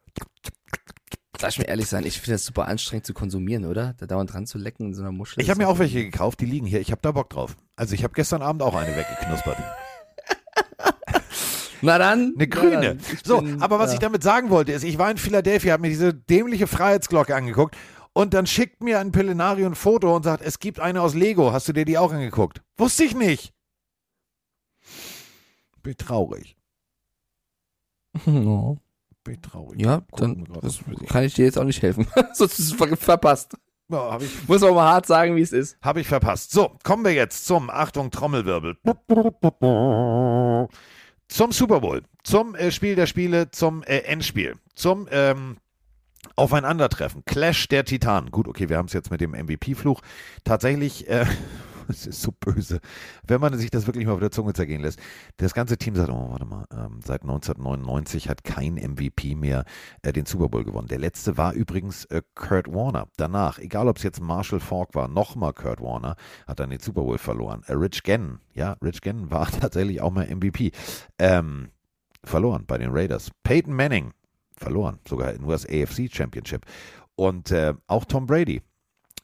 [1.41, 3.95] Lass ich mir ehrlich sein, ich finde das super anstrengend zu konsumieren, oder?
[3.99, 5.43] Da dauernd dran zu lecken in so einer Muschel.
[5.43, 6.81] Ich habe mir auch welche gekauft, die liegen hier.
[6.81, 7.57] Ich habe da Bock drauf.
[7.77, 9.59] Also ich habe gestern Abend auch eine weggeknuspert.
[11.83, 12.33] Na dann.
[12.37, 12.97] Eine grüne.
[12.97, 13.01] Dann.
[13.23, 13.95] So, bin, aber was ja.
[13.95, 17.77] ich damit sagen wollte, ist, ich war in Philadelphia, habe mir diese dämliche Freiheitsglocke angeguckt
[18.15, 21.53] und dann schickt mir ein Pillenario ein Foto und sagt, es gibt eine aus Lego.
[21.53, 22.63] Hast du dir die auch angeguckt?
[22.79, 23.53] Wusste ich nicht.
[25.83, 26.57] Bin traurig.
[28.27, 28.79] Oh
[29.27, 29.81] bin traurig.
[29.81, 30.47] Ja, dann
[31.09, 32.07] kann ich dir jetzt auch nicht helfen.
[32.33, 33.55] Sonst ist es verpasst.
[33.89, 35.77] Ja, hab ich, Muss man mal hart sagen, wie es ist.
[35.81, 36.51] Habe ich verpasst.
[36.51, 38.77] So, kommen wir jetzt zum, Achtung, Trommelwirbel.
[41.29, 45.59] Zum Super Bowl, zum äh, Spiel der Spiele, zum äh, Endspiel, zum ähm,
[46.35, 48.31] Aufeinandertreffen, Clash der Titanen.
[48.31, 50.03] Gut, okay, wir haben es jetzt mit dem MVP-Fluch.
[50.45, 51.27] Tatsächlich äh,
[51.91, 52.81] es ist so böse.
[53.27, 54.99] Wenn man sich das wirklich mal auf der Zunge zergehen lässt.
[55.37, 59.65] Das ganze Team sagt, oh, warte mal, ähm, seit 1999 hat kein MVP mehr
[60.03, 60.89] äh, den Super Bowl gewonnen.
[60.89, 63.09] Der letzte war übrigens äh, Kurt Warner.
[63.17, 67.03] Danach, egal ob es jetzt Marshall Falk war, nochmal Kurt Warner, hat dann den Super
[67.03, 67.63] Bowl verloren.
[67.67, 70.73] Äh, Rich Gannon, ja, Rich Gannon war tatsächlich auch mal MVP.
[71.19, 71.71] Ähm,
[72.25, 73.31] verloren bei den Raiders.
[73.45, 74.13] Peyton Manning,
[74.57, 76.67] verloren, sogar nur das AFC Championship.
[77.15, 78.63] Und äh, auch Tom Brady,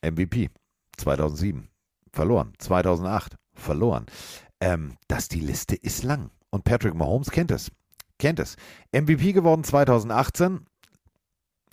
[0.02, 0.50] MVP
[0.96, 1.68] 2007,
[2.12, 2.52] verloren.
[2.58, 4.06] 2008, verloren.
[4.60, 6.30] Ähm, dass die Liste ist lang.
[6.50, 7.70] Und Patrick Mahomes kennt es.
[8.18, 8.56] Kennt es.
[8.92, 10.60] MVP geworden 2018,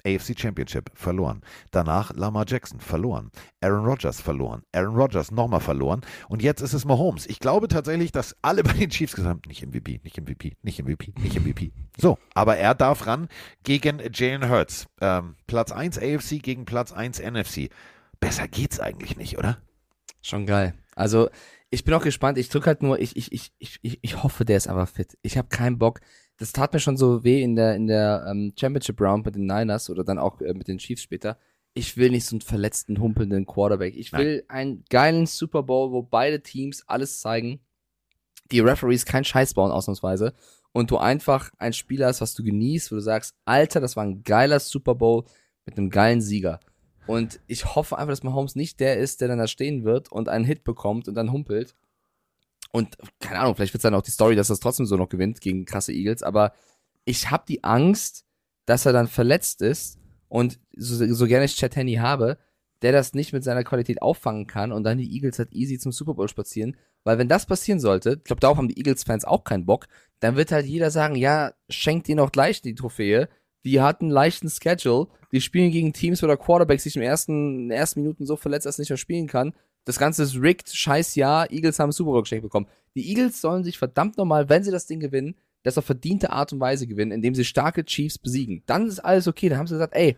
[0.05, 1.41] AFC Championship verloren.
[1.71, 3.31] Danach Lamar Jackson verloren.
[3.61, 4.63] Aaron Rodgers verloren.
[4.71, 6.01] Aaron Rodgers nochmal verloren.
[6.27, 7.27] Und jetzt ist es Mahomes.
[7.27, 10.81] Ich glaube tatsächlich, dass alle bei den Chiefs gesagt haben, nicht MVP, nicht MVP, nicht
[10.83, 11.71] MVP, nicht MVP.
[11.97, 13.27] So, aber er darf ran
[13.63, 14.87] gegen Jalen Hurts.
[15.01, 17.69] Ähm, Platz 1 AFC gegen Platz 1 NFC.
[18.19, 19.59] Besser geht's eigentlich nicht, oder?
[20.21, 20.73] Schon geil.
[20.95, 21.29] Also,
[21.69, 22.37] ich bin auch gespannt.
[22.37, 25.17] Ich drücke halt nur, ich, ich, ich, ich, ich hoffe, der ist aber fit.
[25.21, 26.01] Ich habe keinen Bock.
[26.37, 29.45] Das tat mir schon so weh in der, in der ähm, Championship Round mit den
[29.45, 31.37] Niners oder dann auch äh, mit den Chiefs später.
[31.73, 33.95] Ich will nicht so einen verletzten, humpelnden Quarterback.
[33.95, 37.59] Ich will einen geilen Super Bowl, wo beide Teams alles zeigen.
[38.51, 40.33] Die Referees keinen Scheiß bauen, ausnahmsweise.
[40.71, 44.03] Und du einfach ein Spiel hast, was du genießt, wo du sagst, Alter, das war
[44.03, 45.25] ein geiler Super Bowl
[45.65, 46.59] mit einem geilen Sieger.
[47.09, 50.29] Und ich hoffe einfach, dass Mahomes nicht der ist, der dann da stehen wird und
[50.29, 51.73] einen Hit bekommt und dann humpelt.
[52.71, 55.09] Und keine Ahnung, vielleicht wird es dann auch die Story, dass das trotzdem so noch
[55.09, 56.21] gewinnt gegen krasse Eagles.
[56.21, 56.53] Aber
[57.05, 58.25] ich habe die Angst,
[58.67, 62.37] dass er dann verletzt ist und so, so gerne ich Chad Henney habe,
[62.83, 65.91] der das nicht mit seiner Qualität auffangen kann und dann die Eagles halt easy zum
[65.91, 66.77] Super Bowl spazieren.
[67.05, 69.87] Weil wenn das passieren sollte, ich glaube, darauf haben die Eagles-Fans auch keinen Bock,
[70.19, 73.29] dann wird halt jeder sagen, ja, schenkt ihr noch gleich die Trophäe.
[73.69, 75.07] Die hatten einen leichten Schedule.
[75.31, 78.35] Die spielen gegen Teams, wo der Quarterback sich im ersten, in den ersten Minuten so
[78.35, 79.53] verletzt, dass er nicht mehr spielen kann.
[79.85, 81.51] Das Ganze ist rigged, scheiß Jahr.
[81.51, 82.65] Eagles haben Super Bowl geschenkt bekommen.
[82.95, 86.51] Die Eagles sollen sich verdammt nochmal, wenn sie das Ding gewinnen, das auf verdiente Art
[86.51, 88.63] und Weise gewinnen, indem sie starke Chiefs besiegen.
[88.65, 89.49] Dann ist alles okay.
[89.49, 90.17] Dann haben sie gesagt, ey,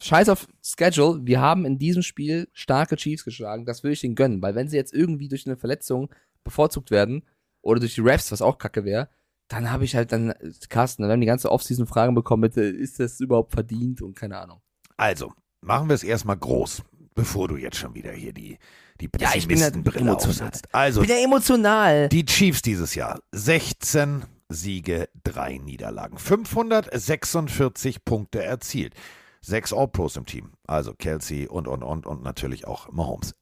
[0.00, 1.22] scheiß auf Schedule.
[1.24, 3.66] Wir haben in diesem Spiel starke Chiefs geschlagen.
[3.66, 4.40] Das würde ich denen gönnen.
[4.42, 6.08] Weil wenn sie jetzt irgendwie durch eine Verletzung
[6.44, 7.24] bevorzugt werden
[7.62, 9.08] oder durch die Refs, was auch kacke wäre,
[9.48, 10.34] dann habe ich halt dann,
[10.68, 14.38] Carsten, dann haben die ganze Offseason Fragen bekommen mit, ist das überhaupt verdient und keine
[14.38, 14.60] Ahnung.
[14.96, 16.82] Also, machen wir es erstmal groß,
[17.14, 18.58] bevor du jetzt schon wieder hier die,
[19.00, 20.48] die Ja, ja Pessimistenbrille emotional.
[20.48, 20.68] aufsetzt.
[20.74, 22.08] Also, Ich bin ja emotional.
[22.08, 28.94] die Chiefs dieses Jahr, 16 Siege, 3 Niederlagen, 546 Punkte erzielt.
[29.40, 33.34] Sechs All-Pros im Team, also Kelsey und, und, und, und natürlich auch Mahomes.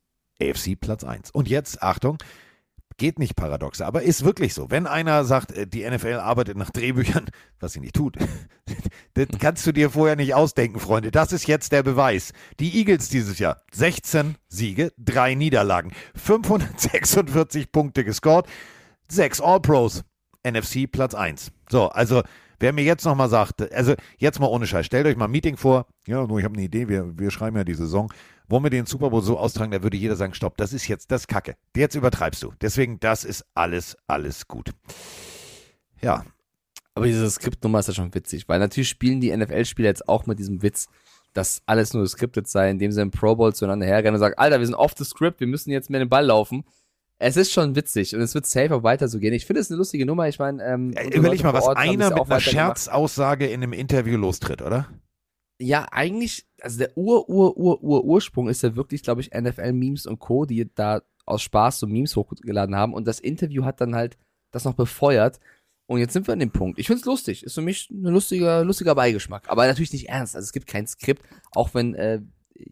[0.42, 1.30] AFC Platz 1.
[1.30, 2.18] Und jetzt, Achtung,
[2.96, 4.70] geht nicht paradox, aber ist wirklich so.
[4.70, 7.26] Wenn einer sagt, äh, die NFL arbeitet nach Drehbüchern,
[7.60, 8.16] was sie nicht tut,
[9.14, 11.10] das kannst du dir vorher nicht ausdenken, Freunde.
[11.10, 12.32] Das ist jetzt der Beweis.
[12.60, 18.46] Die Eagles dieses Jahr, 16 Siege, 3 Niederlagen, 546 Punkte gescored,
[19.08, 20.02] 6 All-Pros,
[20.46, 21.52] NFC Platz 1.
[21.70, 22.22] So, also
[22.60, 25.56] wer mir jetzt nochmal sagt, also jetzt mal ohne Scheiß, stellt euch mal ein Meeting
[25.56, 28.12] vor, ja, nur ich habe eine Idee, wir, wir schreiben ja die Saison,
[28.48, 31.10] wollen wir den Super Bowl so austragen, da würde jeder sagen, stopp, das ist jetzt,
[31.10, 31.56] das ist Kacke.
[31.76, 32.52] Jetzt übertreibst du.
[32.60, 34.70] Deswegen, das ist alles, alles gut.
[36.00, 36.24] Ja,
[36.94, 40.38] Aber diese Skriptnummer ist ja schon witzig, weil natürlich spielen die NFL-Spieler jetzt auch mit
[40.38, 40.86] diesem Witz,
[41.32, 44.60] dass alles nur geskriptet sei, indem sie im Pro Bowl zueinander hergehen und sagen, Alter,
[44.60, 46.64] wir sind off the script, wir müssen jetzt mehr den Ball laufen.
[47.18, 49.32] Es ist schon witzig und es wird safe auch weiter so gehen.
[49.32, 50.28] Ich finde es eine lustige Nummer.
[50.28, 52.40] Ich meine, ähm, Äh, Überleg mal, was einer mit einer.
[52.40, 54.88] Scherzaussage in einem Interview lostritt, oder?
[55.60, 60.06] Ja, eigentlich, also der Ur, Ur, Ur, Ur, Ursprung ist ja wirklich, glaube ich, NFL-Memes
[60.06, 63.94] und Co., die da aus Spaß so Memes hochgeladen haben und das Interview hat dann
[63.94, 64.18] halt
[64.50, 65.40] das noch befeuert.
[65.86, 66.78] Und jetzt sind wir an dem Punkt.
[66.78, 67.42] Ich find's lustig.
[67.44, 69.48] Ist für mich ein lustiger, lustiger Beigeschmack.
[69.48, 70.34] Aber natürlich nicht ernst.
[70.34, 71.22] Also es gibt kein Skript,
[71.52, 72.20] auch wenn äh,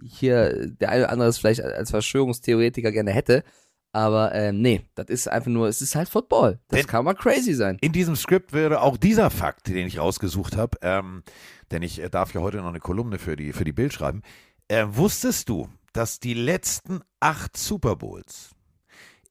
[0.03, 3.45] hier der eine oder andere es vielleicht als Verschwörungstheoretiker gerne hätte.
[3.93, 6.59] Aber ähm, nee, das ist einfach nur, es ist halt Football.
[6.69, 7.77] Das Denn- kann mal crazy sein.
[7.81, 11.23] In diesem Skript wäre auch dieser Fakt, den ich rausgesucht habe, ähm,
[11.71, 14.23] denn ich äh, darf ja heute noch eine Kolumne für die, für die Bild schreiben.
[14.69, 18.51] Äh, wusstest du, dass die letzten acht Super Bowls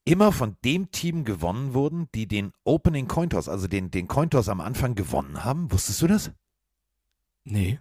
[0.05, 4.61] immer von dem Team gewonnen wurden, die den Opening Cointoss, also den, den Cointoss am
[4.61, 5.71] Anfang gewonnen haben?
[5.71, 6.31] Wusstest du das?
[7.45, 7.79] Nee.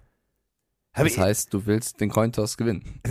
[0.92, 3.00] Hab Das heißt, du willst den Cointoss gewinnen.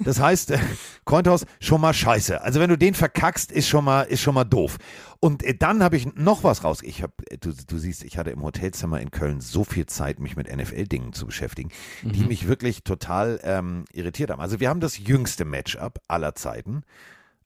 [0.00, 0.58] Das heißt, äh,
[1.04, 2.40] Cointoss schon mal scheiße.
[2.40, 4.76] Also wenn du den verkackst, ist schon mal, ist schon mal doof.
[5.20, 6.82] Und äh, dann habe ich noch was raus.
[6.82, 10.36] Ich habe, du, du siehst, ich hatte im Hotelzimmer in Köln so viel Zeit, mich
[10.36, 11.70] mit NFL-Dingen zu beschäftigen,
[12.02, 12.28] die Mhm.
[12.28, 14.40] mich wirklich total ähm, irritiert haben.
[14.40, 16.82] Also wir haben das jüngste Matchup aller Zeiten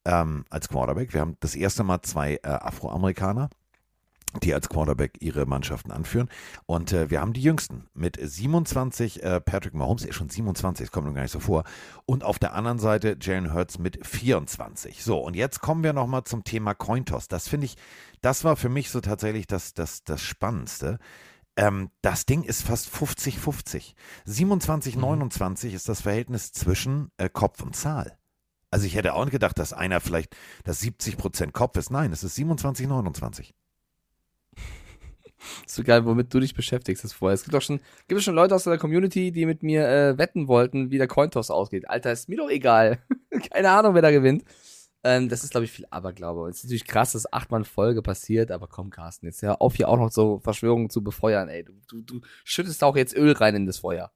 [0.04, 1.12] ähm, als Quarterback.
[1.14, 3.48] Wir haben das erste Mal zwei äh, Afroamerikaner
[4.40, 6.28] die als Quarterback ihre Mannschaften anführen.
[6.66, 10.92] Und äh, wir haben die Jüngsten mit 27, äh, Patrick Mahomes ist schon 27, das
[10.92, 11.64] kommt mir gar nicht so vor.
[12.06, 15.02] Und auf der anderen Seite Jalen Hurts mit 24.
[15.02, 17.28] So, und jetzt kommen wir nochmal zum Thema Cointoss.
[17.28, 17.76] Das finde ich,
[18.20, 20.98] das war für mich so tatsächlich das, das, das Spannendste.
[21.56, 23.94] Ähm, das Ding ist fast 50-50.
[24.26, 28.16] 27-29 ist das Verhältnis zwischen äh, Kopf und Zahl.
[28.70, 30.34] Also ich hätte auch nicht gedacht, dass einer vielleicht
[30.64, 31.90] das 70% Kopf ist.
[31.90, 33.52] Nein, es ist 27-29.
[35.66, 37.35] So geil, womit du dich beschäftigst, das vorher.
[37.35, 40.19] Es gibt doch schon, gibt es schon Leute aus der Community, die mit mir äh,
[40.19, 41.89] wetten wollten, wie der Cointoss ausgeht.
[41.89, 42.98] Alter, ist mir doch egal.
[43.52, 44.44] Keine Ahnung, wer da gewinnt.
[45.05, 46.48] Ähm, das ist, glaube ich, viel Aberglaube.
[46.48, 49.89] Es ist natürlich krass, dass achtmal Folge passiert, aber komm, Carsten, jetzt hör auf, hier
[49.89, 51.64] auch noch so Verschwörungen zu befeuern, ey.
[51.64, 54.12] Du, du, du schüttest auch jetzt Öl rein in das Feuer.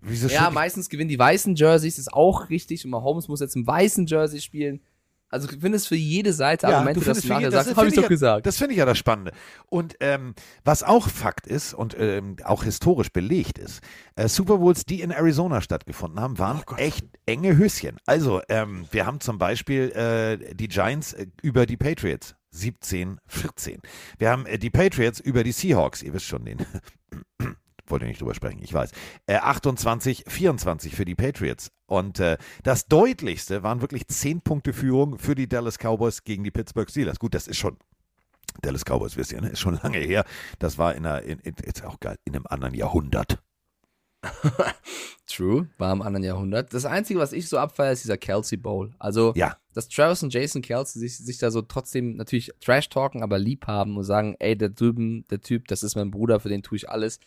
[0.00, 2.84] Wieso Ja, meistens gewinnen die weißen Jerseys, ist auch richtig.
[2.84, 4.80] Und Mahomes muss jetzt im weißen Jersey spielen.
[5.30, 7.88] Also du findest für jede Seite Argumente, dass du für nachher sagst, das hab finde
[7.88, 8.46] ich doch ja, gesagt.
[8.46, 9.32] Das finde ich ja das Spannende.
[9.66, 10.34] Und ähm,
[10.64, 13.82] was auch Fakt ist und ähm, auch historisch belegt ist,
[14.16, 17.98] äh, Super Bowls, die in Arizona stattgefunden haben, waren echt enge Höschen.
[18.06, 22.34] Also ähm, wir haben zum Beispiel äh, die Giants äh, über die Patriots.
[22.50, 23.82] 17, 14.
[24.16, 26.58] Wir haben äh, die Patriots über die Seahawks, ihr wisst schon den.
[27.90, 28.90] Wollte nicht drüber sprechen, ich weiß.
[29.26, 31.70] Äh, 28, 24 für die Patriots.
[31.86, 36.50] Und äh, das deutlichste waren wirklich 10 Punkte Führung für die Dallas Cowboys gegen die
[36.50, 37.18] Pittsburgh Steelers.
[37.18, 37.76] Gut, das ist schon
[38.62, 39.48] Dallas Cowboys, wisst ihr, ne?
[39.50, 40.24] ist schon lange her.
[40.58, 43.38] Das war in einer, in, in, ist auch geil, in einem anderen Jahrhundert.
[45.26, 46.72] True, war im anderen Jahrhundert.
[46.74, 48.92] Das Einzige, was ich so abfeiere, ist dieser Kelsey Bowl.
[48.98, 49.56] Also, Ja.
[49.74, 53.66] dass Travis und Jason Kelsey sich, sich da so trotzdem natürlich Trash talken, aber lieb
[53.66, 56.76] haben und sagen, ey, der drüben, der Typ, das ist mein Bruder, für den tue
[56.76, 57.20] ich alles.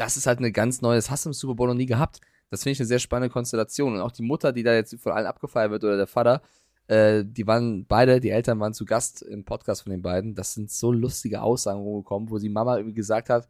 [0.00, 2.20] Das ist halt eine ganz neue, das hast du im Super Bowl noch nie gehabt.
[2.48, 3.94] Das finde ich eine sehr spannende Konstellation.
[3.94, 6.40] Und auch die Mutter, die da jetzt von allen abgefeiert wird, oder der Vater,
[6.86, 10.34] äh, die waren beide, die Eltern waren zu Gast im Podcast von den beiden.
[10.34, 13.46] Das sind so lustige Aussagen rumgekommen, wo sie Mama irgendwie gesagt hat,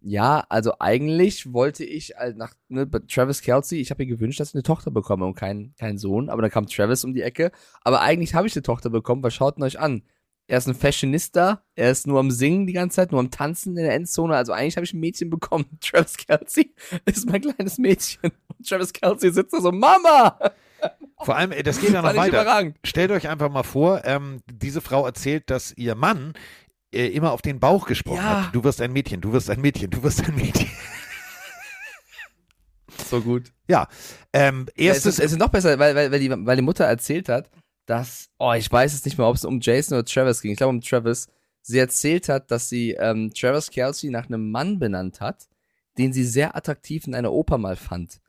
[0.00, 4.48] ja, also eigentlich wollte ich halt nach ne, Travis Kelsey, ich habe mir gewünscht, dass
[4.48, 7.52] ich eine Tochter bekomme und keinen keinen Sohn, aber dann kam Travis um die Ecke.
[7.82, 10.02] Aber eigentlich habe ich eine Tochter bekommen, weil schaut ihn euch an.
[10.50, 13.76] Er ist ein Fashionista, er ist nur am Singen die ganze Zeit, nur am Tanzen
[13.76, 14.34] in der Endzone.
[14.34, 15.64] Also eigentlich habe ich ein Mädchen bekommen.
[15.80, 16.74] Travis Kelsey
[17.04, 18.32] ist mein kleines Mädchen.
[18.58, 20.36] Und Travis Kelsey sitzt da so, Mama!
[21.22, 22.72] Vor allem, das geht ja noch weiter.
[22.82, 26.32] Stellt euch einfach mal vor, ähm, diese Frau erzählt, dass ihr Mann
[26.92, 28.46] äh, immer auf den Bauch gesprochen Ja.
[28.46, 28.54] hat.
[28.54, 30.68] Du wirst ein Mädchen, du wirst ein Mädchen, du wirst ein Mädchen.
[33.08, 33.52] So gut.
[33.68, 33.86] Ja,
[34.32, 36.62] ähm, Ja, es, erstes, ist, es ist noch besser, weil, weil, weil, die, weil die
[36.62, 37.48] Mutter erzählt hat,
[37.90, 40.52] dass, oh, ich weiß es nicht mehr, ob es um Jason oder Travis ging.
[40.52, 41.26] Ich glaube um Travis.
[41.60, 45.48] Sie erzählt hat, dass sie ähm, Travis Kelsey nach einem Mann benannt hat,
[45.98, 48.20] den sie sehr attraktiv in einer Oper mal fand.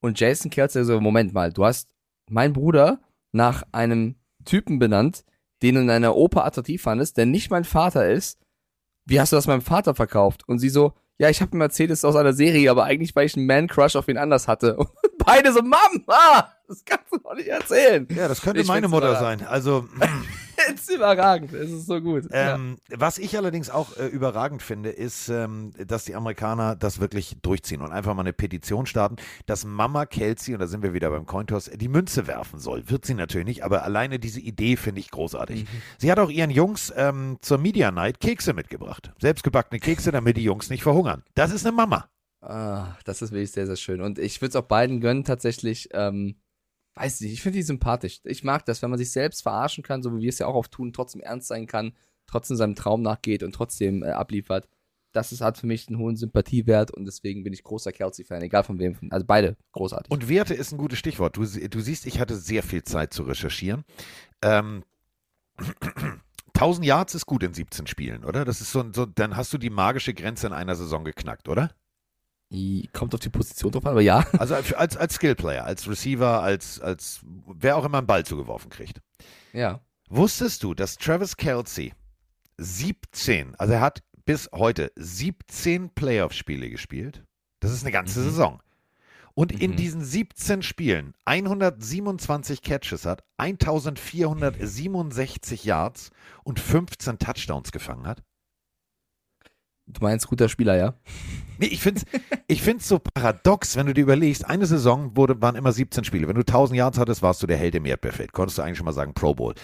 [0.00, 1.90] Und Jason Kelsey so, Moment mal, du hast
[2.30, 3.00] meinen Bruder
[3.32, 4.16] nach einem
[4.46, 5.26] Typen benannt,
[5.60, 8.40] den du in einer Oper attraktiv fandest, der nicht mein Vater ist.
[9.04, 10.48] Wie hast du das meinem Vater verkauft?
[10.48, 13.14] Und sie so, ja, ich habe ihm erzählt, es ist aus einer Serie, aber eigentlich,
[13.14, 14.76] weil ich einen Man-Crush auf ihn anders hatte.
[14.78, 18.06] Und beide so, Mama, das kannst du doch nicht erzählen.
[18.14, 19.46] ja, das könnte Ich meine Mutter sein.
[19.46, 19.88] Also,
[20.68, 22.24] Es ist überragend, es ist so gut.
[22.30, 27.36] Ähm, Was ich allerdings auch äh, überragend finde, ist, ähm, dass die Amerikaner das wirklich
[27.42, 29.16] durchziehen und einfach mal eine Petition starten,
[29.46, 32.88] dass Mama Kelsey, und da sind wir wieder beim Cointoss, die Münze werfen soll.
[32.88, 35.66] Wird sie natürlich nicht, aber alleine diese Idee finde ich großartig.
[35.98, 39.12] Sie hat auch ihren Jungs ähm, zur Media Night Kekse mitgebracht.
[39.20, 41.22] Selbstgebackene Kekse, damit die Jungs nicht verhungern.
[41.34, 42.08] Das ist eine Mama.
[42.40, 44.00] Ah, das ist wirklich sehr, sehr schön.
[44.00, 45.88] Und ich würde es auch beiden gönnen, tatsächlich.
[45.92, 46.36] Ähm,
[46.94, 48.20] weiß nicht, ich finde die sympathisch.
[48.24, 50.54] Ich mag das, wenn man sich selbst verarschen kann, so wie wir es ja auch
[50.54, 51.92] oft tun, trotzdem ernst sein kann,
[52.26, 54.68] trotzdem seinem Traum nachgeht und trotzdem äh, abliefert.
[55.12, 58.64] Das ist, hat für mich einen hohen Sympathiewert und deswegen bin ich großer Kelsey-Fan, egal
[58.64, 58.96] von wem.
[59.10, 60.10] Also beide großartig.
[60.10, 61.36] Und Werte ist ein gutes Stichwort.
[61.36, 63.84] Du, du siehst, ich hatte sehr viel Zeit zu recherchieren.
[64.40, 64.84] Ähm,
[66.54, 68.44] 1000 Yards ist gut in 17 Spielen, oder?
[68.44, 71.70] Das ist so, so, dann hast du die magische Grenze in einer Saison geknackt, oder?
[72.92, 74.26] Kommt auf die Position drauf an, aber ja.
[74.38, 79.00] Also als, als, Skillplayer, als Receiver, als, als wer auch immer einen Ball zugeworfen kriegt.
[79.52, 79.80] Ja.
[80.10, 81.94] Wusstest du, dass Travis Kelsey
[82.58, 87.24] 17, also er hat bis heute 17 Playoff-Spiele gespielt?
[87.60, 88.24] Das ist eine ganze Mhm.
[88.24, 88.62] Saison.
[89.34, 89.76] Und in Mhm.
[89.76, 96.10] diesen 17 Spielen 127 Catches hat, 1467 Yards
[96.44, 98.22] und 15 Touchdowns gefangen hat.
[99.86, 100.94] Du meinst guter Spieler, ja?
[101.58, 105.40] Nee, ich finde es ich find's so paradox, wenn du dir überlegst, eine Saison wurde,
[105.40, 106.28] waren immer 17 Spiele.
[106.28, 108.32] Wenn du 1000 Yards hattest, warst du der Held im Erdbeerfeld.
[108.32, 109.54] Konntest du eigentlich schon mal sagen Pro Bowl.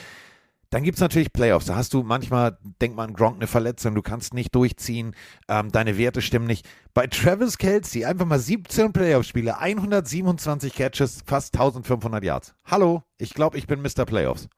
[0.70, 1.66] Dann gibt es natürlich Playoffs.
[1.66, 5.14] Da hast du manchmal, denk mal an Gronk, eine Verletzung, du kannst nicht durchziehen,
[5.48, 6.68] ähm, deine Werte stimmen nicht.
[6.92, 12.54] Bei Travis Kelsey einfach mal 17 Playoff-Spiele, 127 Catches, fast 1500 Yards.
[12.66, 14.04] Hallo, ich glaube, ich bin Mr.
[14.04, 14.48] Playoffs.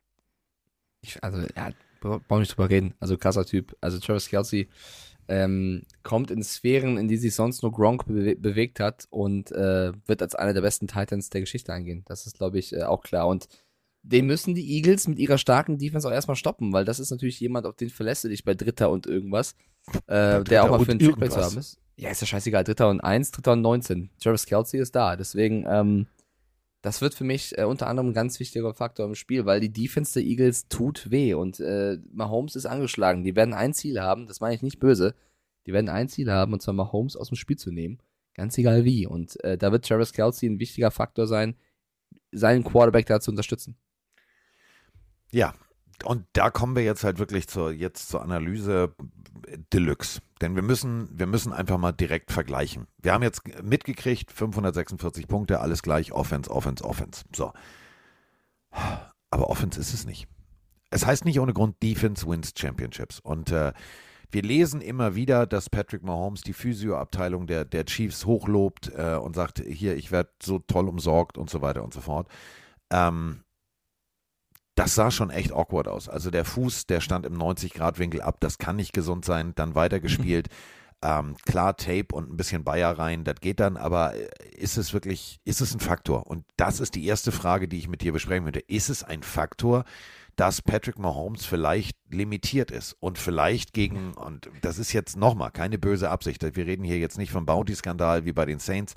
[1.00, 1.70] Ich, also, ja,
[2.00, 2.94] brauchen wir nicht drüber reden.
[2.98, 3.76] Also, krasser Typ.
[3.80, 4.68] Also, Travis Kelsey
[5.30, 9.92] ähm, kommt in Sphären, in die sich sonst nur Gronk bewe bewegt hat und äh,
[10.06, 12.04] wird als einer der besten Titans der Geschichte eingehen.
[12.06, 13.28] Das ist, glaube ich, äh, auch klar.
[13.28, 13.46] Und
[14.02, 17.38] den müssen die Eagles mit ihrer starken Defense auch erstmal stoppen, weil das ist natürlich
[17.38, 19.54] jemand, auf den verlässt du dich bei Dritter und irgendwas,
[20.08, 21.78] äh, der auch mal für einen Trickplay zu haben ist.
[21.96, 22.64] Ja, ist ja scheißegal.
[22.64, 24.10] Dritter und eins, Dritter und 19.
[24.20, 25.14] Travis Kelsey ist da.
[25.16, 26.06] Deswegen, ähm,
[26.82, 29.72] das wird für mich äh, unter anderem ein ganz wichtiger Faktor im Spiel, weil die
[29.72, 33.22] Defense der Eagles tut weh und äh, Mahomes ist angeschlagen.
[33.24, 35.14] Die werden ein Ziel haben, das meine ich nicht böse.
[35.66, 37.98] Die werden ein Ziel haben, und zwar mal Holmes aus dem Spiel zu nehmen.
[38.34, 39.06] Ganz egal wie.
[39.06, 41.54] Und äh, da wird Travis Kelsey ein wichtiger Faktor sein,
[42.32, 43.76] seinen Quarterback da zu unterstützen.
[45.30, 45.54] Ja,
[46.04, 48.94] und da kommen wir jetzt halt wirklich zur, jetzt zur Analyse
[49.72, 50.20] Deluxe.
[50.40, 52.86] Denn wir müssen, wir müssen einfach mal direkt vergleichen.
[52.98, 57.24] Wir haben jetzt mitgekriegt, 546 Punkte, alles gleich, Offense, Offense, Offense.
[57.34, 57.52] So.
[59.30, 60.28] Aber Offense ist es nicht.
[60.90, 63.20] Es heißt nicht ohne Grund, Defense wins Championships.
[63.20, 63.72] Und äh,
[64.30, 69.34] wir lesen immer wieder, dass Patrick Mahomes die Physioabteilung der, der Chiefs hochlobt äh, und
[69.34, 72.28] sagt, hier, ich werde so toll umsorgt und so weiter und so fort.
[72.90, 73.42] Ähm,
[74.74, 76.08] das sah schon echt awkward aus.
[76.08, 80.48] Also der Fuß, der stand im 90-Grad-Winkel ab, das kann nicht gesund sein, dann weitergespielt.
[81.02, 84.92] Ähm, klar, Tape und ein bisschen Bayer rein, das geht dann, aber äh, ist es
[84.92, 86.26] wirklich, ist es ein Faktor?
[86.26, 88.60] Und das ist die erste Frage, die ich mit dir besprechen würde.
[88.60, 89.86] Ist es ein Faktor,
[90.40, 95.76] dass Patrick Mahomes vielleicht limitiert ist und vielleicht gegen, und das ist jetzt nochmal keine
[95.76, 98.94] böse Absicht, wir reden hier jetzt nicht vom Bounty-Skandal wie bei den Saints,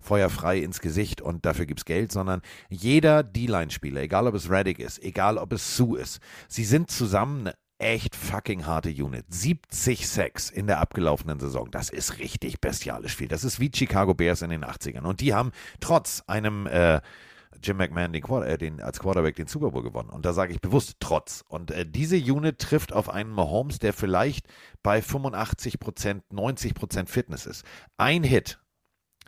[0.00, 4.78] feuerfrei ins Gesicht und dafür gibt es Geld, sondern jeder D-Line-Spieler, egal ob es Reddick
[4.78, 9.24] ist, egal ob es Sue ist, sie sind zusammen eine echt fucking harte Unit.
[9.30, 11.72] 70 Sacks in der abgelaufenen Saison.
[11.72, 13.26] Das ist richtig bestialisch viel.
[13.26, 15.02] Das ist wie Chicago Bears in den 80ern.
[15.02, 15.50] Und die haben
[15.80, 17.00] trotz einem äh,
[17.64, 20.10] Jim McMahon den, äh, den, als Quarterback den Super Bowl gewonnen.
[20.10, 21.44] Und da sage ich bewusst trotz.
[21.48, 24.46] Und äh, diese Unit trifft auf einen Mahomes, der vielleicht
[24.82, 27.64] bei 85% 90% Fitness ist.
[27.96, 28.60] Ein Hit,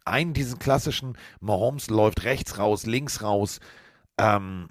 [0.04, 3.60] einen diesen klassischen Mahomes läuft rechts raus, links raus.
[4.18, 4.68] Ähm,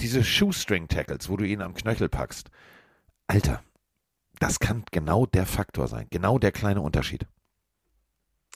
[0.00, 2.50] diese Shoestring-Tackles, wo du ihn am Knöchel packst.
[3.26, 3.62] Alter,
[4.38, 6.06] das kann genau der Faktor sein.
[6.10, 7.26] Genau der kleine Unterschied.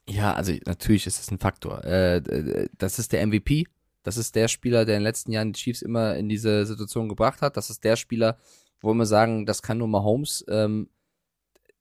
[0.08, 1.84] Ja, also natürlich ist es ein Faktor.
[1.84, 3.66] Äh, das ist der MVP.
[4.04, 7.08] Das ist der Spieler, der in den letzten Jahren die Chiefs immer in diese Situation
[7.08, 7.56] gebracht hat.
[7.56, 8.38] Das ist der Spieler,
[8.80, 10.44] wo wir sagen, das kann nur Mahomes.
[10.48, 10.90] Ähm,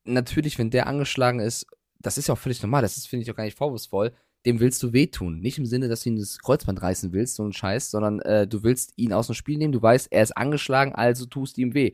[0.05, 1.67] natürlich, wenn der angeschlagen ist,
[1.99, 2.81] das ist ja auch völlig normal.
[2.81, 4.13] Das ist, finde ich, auch gar nicht vorwurfsvoll.
[4.45, 5.41] Dem willst du wehtun.
[5.41, 8.47] Nicht im Sinne, dass du ihn das Kreuzband reißen willst, so ein Scheiß, sondern äh,
[8.47, 9.73] du willst ihn aus dem Spiel nehmen.
[9.73, 11.93] Du weißt, er ist angeschlagen, also tust ihm weh.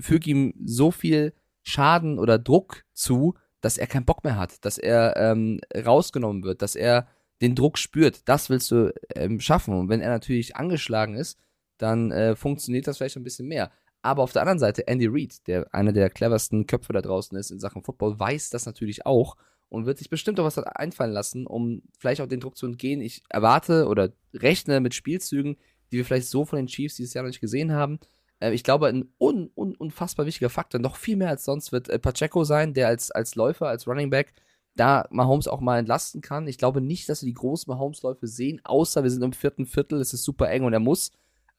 [0.00, 4.78] Füg ihm so viel Schaden oder Druck zu, dass er keinen Bock mehr hat, dass
[4.78, 7.08] er ähm, rausgenommen wird, dass er
[7.40, 8.28] den Druck spürt.
[8.28, 9.74] Das willst du ähm, schaffen.
[9.74, 11.38] Und wenn er natürlich angeschlagen ist,
[11.78, 13.70] dann äh, funktioniert das vielleicht ein bisschen mehr.
[14.02, 17.50] Aber auf der anderen Seite, Andy Reid, der einer der cleversten Köpfe da draußen ist
[17.50, 19.36] in Sachen Football, weiß das natürlich auch
[19.68, 23.00] und wird sich bestimmt auch was einfallen lassen, um vielleicht auch den Druck zu entgehen.
[23.00, 25.56] Ich erwarte oder rechne mit Spielzügen,
[25.90, 27.98] die wir vielleicht so von den Chiefs dieses Jahr noch nicht gesehen haben.
[28.40, 31.88] Äh, ich glaube, ein un, un, unfassbar wichtiger Faktor, noch viel mehr als sonst, wird
[31.88, 34.32] äh, Pacheco sein, der als, als Läufer, als Running Back
[34.78, 36.48] da Mahomes auch mal entlasten kann.
[36.48, 40.00] Ich glaube nicht, dass wir die großen Mahomes-Läufe sehen, außer wir sind im vierten Viertel,
[40.00, 41.12] es ist super eng und er muss,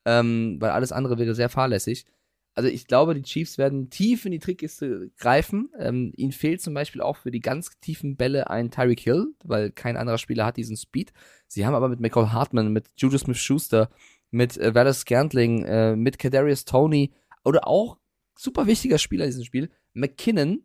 [0.06, 2.06] ähm, weil alles andere wäre sehr fahrlässig.
[2.56, 5.70] Also ich glaube, die Chiefs werden tief in die Trickkiste greifen.
[5.80, 9.72] Ähm, ihnen fehlt zum Beispiel auch für die ganz tiefen Bälle ein Tyreek Hill, weil
[9.72, 11.14] kein anderer Spieler hat diesen Speed.
[11.48, 13.90] Sie haben aber mit McCall Hartman, mit Juju Smith-Schuster,
[14.32, 17.12] mit äh, Wallace Scantling, äh, mit Kadarius Tony
[17.46, 17.98] oder auch
[18.38, 20.64] super wichtiger Spieler in diesem Spiel, McKinnon,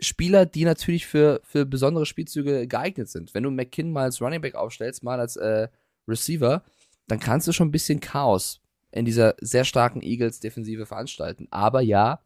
[0.00, 3.34] Spieler, die natürlich für, für besondere Spielzüge geeignet sind.
[3.34, 5.68] Wenn du McKinnon mal als Running Back aufstellst, mal als äh,
[6.08, 6.62] Receiver,
[7.06, 8.60] dann kannst du schon ein bisschen Chaos
[8.92, 11.46] in dieser sehr starken Eagles-Defensive veranstalten.
[11.50, 12.20] Aber ja,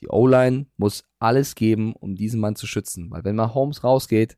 [0.00, 3.10] die O-Line muss alles geben, um diesen Mann zu schützen.
[3.10, 4.36] Weil wenn mal Holmes rausgeht,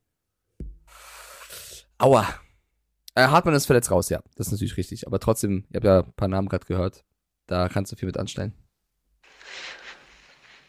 [1.98, 2.28] aua.
[3.14, 4.20] Äh, Hartmann ist verletzt raus, ja.
[4.36, 5.06] Das ist natürlich richtig.
[5.06, 7.04] Aber trotzdem, ich habe ja ein paar Namen gerade gehört.
[7.46, 8.52] Da kannst du viel mit anstellen.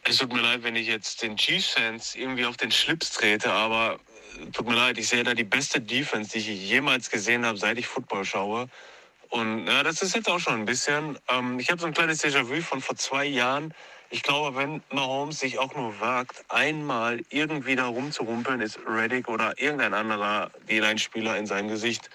[0.08, 3.98] Es tut mir leid, wenn ich jetzt den Chiefs-Fans irgendwie auf den Schlips trete, aber
[4.40, 7.58] äh, tut mir leid, ich sehe da die beste Defense, die ich jemals gesehen habe,
[7.58, 8.68] seit ich Football schaue.
[9.30, 11.18] Und ja, das ist jetzt auch schon ein bisschen.
[11.28, 13.74] Ähm, ich habe so ein kleines Déjà-vu von vor zwei Jahren.
[14.08, 19.58] Ich glaube, wenn Mahomes sich auch nur wagt, einmal irgendwie da rumzurumpeln, ist Reddick oder
[19.60, 22.10] irgendein anderer D-Line-Spieler in seinem Gesicht.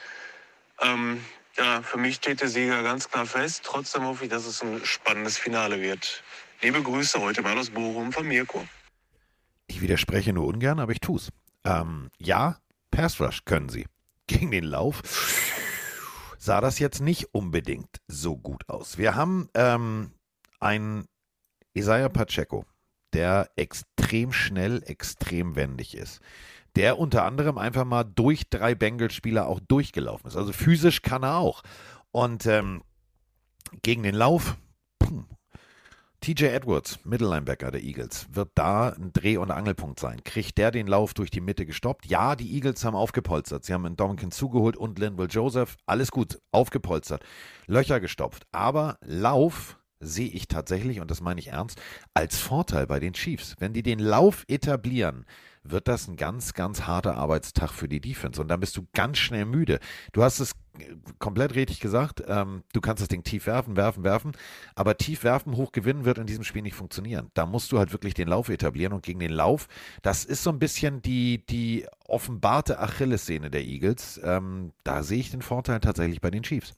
[0.80, 1.26] Ähm,
[1.58, 3.64] ja, für mich steht der Sieger ganz klar fest.
[3.66, 6.24] Trotzdem hoffe ich, dass es ein spannendes Finale wird.
[6.64, 8.64] Liebe Grüße heute mal aus Bochum von Mirko.
[9.66, 11.32] Ich widerspreche nur ungern, aber ich tu's.
[11.64, 12.60] Ähm, ja,
[12.92, 13.88] Pass Rush können sie.
[14.28, 15.02] Gegen den Lauf
[16.38, 19.00] sah das jetzt nicht unbedingt so gut aus.
[19.00, 20.12] Wir haben ähm,
[20.60, 21.06] einen
[21.74, 22.66] Isaiah Pacheco,
[23.14, 26.22] der extrem schnell, extrem wendig ist.
[26.76, 30.36] Der unter anderem einfach mal durch drei Bengals-Spieler auch durchgelaufen ist.
[30.36, 31.64] Also physisch kann er auch.
[32.12, 32.84] Und ähm,
[33.82, 34.58] gegen den Lauf,
[35.00, 35.28] pum,
[36.22, 40.24] TJ Edwards, Mittellinebacker der Eagles, wird da ein Dreh- und Angelpunkt sein.
[40.24, 42.06] Kriegt der den Lauf durch die Mitte gestoppt?
[42.06, 43.66] Ja, die Eagles haben aufgepolstert.
[43.66, 45.78] Sie haben einen Dominican zugeholt und Linville Joseph.
[45.88, 47.24] Alles gut, aufgepolstert.
[47.66, 48.46] Löcher gestopft.
[48.52, 51.82] Aber Lauf sehe ich tatsächlich, und das meine ich ernst,
[52.14, 53.56] als Vorteil bei den Chiefs.
[53.58, 55.26] Wenn die den Lauf etablieren,
[55.64, 58.40] wird das ein ganz, ganz harter Arbeitstag für die Defense.
[58.40, 59.80] Und dann bist du ganz schnell müde.
[60.12, 60.54] Du hast es
[61.20, 62.24] komplett richtig gesagt.
[62.28, 64.32] Ähm, du kannst das Ding tief werfen, werfen, werfen.
[64.76, 67.30] Aber tief werfen, hoch gewinnen wird in diesem Spiel nicht funktionieren.
[67.34, 68.94] Da musst du halt wirklich den Lauf etablieren.
[68.94, 69.68] Und gegen den Lauf,
[70.02, 74.20] das ist so ein bisschen die, die offenbarte Achillessehne der Eagles.
[74.24, 76.74] Ähm, da sehe ich den Vorteil tatsächlich bei den Chiefs.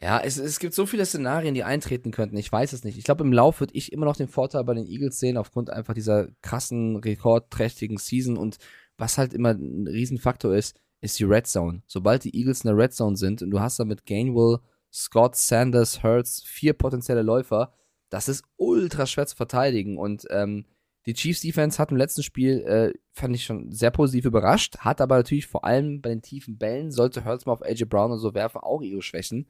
[0.00, 2.36] Ja, es, es gibt so viele Szenarien, die eintreten könnten.
[2.36, 2.98] Ich weiß es nicht.
[2.98, 5.70] Ich glaube, im Lauf würde ich immer noch den Vorteil bei den Eagles sehen, aufgrund
[5.70, 8.36] einfach dieser krassen, rekordträchtigen Season.
[8.36, 8.58] Und
[8.98, 11.82] was halt immer ein Riesenfaktor ist, ist die Red Zone.
[11.86, 14.58] Sobald die Eagles in der Red Zone sind und du hast da mit Gainwell,
[14.92, 17.72] Scott, Sanders, Hurts vier potenzielle Läufer,
[18.08, 19.98] das ist ultra schwer zu verteidigen.
[19.98, 20.64] Und ähm,
[21.06, 25.00] die Chiefs Defense hat im letzten Spiel, äh, fand ich schon sehr positiv überrascht, hat
[25.00, 28.18] aber natürlich vor allem bei den tiefen Bällen, sollte Hurts mal auf AJ Brown und
[28.18, 29.46] so werfen, auch ihre Schwächen.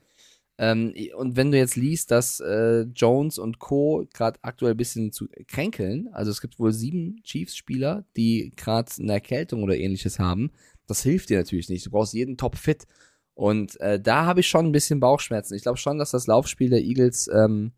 [0.57, 4.07] Ähm, und wenn du jetzt liest, dass äh, Jones und Co.
[4.13, 9.13] gerade aktuell ein bisschen zu kränkeln, also es gibt wohl sieben Chiefs-Spieler, die gerade eine
[9.13, 10.53] Erkältung oder ähnliches haben,
[10.87, 11.87] das hilft dir natürlich nicht.
[11.87, 12.87] Du brauchst jeden top fit.
[13.35, 15.55] Und äh, da habe ich schon ein bisschen Bauchschmerzen.
[15.55, 17.73] Ich glaube schon, dass das Laufspiel der Eagles ähm,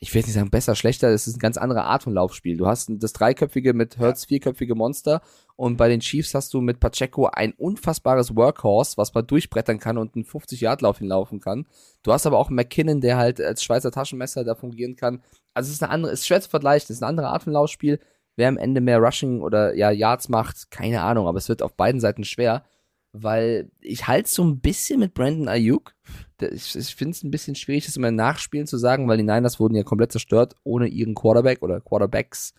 [0.00, 2.56] ich will nicht sagen besser, schlechter, es ist eine ganz andere Art von Laufspiel.
[2.56, 5.22] Du hast das dreiköpfige mit Hertz vierköpfige Monster
[5.56, 9.98] und bei den Chiefs hast du mit Pacheco ein unfassbares Workhorse, was man durchbrettern kann
[9.98, 11.66] und einen 50-Yard-Lauf hinlaufen kann.
[12.04, 15.20] Du hast aber auch McKinnon, der halt als Schweizer Taschenmesser da fungieren kann.
[15.52, 17.42] Also es ist eine andere, es ist schwer zu vergleichen, es ist eine andere Art
[17.42, 17.98] von Laufspiel.
[18.38, 21.76] Wer am Ende mehr Rushing oder ja Yards macht, keine Ahnung, aber es wird auf
[21.76, 22.64] beiden Seiten schwer
[23.12, 25.94] weil ich halt so ein bisschen mit Brandon Ayuk.
[26.40, 29.58] Ich, ich finde es ein bisschen schwierig, das immer nachspielen zu sagen, weil die Niners
[29.58, 32.54] wurden ja komplett zerstört ohne ihren Quarterback oder Quarterbacks.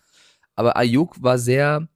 [0.54, 1.88] Aber Ayuk war sehr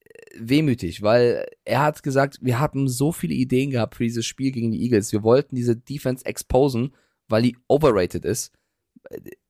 [0.00, 4.50] äh, wehmütig, weil er hat gesagt, wir haben so viele Ideen gehabt für dieses Spiel
[4.50, 5.12] gegen die Eagles.
[5.12, 6.94] Wir wollten diese Defense exposen,
[7.28, 8.52] weil die overrated ist.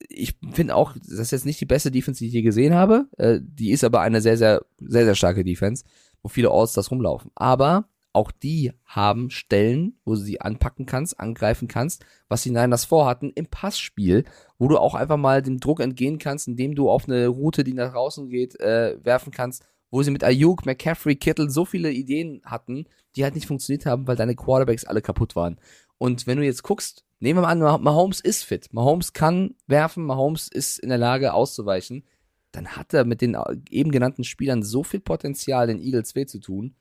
[0.08, 3.06] Ich finde auch, das ist jetzt nicht die beste Defense, die ich je gesehen habe.
[3.18, 5.84] Äh, die ist aber eine sehr, sehr, sehr, sehr starke Defense,
[6.22, 7.30] wo viele All-Stars rumlaufen.
[7.34, 12.84] Aber auch die haben Stellen, wo du sie anpacken kannst, angreifen kannst, was die Niners
[12.84, 14.24] vorhatten im Passspiel,
[14.58, 17.72] wo du auch einfach mal dem Druck entgehen kannst, indem du auf eine Route, die
[17.72, 22.42] nach draußen geht, äh, werfen kannst, wo sie mit Ayuk, McCaffrey, Kittle so viele Ideen
[22.44, 25.58] hatten, die halt nicht funktioniert haben, weil deine Quarterbacks alle kaputt waren.
[25.98, 30.04] Und wenn du jetzt guckst, nehmen wir mal an, Mahomes ist fit, Mahomes kann werfen,
[30.04, 32.04] Mahomes ist in der Lage auszuweichen,
[32.50, 33.36] dann hat er mit den
[33.70, 36.74] eben genannten Spielern so viel Potenzial, den Eagles weh zu tun,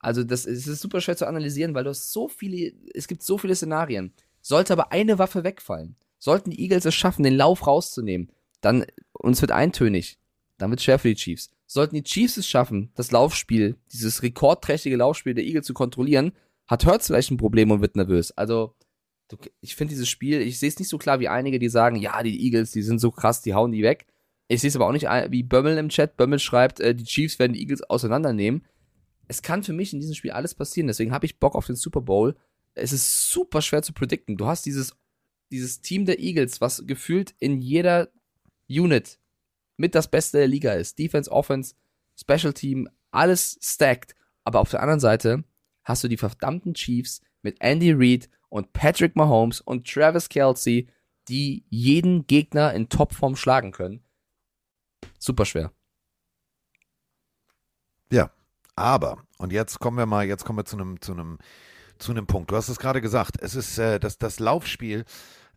[0.00, 3.22] also das, das ist super schwer zu analysieren, weil du hast so viele, es gibt
[3.22, 4.12] so viele Szenarien.
[4.40, 8.30] Sollte aber eine Waffe wegfallen, sollten die Eagles es schaffen, den Lauf rauszunehmen,
[8.60, 10.18] dann, uns wird eintönig,
[10.56, 11.50] dann wird es schwer für die Chiefs.
[11.66, 16.32] Sollten die Chiefs es schaffen, das Laufspiel, dieses rekordträchtige Laufspiel der Eagles zu kontrollieren,
[16.66, 18.30] hat Hurts vielleicht ein Problem und wird nervös.
[18.32, 18.74] Also,
[19.60, 22.22] ich finde dieses Spiel, ich sehe es nicht so klar wie einige, die sagen, ja,
[22.22, 24.06] die Eagles, die sind so krass, die hauen die weg.
[24.48, 26.16] Ich sehe es aber auch nicht wie Bömmel im Chat.
[26.16, 28.64] Bömmel schreibt, äh, die Chiefs werden die Eagles auseinandernehmen
[29.28, 30.88] es kann für mich in diesem Spiel alles passieren.
[30.88, 32.34] Deswegen habe ich Bock auf den Super Bowl.
[32.74, 34.36] Es ist super schwer zu predikten.
[34.36, 34.96] Du hast dieses,
[35.52, 38.08] dieses Team der Eagles, was gefühlt in jeder
[38.68, 39.18] Unit
[39.76, 40.98] mit das Beste der Liga ist.
[40.98, 41.74] Defense, Offense,
[42.18, 44.14] Special Team, alles stacked.
[44.44, 45.44] Aber auf der anderen Seite
[45.84, 50.86] hast du die verdammten Chiefs mit Andy Reid und Patrick Mahomes und Travis Kelsey,
[51.28, 54.04] die jeden Gegner in Topform schlagen können.
[55.18, 55.72] Super schwer.
[58.12, 58.30] Ja,
[58.76, 61.38] aber, und jetzt kommen wir mal, jetzt kommen wir zu einem, zu einem,
[61.98, 62.50] zu einem Punkt.
[62.50, 65.04] Du hast es gerade gesagt, es ist äh, das, das Laufspiel,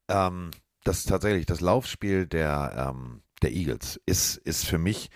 [0.08, 0.52] ähm,
[0.86, 5.10] das tatsächlich, das Laufspiel der, ähm, der Eagles ist, ist für mich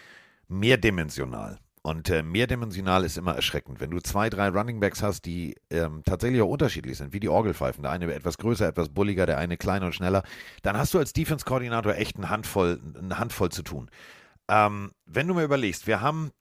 [0.47, 1.59] mehrdimensional.
[1.85, 3.79] Und äh, mehrdimensional ist immer erschreckend.
[3.79, 7.83] Wenn du zwei, drei Runningbacks hast, die ähm, tatsächlich auch unterschiedlich sind, wie die Orgelpfeifen,
[7.83, 10.23] der eine etwas größer, etwas bulliger, der eine kleiner und schneller,
[10.63, 13.91] dann hast du als Defense-Koordinator echt eine Handvoll, eine Handvoll zu tun.
[14.47, 16.31] Ähm, wenn du mir überlegst, wir haben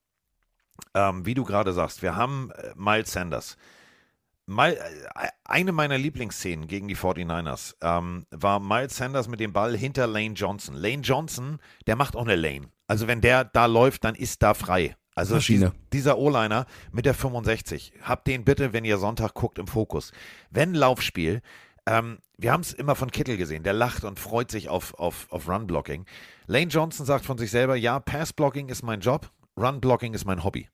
[0.93, 3.57] ähm, wie du gerade sagst, wir haben äh, Miles Sanders.
[4.47, 9.75] Mal, äh, eine meiner Lieblingsszenen gegen die 49ers ähm, war Miles Sanders mit dem Ball
[9.75, 10.75] hinter Lane Johnson.
[10.75, 12.69] Lane Johnson, der macht auch eine Lane.
[12.87, 14.95] Also wenn der da läuft, dann ist da frei.
[15.15, 15.71] Also Maschine.
[15.93, 20.11] dieser O-Liner mit der 65, habt den bitte, wenn ihr Sonntag guckt, im Fokus.
[20.51, 21.41] Wenn Laufspiel,
[21.85, 25.27] ähm, wir haben es immer von Kittel gesehen, der lacht und freut sich auf, auf,
[25.31, 26.05] auf Run-Blocking.
[26.47, 30.67] Lane Johnson sagt von sich selber, ja, Pass-Blocking ist mein Job, Run-Blocking ist mein Hobby.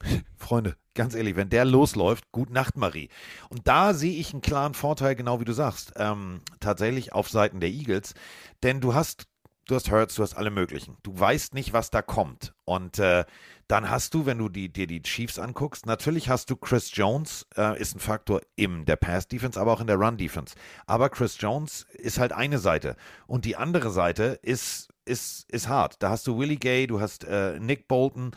[0.36, 3.08] Freunde, ganz ehrlich, wenn der losläuft, gut Nacht, Marie.
[3.48, 7.58] Und da sehe ich einen klaren Vorteil, genau wie du sagst, ähm, tatsächlich auf Seiten
[7.58, 8.14] der Eagles.
[8.62, 9.26] Denn du hast
[9.68, 10.96] du hast Hurts, du hast alle möglichen.
[11.02, 12.54] Du weißt nicht, was da kommt.
[12.64, 13.24] Und äh,
[13.68, 17.46] dann hast du, wenn du die, dir die Chiefs anguckst, natürlich hast du Chris Jones,
[17.54, 20.54] äh, ist ein Faktor in der Pass-Defense, aber auch in der Run-Defense.
[20.86, 22.96] Aber Chris Jones ist halt eine Seite.
[23.26, 26.02] Und die andere Seite ist, ist, ist hart.
[26.02, 28.30] Da hast du Willie Gay, du hast äh, Nick Bolton,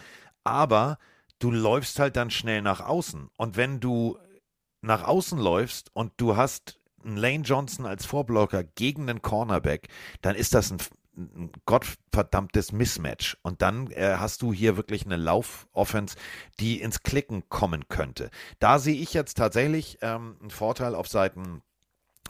[0.44, 1.00] aber
[1.40, 3.30] du läufst halt dann schnell nach außen.
[3.38, 4.18] Und wenn du
[4.82, 9.88] nach außen läufst und du hast einen Lane Johnson als Vorblocker gegen einen Cornerback,
[10.22, 10.78] dann ist das ein,
[11.36, 13.38] ein gottverdammtes Mismatch.
[13.42, 16.16] Und dann äh, hast du hier wirklich eine Lauf-Offense,
[16.60, 18.30] die ins Klicken kommen könnte.
[18.60, 21.62] Da sehe ich jetzt tatsächlich ähm, einen Vorteil auf Seiten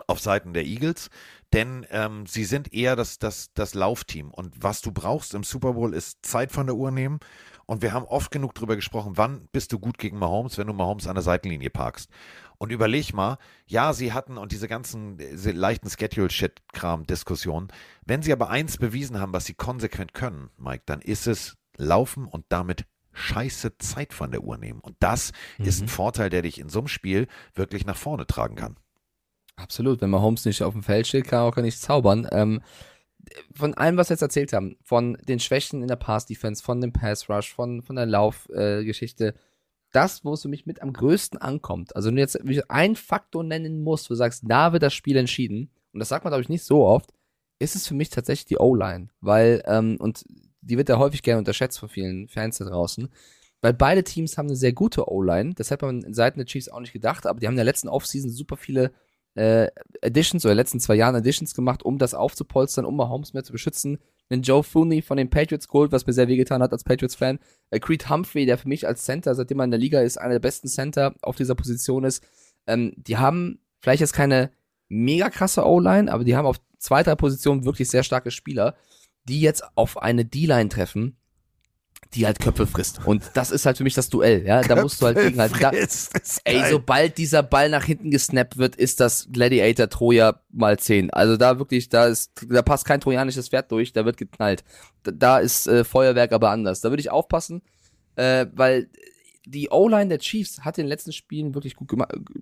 [0.07, 1.09] auf Seiten der Eagles,
[1.53, 4.31] denn ähm, sie sind eher das, das, das Laufteam.
[4.31, 7.19] Und was du brauchst im Super Bowl ist Zeit von der Uhr nehmen.
[7.65, 10.73] Und wir haben oft genug darüber gesprochen, wann bist du gut gegen Mahomes, wenn du
[10.73, 12.09] Mahomes an der Seitenlinie parkst.
[12.61, 17.69] Und überleg mal, ja, sie hatten und diese ganzen diese leichten Schedule-Shit-Kram-Diskussionen,
[18.05, 22.27] wenn sie aber eins bewiesen haben, was sie konsequent können, Mike, dann ist es laufen
[22.27, 24.79] und damit scheiße Zeit von der Uhr nehmen.
[24.79, 25.65] Und das mhm.
[25.65, 28.77] ist ein Vorteil, der dich in so einem Spiel wirklich nach vorne tragen kann.
[29.55, 29.99] Absolut.
[29.99, 32.27] Wenn Mahomes nicht auf dem Feld steht, kann er auch gar nicht zaubern.
[32.31, 32.61] Ähm,
[33.55, 36.93] von allem, was wir jetzt erzählt haben, von den Schwächen in der Pass-Defense, von dem
[36.93, 39.33] Pass-Rush, von, von der Laufgeschichte, äh,
[39.91, 41.95] das, wo es für mich mit am größten ankommt.
[41.95, 42.39] Also wenn du jetzt
[42.69, 46.23] einen Faktor nennen musst, wo du sagst, da wird das Spiel entschieden, und das sagt
[46.23, 47.13] man, glaube ich, nicht so oft,
[47.59, 49.09] ist es für mich tatsächlich die O-Line.
[49.19, 50.23] Weil, ähm, und
[50.61, 53.09] die wird ja häufig gerne unterschätzt von vielen Fans da draußen,
[53.61, 55.53] weil beide Teams haben eine sehr gute O-Line.
[55.55, 57.65] Das hätte man in Seiten der Chiefs auch nicht gedacht, aber die haben in der
[57.65, 58.91] letzten Offseason super viele
[59.35, 59.68] äh,
[60.01, 63.99] Additions oder letzten zwei Jahren Additions gemacht, um das aufzupolstern, um Mahomes mehr zu beschützen.
[64.32, 67.40] Den Joe Fooney von den Patriots geholt, was mir sehr wehgetan hat als Patriots-Fan.
[67.70, 70.34] Äh, Creed Humphrey, der für mich als Center, seitdem er in der Liga ist, einer
[70.34, 72.24] der besten Center auf dieser Position ist.
[72.66, 74.52] Ähm, die haben vielleicht jetzt keine
[74.88, 78.76] mega krasse O-Line, aber die haben auf zwei, drei Positionen wirklich sehr starke Spieler,
[79.26, 81.18] die jetzt auf eine D-Line treffen,
[82.13, 83.05] die halt Köpfe frisst.
[83.05, 84.61] Und das ist halt für mich das Duell, ja.
[84.61, 85.53] Da Köpfe musst du halt gegen halt.
[85.61, 85.71] Da,
[86.43, 91.11] ey, sobald dieser Ball nach hinten gesnappt wird, ist das Gladiator Troja mal 10.
[91.11, 94.63] Also da wirklich, da ist, da passt kein trojanisches Pferd durch, da wird geknallt.
[95.03, 96.81] Da, da ist äh, Feuerwerk aber anders.
[96.81, 97.61] Da würde ich aufpassen,
[98.15, 98.89] äh, weil
[99.45, 101.89] die O-Line der Chiefs hat in den letzten Spielen wirklich gut,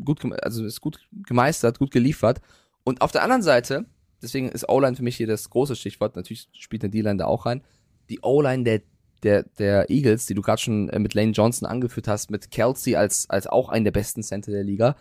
[0.04, 2.42] gut also ist gut gemeistert, gut geliefert.
[2.84, 3.86] Und auf der anderen Seite,
[4.22, 7.46] deswegen ist O-Line für mich hier das große Stichwort, natürlich spielt der D-Line da auch
[7.46, 7.64] rein,
[8.10, 8.82] die O-Line der
[9.24, 12.96] der, der Eagles, die du gerade schon äh, mit Lane Johnson angeführt hast, mit Kelsey
[12.96, 14.96] als, als auch einen der besten Center der Liga,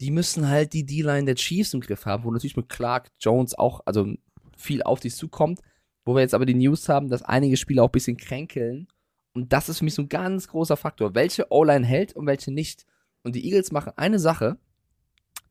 [0.00, 3.54] die müssen halt die D-Line der Chiefs im Griff haben, wo natürlich mit Clark Jones
[3.54, 4.14] auch, also
[4.56, 5.60] viel auf dich zukommt,
[6.04, 8.88] wo wir jetzt aber die News haben, dass einige Spieler auch ein bisschen kränkeln.
[9.32, 11.14] Und das ist für mich so ein ganz großer Faktor.
[11.14, 12.86] Welche O-Line hält und welche nicht.
[13.22, 14.58] Und die Eagles machen eine Sache,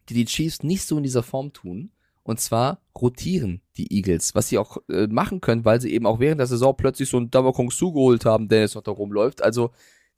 [0.09, 1.91] die die Chiefs nicht so in dieser Form tun.
[2.29, 6.19] Und zwar rotieren die Eagles, was sie auch äh, machen können, weil sie eben auch
[6.19, 9.41] während der Saison plötzlich so einen Dabakong Su geholt haben, der jetzt noch da rumläuft.
[9.41, 9.71] Also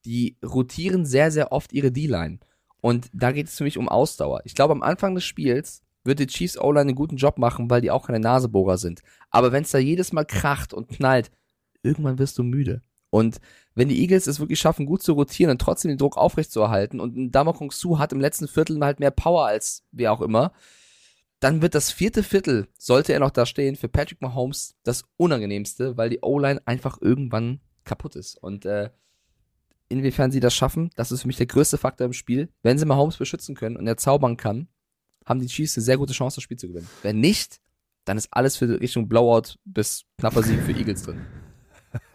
[0.03, 2.39] die rotieren sehr, sehr oft ihre D-Line.
[2.81, 4.41] Und da geht es für mich um Ausdauer.
[4.43, 7.79] Ich glaube, am Anfang des Spiels wird die Chiefs O-Line einen guten Job machen, weil
[7.79, 9.03] die auch keine Nasebohrer sind.
[9.29, 11.31] Aber wenn es da jedes Mal kracht und knallt,
[11.81, 12.81] irgendwann wirst du müde.
[13.09, 13.39] Und
[13.73, 17.15] wenn die Eagles es wirklich schaffen, gut zu rotieren und trotzdem den Druck aufrechtzuerhalten und
[17.15, 20.51] ein Damakong Su hat im letzten Viertel halt mehr Power als wer auch immer,
[21.41, 25.97] dann wird das vierte Viertel, sollte er noch da stehen, für Patrick Mahomes das unangenehmste,
[25.97, 28.37] weil die O-Line einfach irgendwann kaputt ist.
[28.37, 28.91] Und äh,
[29.89, 32.49] inwiefern sie das schaffen, das ist für mich der größte Faktor im Spiel.
[32.61, 34.67] Wenn sie Mahomes beschützen können und er zaubern kann,
[35.25, 36.87] haben die Chiefs eine sehr gute Chance, das Spiel zu gewinnen.
[37.01, 37.59] Wenn nicht,
[38.05, 41.25] dann ist alles für Richtung Blowout bis knapper Sieg für Eagles drin.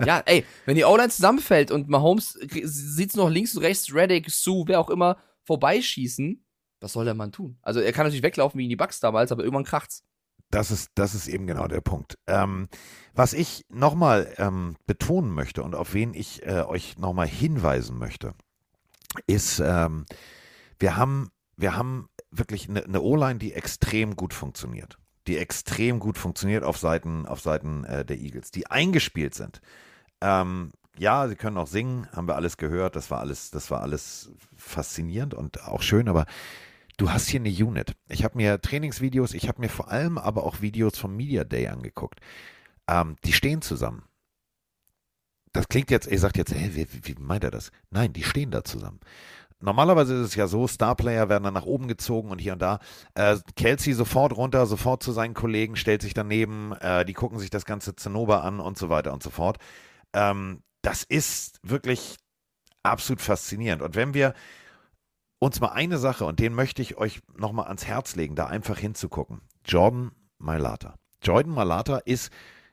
[0.05, 4.65] Ja, ey, wenn die O-Line zusammenfällt und Mahomes sieht's noch links und rechts, Reddick, Sue,
[4.69, 6.46] wer auch immer, vorbeischießen,
[6.81, 7.59] was soll der Mann tun?
[7.63, 10.05] Also er kann natürlich weglaufen wie in die Bugs damals, aber irgendwann kracht's.
[10.51, 12.19] Das ist, das ist eben genau der Punkt.
[12.27, 12.69] Ähm,
[13.15, 18.35] was ich nochmal ähm, betonen möchte und auf wen ich äh, euch nochmal hinweisen möchte,
[19.27, 20.07] ist, ähm,
[20.79, 24.99] wir haben, wir haben wirklich eine, eine O-Line, die extrem gut funktioniert.
[25.27, 29.61] Die extrem gut funktioniert auf Seiten, auf Seiten äh, der Eagles, die eingespielt sind.
[30.21, 33.83] Ähm, ja, sie können auch singen, haben wir alles gehört, das war alles, das war
[33.83, 36.27] alles faszinierend und auch schön, aber
[36.97, 37.95] du hast hier eine Unit.
[38.09, 41.69] Ich habe mir Trainingsvideos, ich habe mir vor allem aber auch Videos vom Media Day
[41.69, 42.21] angeguckt.
[42.89, 44.05] Ähm, die stehen zusammen.
[45.53, 47.71] Das klingt jetzt, ihr sagt jetzt, hey, wie, wie meint er das?
[47.91, 49.01] Nein, die stehen da zusammen.
[49.59, 52.79] Normalerweise ist es ja so, Starplayer werden dann nach oben gezogen und hier und da.
[53.15, 57.49] Äh, Kelsey sofort runter, sofort zu seinen Kollegen, stellt sich daneben, äh, die gucken sich
[57.49, 59.57] das ganze Zinnober an und so weiter und so fort.
[60.13, 62.17] Ähm, das ist wirklich
[62.83, 63.81] absolut faszinierend.
[63.81, 64.35] Und wenn wir
[65.47, 68.79] uns mal eine Sache, und den möchte ich euch nochmal ans Herz legen, da einfach
[68.79, 69.41] hinzugucken.
[69.65, 70.97] Jordan Mailata.
[71.23, 72.31] Jordan Mailata ist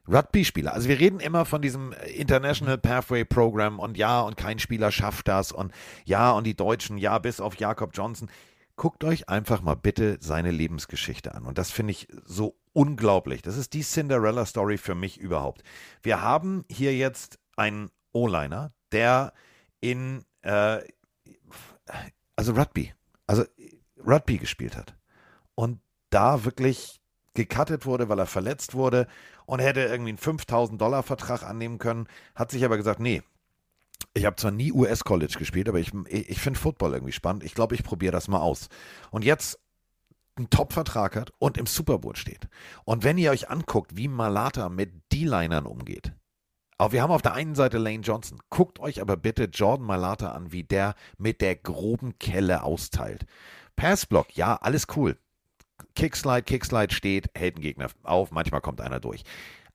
[0.08, 0.74] Rugby-Spieler.
[0.74, 5.28] Also wir reden immer von diesem International Pathway Program und ja, und kein Spieler schafft
[5.28, 5.72] das und
[6.06, 8.30] ja, und die Deutschen, ja, bis auf Jakob Johnson.
[8.76, 11.46] Guckt euch einfach mal bitte seine Lebensgeschichte an.
[11.46, 13.44] Und das finde ich so unglaublich.
[13.44, 15.64] Das ist die Cinderella-Story für mich überhaupt.
[16.02, 19.34] Wir haben hier jetzt einen O-Liner, der
[19.80, 20.80] in, äh,
[22.50, 22.94] also Rugby,
[23.28, 23.44] also
[24.06, 24.96] Rugby gespielt hat.
[25.56, 25.80] Und
[26.10, 27.00] da wirklich
[27.34, 29.08] gecuttet wurde, weil er verletzt wurde
[29.46, 33.24] und hätte irgendwie einen 5000 Dollar Vertrag annehmen können, hat sich aber gesagt, nee,
[34.14, 37.44] ich habe zwar nie US-College gespielt, aber ich, ich finde Football irgendwie spannend.
[37.44, 38.68] Ich glaube, ich probiere das mal aus.
[39.10, 39.60] Und jetzt
[40.36, 42.48] einen Top-Vertrag hat und im Super Bowl steht.
[42.84, 46.14] Und wenn ihr euch anguckt, wie Malata mit D-Linern umgeht,
[46.78, 48.40] auch wir haben auf der einen Seite Lane Johnson.
[48.50, 53.26] Guckt euch aber bitte Jordan Malata an, wie der mit der groben Kelle austeilt.
[53.76, 55.18] Passblock, ja, alles cool.
[55.96, 59.24] Kickslide, Kickslide steht, hält ein Gegner auf, manchmal kommt einer durch.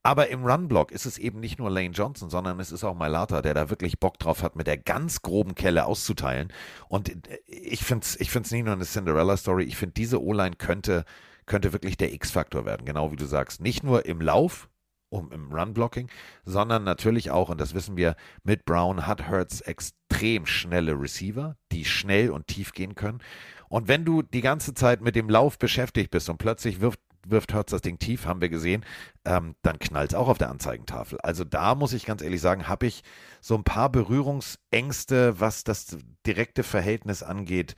[0.02, 3.42] Aber im Runblock ist es eben nicht nur Lane Johnson, sondern es ist auch Malata,
[3.42, 6.52] der da wirklich Bock drauf hat, mit der ganz groben Kelle auszuteilen.
[6.88, 10.56] Und äh, ich finde es ich find's nicht nur eine Cinderella-Story, ich finde, diese O-Line
[10.56, 11.04] könnte,
[11.46, 13.60] könnte wirklich der X-Faktor werden, genau wie du sagst.
[13.60, 14.68] Nicht nur im Lauf,
[15.10, 16.08] um im Run-Blocking,
[16.44, 21.84] sondern natürlich auch, und das wissen wir, mit Brown hat Hurts extrem schnelle Receiver, die
[21.84, 23.20] schnell und tief gehen können.
[23.68, 27.52] Und wenn du die ganze Zeit mit dem Lauf beschäftigt bist und plötzlich wirft wirft
[27.54, 28.84] Hurts das Ding tief, haben wir gesehen,
[29.24, 31.18] ähm, dann knallt es auch auf der Anzeigentafel.
[31.22, 33.02] Also da muss ich ganz ehrlich sagen, habe ich
[33.40, 37.74] so ein paar Berührungsängste, was das direkte Verhältnis angeht.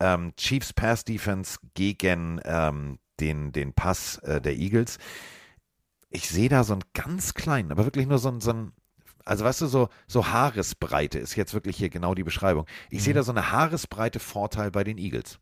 [0.00, 4.98] Ähm, Chiefs Pass Defense gegen ähm, den, den Pass äh, der Eagles.
[6.14, 8.72] Ich sehe da so einen ganz kleinen, aber wirklich nur so einen, so einen
[9.24, 12.66] also weißt du, so, so Haaresbreite ist jetzt wirklich hier genau die Beschreibung.
[12.90, 13.04] Ich mhm.
[13.04, 15.38] sehe da so eine Haaresbreite Vorteil bei den Eagles.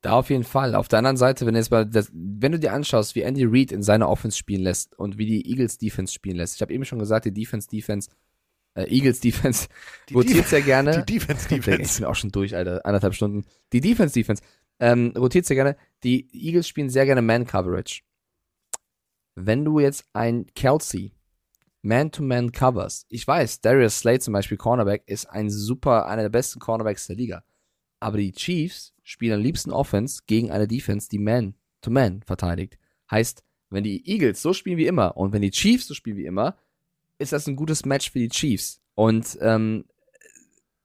[0.00, 0.74] Da auf jeden Fall.
[0.74, 3.70] Auf der anderen Seite, wenn, jetzt mal das, wenn du dir anschaust, wie Andy Reid
[3.70, 6.56] in seiner Offense spielen lässt und wie die Eagles Defense spielen lässt.
[6.56, 8.10] Ich habe eben schon gesagt, die Defense Defense,
[8.74, 9.68] äh, Eagles Defense
[10.08, 11.04] die rotiert sehr gerne.
[11.06, 11.82] Die Defense Defense.
[11.82, 13.44] Ich bin auch schon durch, Alter, anderthalb Stunden.
[13.72, 14.42] Die Defense Defense
[14.80, 15.76] ähm, rotiert sehr gerne.
[16.02, 18.02] Die Eagles spielen sehr gerne Man Coverage.
[19.34, 21.12] Wenn du jetzt ein Kelsey
[21.82, 26.28] Man-to-Man -Man covers, ich weiß, Darius Slade zum Beispiel Cornerback ist ein super, einer der
[26.28, 27.44] besten Cornerbacks der Liga.
[27.98, 32.78] Aber die Chiefs spielen am liebsten Offense gegen eine Defense, die Man-to-Man -man verteidigt.
[33.10, 36.26] Heißt, wenn die Eagles so spielen wie immer und wenn die Chiefs so spielen wie
[36.26, 36.56] immer,
[37.18, 38.80] ist das ein gutes Match für die Chiefs.
[38.94, 39.86] Und ähm,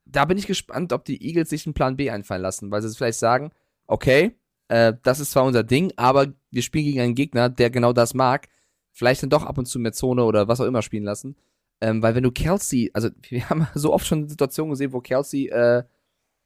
[0.05, 2.95] da bin ich gespannt, ob die Eagles sich einen Plan B einfallen lassen, weil sie
[2.95, 3.51] vielleicht sagen,
[3.87, 4.35] okay,
[4.69, 8.13] äh, das ist zwar unser Ding, aber wir spielen gegen einen Gegner, der genau das
[8.13, 8.47] mag.
[8.91, 11.35] Vielleicht dann doch ab und zu mehr Zone oder was auch immer spielen lassen.
[11.81, 15.47] Ähm, weil wenn du Kelsey, also wir haben so oft schon Situationen gesehen, wo Kelsey
[15.47, 15.83] äh,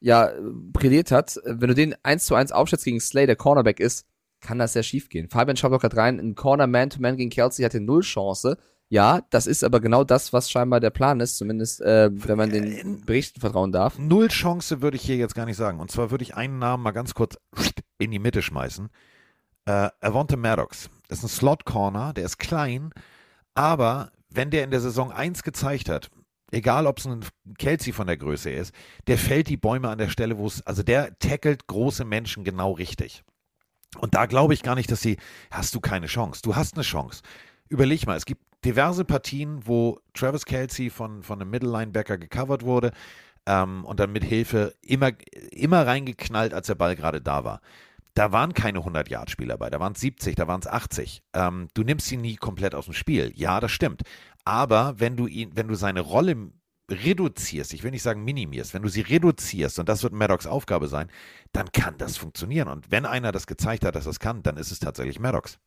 [0.00, 4.06] ja brilliert hat, wenn du den 1 zu 1 aufschätzt gegen Slay, der Cornerback ist,
[4.40, 5.28] kann das sehr schief gehen.
[5.28, 8.58] Fabian schaut doch gerade rein, ein Corner Man-to-Man gegen Kelsey hatte null Chance.
[8.92, 12.50] Ja, das ist aber genau das, was scheinbar der Plan ist, zumindest äh, wenn man
[12.50, 13.98] den äh, Berichten vertrauen darf.
[13.98, 15.80] Null Chance würde ich hier jetzt gar nicht sagen.
[15.80, 17.38] Und zwar würde ich einen Namen mal ganz kurz
[17.98, 18.90] in die Mitte schmeißen.
[19.64, 22.90] Äh, Avonte Maddox ist ein Slot-Corner, der ist klein,
[23.54, 26.10] aber wenn der in der Saison 1 gezeigt hat,
[26.50, 27.24] egal ob es ein
[27.58, 28.74] Kelsey von der Größe ist,
[29.06, 32.72] der fällt die Bäume an der Stelle, wo es, also der tackelt große Menschen genau
[32.72, 33.24] richtig.
[34.00, 35.16] Und da glaube ich gar nicht, dass sie,
[35.50, 36.42] hast du keine Chance.
[36.44, 37.22] Du hast eine Chance.
[37.70, 42.62] Überleg mal, es gibt diverse Partien, wo Travis Kelsey von, von einem Middle Linebacker gecovert
[42.62, 42.92] wurde
[43.46, 45.10] ähm, und dann mit Hilfe immer,
[45.50, 47.60] immer reingeknallt, als der Ball gerade da war.
[48.14, 51.22] Da waren keine 100-Yard-Spieler bei, da waren es 70, da waren es 80.
[51.32, 53.32] Ähm, du nimmst ihn nie komplett aus dem Spiel.
[53.34, 54.02] Ja, das stimmt.
[54.44, 56.52] Aber wenn du ihn, wenn du seine Rolle
[56.90, 60.88] reduzierst, ich will nicht sagen minimierst, wenn du sie reduzierst, und das wird Maddox Aufgabe
[60.88, 61.08] sein,
[61.52, 62.68] dann kann das funktionieren.
[62.68, 65.58] Und wenn einer das gezeigt hat, dass das kann, dann ist es tatsächlich Maddox.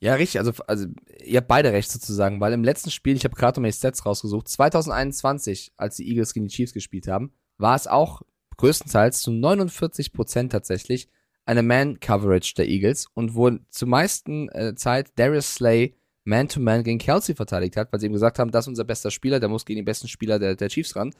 [0.00, 0.38] Ja, richtig.
[0.40, 0.86] Also, also
[1.24, 4.48] ihr habt beide recht sozusagen, weil im letzten Spiel, ich habe gerade die Stats rausgesucht,
[4.48, 8.22] 2021, als die Eagles gegen die Chiefs gespielt haben, war es auch
[8.56, 11.08] größtenteils zu 49 Prozent tatsächlich
[11.44, 15.94] eine Man-Coverage der Eagles und wo zur meisten äh, Zeit Darius Slay
[16.24, 19.40] man-to-Man gegen Kelsey verteidigt hat, weil sie ihm gesagt haben, das ist unser bester Spieler,
[19.40, 21.14] der muss gegen den besten Spieler der, der Chiefs ran.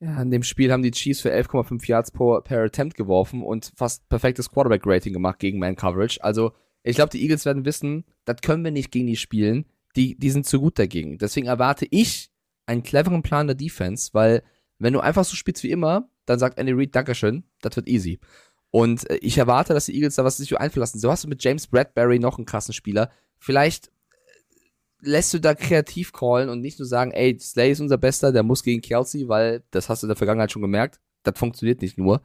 [0.00, 3.72] Ja, in dem Spiel haben die Chiefs für 11,5 Yards per, per Attempt geworfen und
[3.76, 6.24] fast perfektes Quarterback-Rating gemacht gegen Man-Coverage.
[6.24, 6.52] Also,
[6.82, 9.66] ich glaube, die Eagles werden wissen, das können wir nicht gegen die spielen.
[9.94, 11.18] Die, die sind zu gut dagegen.
[11.18, 12.30] Deswegen erwarte ich
[12.66, 14.42] einen cleveren Plan der Defense, weil
[14.78, 18.18] wenn du einfach so spielst wie immer, dann sagt Andy Reid, Dankeschön, das wird easy.
[18.70, 20.98] Und äh, ich erwarte, dass die Eagles da was sich einverlassen.
[20.98, 23.10] So hast du mit James Bradbury noch einen krassen Spieler.
[23.38, 23.90] Vielleicht
[25.00, 28.42] lässt du da kreativ callen und nicht nur sagen, ey, Slay ist unser Bester, der
[28.42, 31.00] muss gegen Kelsey, weil das hast du in der Vergangenheit schon gemerkt.
[31.22, 32.22] Das funktioniert nicht nur.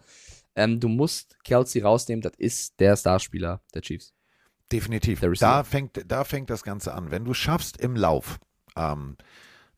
[0.55, 4.13] Ähm, du musst Kelsey rausnehmen, das ist der Starspieler der Chiefs.
[4.71, 5.21] Definitiv.
[5.39, 7.11] Da fängt, da fängt das Ganze an.
[7.11, 8.39] Wenn du schaffst im Lauf,
[8.75, 9.15] ähm,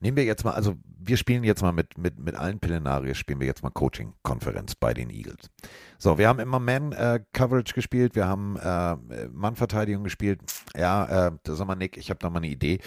[0.00, 3.40] nehmen wir jetzt mal, also wir spielen jetzt mal mit, mit, mit allen Pillenaries, spielen
[3.40, 5.50] wir jetzt mal Coaching-Konferenz bei den Eagles.
[5.98, 8.96] So, wir haben immer Man-Coverage gespielt, wir haben äh,
[9.32, 10.40] Mann-Verteidigung gespielt.
[10.76, 12.80] Ja, äh, sag mal, Nick, ich habe da mal eine Idee.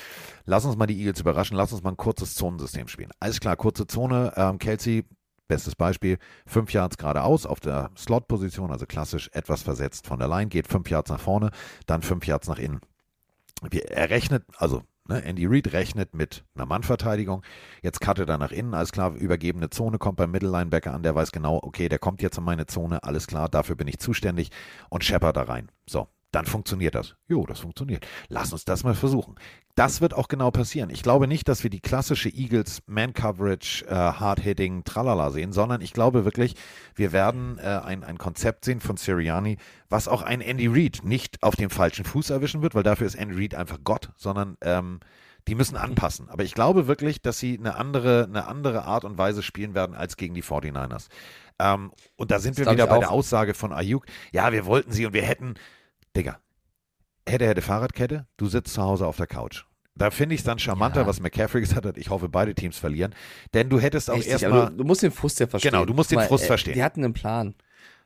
[0.45, 3.11] Lass uns mal die Eagles überraschen, lass uns mal ein kurzes Zonensystem spielen.
[3.19, 5.05] Alles klar, kurze Zone, ähm, Kelsey,
[5.47, 10.47] Bestes Beispiel, fünf Yards geradeaus auf der Slot-Position, also klassisch etwas versetzt von der Line,
[10.47, 11.51] geht fünf Yards nach vorne,
[11.85, 12.79] dann fünf Yards nach innen.
[13.71, 17.43] Er rechnet, also ne, Andy Reid rechnet mit einer Mannverteidigung.
[17.81, 21.31] Jetzt cuttet er nach innen, alles klar, übergebene Zone kommt beim Mittellinebacker an, der weiß
[21.31, 24.49] genau, okay, der kommt jetzt in meine Zone, alles klar, dafür bin ich zuständig
[24.89, 25.69] und Shepard da rein.
[25.85, 27.15] So, dann funktioniert das.
[27.27, 28.05] Jo, das funktioniert.
[28.27, 29.35] Lass uns das mal versuchen.
[29.75, 30.89] Das wird auch genau passieren.
[30.89, 35.93] Ich glaube nicht, dass wir die klassische Eagles Man-Coverage, äh, Hard-Hitting, Tralala sehen, sondern ich
[35.93, 36.55] glaube wirklich,
[36.95, 39.57] wir werden äh, ein, ein Konzept sehen von Sirianni,
[39.89, 43.15] was auch ein Andy Reid nicht auf dem falschen Fuß erwischen wird, weil dafür ist
[43.15, 44.99] Andy Reid einfach Gott, sondern ähm,
[45.47, 46.29] die müssen anpassen.
[46.29, 49.95] Aber ich glaube wirklich, dass sie eine andere, eine andere Art und Weise spielen werden
[49.95, 51.09] als gegen die 49ers.
[51.59, 54.05] Ähm, und da sind Das wir wieder bei der Aussage von Ayuk.
[54.31, 55.55] Ja, wir wollten sie und wir hätten,
[56.15, 56.39] Digga,
[57.27, 59.63] hätte, hätte Fahrradkette, du sitzt zu Hause auf der Couch.
[59.95, 61.07] Da finde ich es dann charmanter, Ja.
[61.07, 61.97] was McCaffrey gesagt hat.
[61.97, 63.13] Ich hoffe, beide Teams verlieren.
[63.53, 64.71] Denn du hättest auch erstmal.
[64.71, 65.71] du, du musst den Frust ja verstehen.
[65.71, 66.73] Genau, du musst den mal, Frust äh, verstehen.
[66.73, 67.53] Die hatten einen Plan.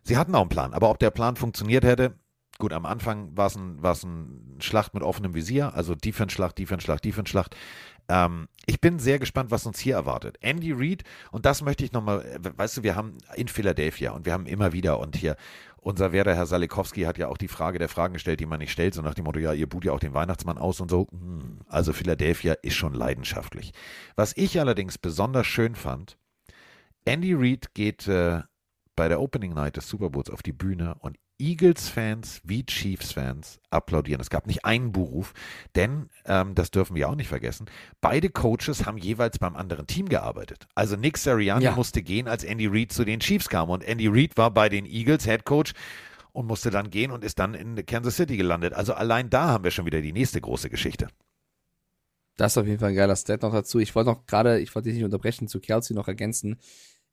[0.04, 2.16] Sie hatten auch einen Plan, aber ob der Plan funktioniert hätte,
[2.60, 7.06] gut, am Anfang war es ein, war's ein Schlacht mit offenem Visier, also Defense-Schlacht, Defense-Schlacht,
[7.06, 7.56] Defense-Schlacht.
[8.10, 10.38] Ähm, ich bin sehr gespannt, was uns hier erwartet.
[10.42, 14.34] Andy Reid, und das möchte ich nochmal, weißt du, wir haben in Philadelphia und wir
[14.34, 15.36] haben immer wieder und hier,
[15.78, 18.72] unser Werder, Herr Salikowski, hat ja auch die Frage der Fragen gestellt, die man nicht
[18.72, 21.08] stellt, so nach dem Motto, ja, ihr buht ja auch den Weihnachtsmann aus und so.
[21.12, 23.72] Hm, Also Philadelphia ist schon leidenschaftlich.
[24.16, 26.18] Was ich allerdings besonders schön fand,
[27.06, 28.42] Andy Reid geht äh,
[28.98, 34.22] bei der Opening Night des Super Bowls auf die Bühne und Eagles-Fans wie Chiefs-Fans applaudieren.
[34.22, 35.34] Es gab nicht einen Buhruf,
[35.76, 37.68] denn, ähm, das dürfen wir auch nicht vergessen,
[38.01, 40.68] beide Coaches haben jeweils beim anderen Team gearbeitet.
[40.76, 41.76] Also Nick Sirianni Ja.
[41.76, 44.85] musste gehen, als Andy Reid zu den Chiefs kam und Andy Reid war bei den
[44.85, 45.73] Eagles Head Coach
[46.34, 48.73] und musste dann gehen und ist dann in Kansas City gelandet.
[48.73, 51.07] Also allein da haben wir schon wieder die nächste große Geschichte.
[52.38, 53.80] Das ist auf jeden Fall ein geiler Stat noch dazu.
[53.80, 56.59] Ich wollte noch gerade, ich wollte dich nicht unterbrechen, zu Kelsey noch ergänzen.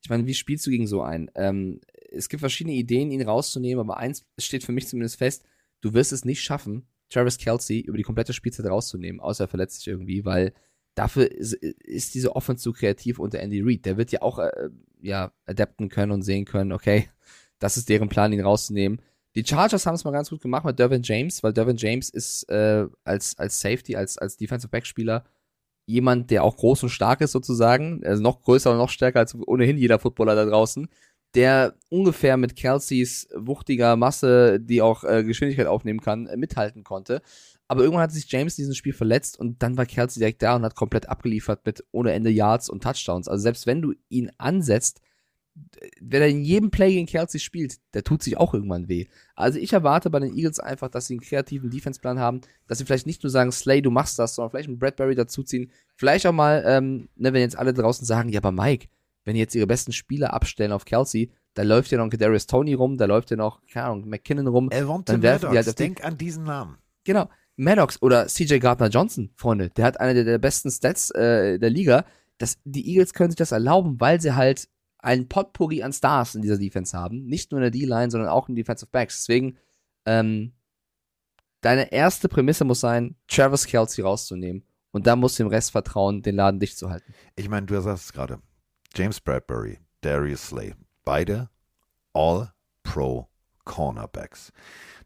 [0.02, 1.30] Ich meine, wie spielst du gegen so einen?
[1.34, 1.80] Ähm,
[2.14, 5.44] es gibt verschiedene Ideen, ihn rauszunehmen, aber eins steht für mich zumindest fest,
[5.80, 9.76] du wirst es nicht schaffen, Travis Kelsey über die komplette Spielzeit rauszunehmen, außer er verletzt
[9.76, 10.52] sich irgendwie, weil
[10.94, 13.84] dafür ist, ist diese Offense zu kreativ unter Andy Reid.
[13.84, 14.70] Der wird ja auch äh,
[15.00, 17.08] ja, adapten können und sehen können, okay,
[17.58, 19.00] das ist deren Plan, ihn rauszunehmen.
[19.34, 22.48] Die Chargers haben es mal ganz gut gemacht mit Dervin James, weil Dervin James ist
[22.48, 25.24] äh, als, als Safety, als, als Defensive Back-Spieler
[25.86, 29.34] jemand, der auch groß und stark ist sozusagen, also noch größer und noch stärker als
[29.34, 30.88] ohnehin jeder Footballer da draußen,
[31.34, 37.22] der ungefähr mit Kelseys wuchtiger Masse, die auch äh, Geschwindigkeit aufnehmen kann, äh, mithalten konnte.
[37.66, 40.56] Aber irgendwann hat sich James in diesem Spiel verletzt und dann war Kelsey direkt da
[40.56, 43.26] und hat komplett abgeliefert mit ohne Ende Yards und Touchdowns.
[43.26, 45.00] Also selbst wenn du ihn ansetzt,
[46.00, 49.06] wenn er in jedem Play gegen Kelsey spielt, der tut sich auch irgendwann weh.
[49.34, 52.84] Also ich erwarte bei den Eagles einfach, dass sie einen kreativen Defense-Plan haben, dass sie
[52.84, 55.70] vielleicht nicht nur sagen, Slay, du machst das, sondern vielleicht einen Bradbury dazuziehen.
[55.94, 58.88] Vielleicht auch mal, ähm, ne, wenn jetzt alle draußen sagen, ja, aber Mike,
[59.24, 62.74] wenn die jetzt ihre besten Spieler abstellen auf Kelsey, da läuft ja noch Kadarius Tony
[62.74, 64.70] rum, da läuft ja noch, keine Ahnung, McKinnon rum.
[64.70, 66.78] Elvonte Dann werfen die halt denk an diesen Namen.
[67.04, 67.28] Genau.
[67.56, 71.70] Maddox oder CJ Gardner Johnson, Freunde, der hat eine der, der besten Stats äh, der
[71.70, 72.04] Liga.
[72.38, 74.68] Das, die Eagles können sich das erlauben, weil sie halt
[74.98, 77.26] ein Potpourri an Stars in dieser Defense haben.
[77.26, 79.18] Nicht nur in der D-Line, sondern auch in Defensive Backs.
[79.18, 79.58] Deswegen,
[80.06, 80.54] ähm,
[81.60, 84.64] deine erste Prämisse muss sein, Travis Kelsey rauszunehmen.
[84.90, 87.12] Und da musst du dem Rest vertrauen, den Laden dicht zu halten.
[87.36, 88.40] Ich meine, du sagst es gerade.
[88.96, 91.48] James Bradbury, Darius Slay, beide
[92.12, 93.28] All-Pro
[93.64, 94.52] Cornerbacks.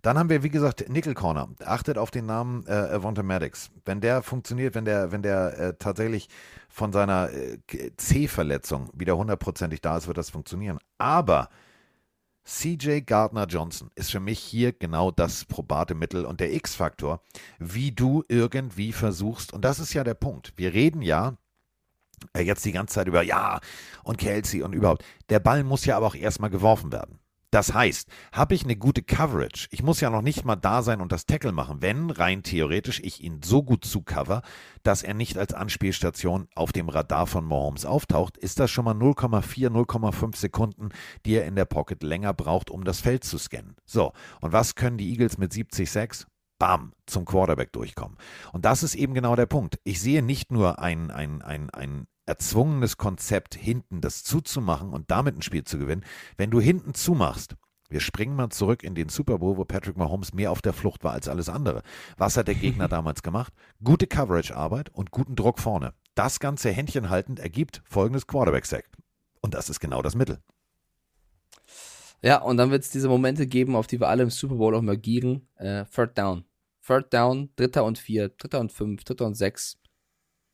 [0.03, 1.49] Dann haben wir, wie gesagt, Nickel Corner.
[1.65, 3.71] Achtet auf den Namen äh, Avonte Maddox.
[3.87, 6.29] Wenn der funktioniert, wenn der, wenn der äh, tatsächlich
[6.69, 7.59] von seiner äh,
[7.97, 10.79] C-Verletzung wieder hundertprozentig da ist, wird das funktionieren.
[10.99, 11.49] Aber
[12.45, 17.23] CJ Gardner Johnson ist für mich hier genau das probate Mittel und der X-Faktor,
[17.59, 20.53] wie du irgendwie versuchst, und das ist ja der Punkt.
[20.57, 21.37] Wir reden ja
[22.37, 23.61] jetzt die ganze Zeit über ja
[24.03, 25.05] und Kelsey und überhaupt.
[25.29, 27.19] Der Ball muss ja aber auch erstmal geworfen werden.
[27.51, 31.01] Das heißt, habe ich eine gute Coverage, ich muss ja noch nicht mal da sein
[31.01, 34.43] und das Tackle machen, wenn rein theoretisch ich ihn so gut zucover,
[34.83, 38.95] dass er nicht als Anspielstation auf dem Radar von Mahomes auftaucht, ist das schon mal
[38.95, 40.91] 0,4, 0,5 Sekunden,
[41.25, 43.77] die er in der Pocket länger braucht, um das Feld zu scannen.
[43.87, 44.13] So,
[44.43, 46.27] und was können die Eagles mit 70,6?
[46.59, 48.17] Bam, zum Quarterback durchkommen.
[48.53, 49.79] Und das ist eben genau der Punkt.
[49.85, 55.37] Ich sehe nicht nur ein, ein, ein, ein erzwungenes Konzept, hinten das zuzumachen und damit
[55.37, 56.05] ein Spiel zu gewinnen.
[56.37, 57.57] Wenn du hinten zumachst,
[57.91, 61.05] Wir springen mal zurück in den Super Bowl, wo Patrick Mahomes mehr auf der Flucht
[61.05, 61.83] war als alles andere.
[62.19, 63.55] Was hat der Gegner damals gemacht?
[63.83, 65.95] Gute Coverage-Arbeit und guten Druck vorne.
[66.15, 68.85] Das Ganze händchenhaltend ergibt folgendes Quarterback-Sack.
[69.41, 70.39] Und das ist genau das Mittel.
[72.23, 74.75] Ja, und dann wird es diese Momente geben, auf die wir alle im Super Bowl
[74.75, 75.49] auch mal gieren.
[75.57, 76.45] Äh, Third Down.
[76.89, 79.79] Third Down, Dritter und Vier, Dritter und Fünf, Dritter und Sechs.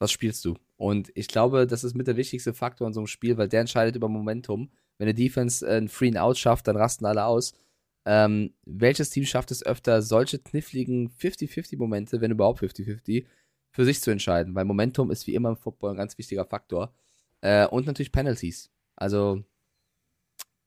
[0.01, 0.57] Was spielst du?
[0.77, 3.61] Und ich glaube, das ist mit der wichtigste Faktor in so einem Spiel, weil der
[3.61, 4.71] entscheidet über Momentum.
[4.99, 7.55] Wenn eine Defense äh, einen Free and Out schafft, dann rasten alle aus.
[8.05, 13.27] Ähm, welches Team schafft es öfter, solche kniffligen 50-50-Momente, wenn überhaupt 50-50,
[13.71, 14.57] für sich zu entscheiden?
[14.57, 16.93] Weil Momentum ist wie immer im Football ein ganz wichtiger Faktor.
[17.43, 18.73] Äh, und natürlich Penalties.
[18.97, 19.45] Also,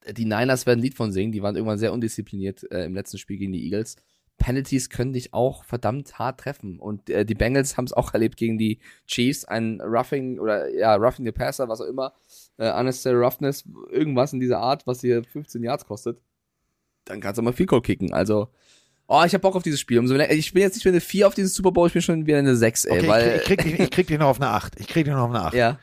[0.10, 1.34] die Niners werden ein Lied von singen.
[1.34, 3.98] Die waren irgendwann sehr undiszipliniert äh, im letzten Spiel gegen die Eagles.
[4.38, 6.80] Penalties können dich auch verdammt hart treffen.
[6.80, 9.46] Und äh, die Bengals haben es auch erlebt gegen die Chiefs.
[9.46, 12.14] Ein Roughing oder ja, Roughing the Passer, was auch immer.
[12.58, 16.20] Äh, Unnecessary Roughness, irgendwas in dieser Art, was dir 15 Yards kostet.
[17.06, 18.14] Dann kannst du mal Field Goal kicken.
[18.14, 18.50] Also,
[19.08, 19.98] oh, ich hab Bock auf dieses Spiel.
[20.00, 22.02] Umso mehr, ich bin jetzt nicht mehr eine 4 auf dieses Super Bowl, ich bin
[22.02, 23.00] schon wieder eine 6, ey.
[23.00, 24.80] Okay, weil, ich, krieg, ich, krieg dich, ich krieg dich noch auf eine 8.
[24.80, 25.54] Ich krieg dich noch auf eine 8.
[25.56, 25.80] ja.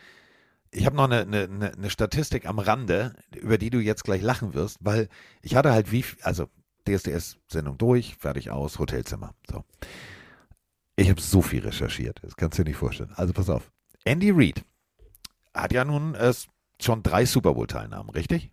[0.76, 4.54] Ich habe noch eine, eine, eine Statistik am Rande, über die du jetzt gleich lachen
[4.54, 5.08] wirst, weil
[5.40, 6.48] ich hatte halt wie, viel- also
[6.88, 9.34] DSDS-Sendung durch, fertig aus, Hotelzimmer.
[9.50, 9.64] So.
[10.96, 13.12] Ich habe so viel recherchiert, das kannst du dir nicht vorstellen.
[13.14, 13.70] Also pass auf.
[14.04, 14.64] Andy Reid
[15.54, 16.32] hat ja nun äh,
[16.80, 18.50] schon drei Super Bowl-Teilnahmen, richtig?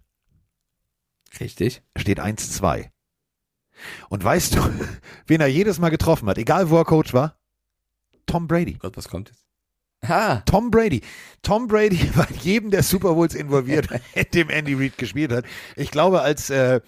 [1.39, 1.81] Richtig.
[1.97, 2.89] Steht 1-2.
[4.09, 4.59] Und weißt du,
[5.27, 7.37] wen er jedes Mal getroffen hat, egal wo er Coach war?
[8.25, 8.73] Tom Brady.
[8.73, 9.45] Gott, was kommt jetzt?
[10.07, 10.41] Ha!
[10.45, 11.01] Tom Brady.
[11.43, 15.45] Tom Brady war in jedem der Super Bowls involviert, in dem Andy Reid gespielt hat.
[15.75, 16.81] Ich glaube, als äh,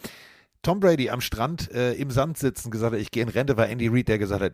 [0.63, 3.69] Tom Brady am Strand äh, im Sand sitzen gesagt hat, ich gehe in Rente, war
[3.69, 4.53] Andy Reid, der gesagt hat,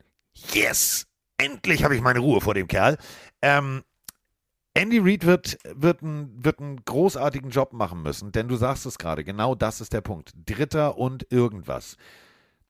[0.54, 1.08] yes,
[1.38, 2.98] endlich habe ich meine Ruhe vor dem Kerl.
[3.42, 3.84] Ähm,
[4.74, 8.98] Andy Reid wird, wird, ein, wird einen großartigen Job machen müssen, denn du sagst es
[8.98, 10.34] gerade, genau das ist der Punkt.
[10.46, 11.96] Dritter und irgendwas.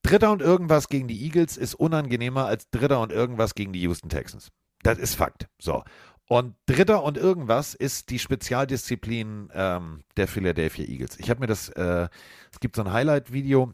[0.04, 4.10] Dritter und irgendwas gegen die Eagles ist unangenehmer als Dritter und irgendwas gegen die Houston
[4.10, 4.50] Texans.
[4.82, 5.48] Das ist Fakt.
[5.60, 5.84] So.
[6.32, 11.18] Und Dritter und irgendwas ist die Spezialdisziplin ähm, der Philadelphia Eagles.
[11.18, 12.08] Ich habe mir das, äh,
[12.52, 13.74] es gibt so ein Highlight-Video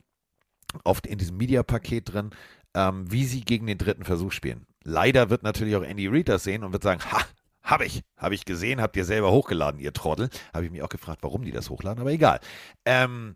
[0.85, 2.29] oft in diesem Media-Paket drin,
[2.73, 4.65] ähm, wie sie gegen den dritten Versuch spielen.
[4.85, 7.25] Leider wird natürlich auch Andy Reid das sehen und wird sagen, ha,
[7.61, 10.29] habe ich, habe ich gesehen, habt ihr selber hochgeladen, ihr Trottel.
[10.53, 12.39] Habe ich mich auch gefragt, warum die das hochladen, aber egal.
[12.85, 13.35] Ähm,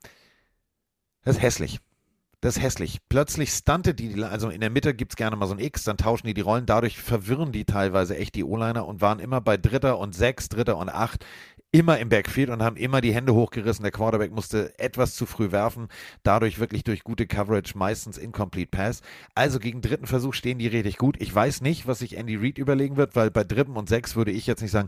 [1.26, 1.80] das ist hässlich.
[2.42, 3.00] Das ist hässlich.
[3.10, 5.98] Plötzlich stuntet die, also in der Mitte gibt es gerne mal so ein X, dann
[5.98, 6.66] tauschen die die Rollen.
[6.66, 10.78] Dadurch verwirren die teilweise echt die O-Liner und waren immer bei Dritter und Sechs, Dritter
[10.78, 11.26] und Acht
[11.72, 13.84] immer im Backfield und haben immer die Hände hochgerissen.
[13.84, 15.88] Der Quarterback musste etwas zu früh werfen,
[16.24, 19.02] dadurch wirklich durch gute Coverage, meistens Incomplete Pass.
[19.36, 21.18] Also gegen dritten Versuch stehen die richtig gut.
[21.20, 24.32] Ich weiß nicht, was sich Andy Reid überlegen wird, weil bei dritten und sechs würde
[24.32, 24.88] ich jetzt nicht sagen,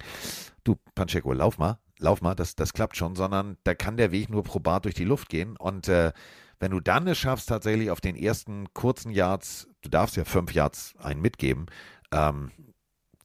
[0.64, 4.30] du Pancheco, lauf mal, lauf mal, das, das klappt schon, sondern da kann der Weg
[4.30, 6.14] nur probat durch die Luft gehen und äh,
[6.62, 10.54] wenn du dann es schaffst, tatsächlich auf den ersten kurzen Yards, du darfst ja fünf
[10.54, 11.66] Yards einen mitgeben,
[12.14, 12.52] ähm,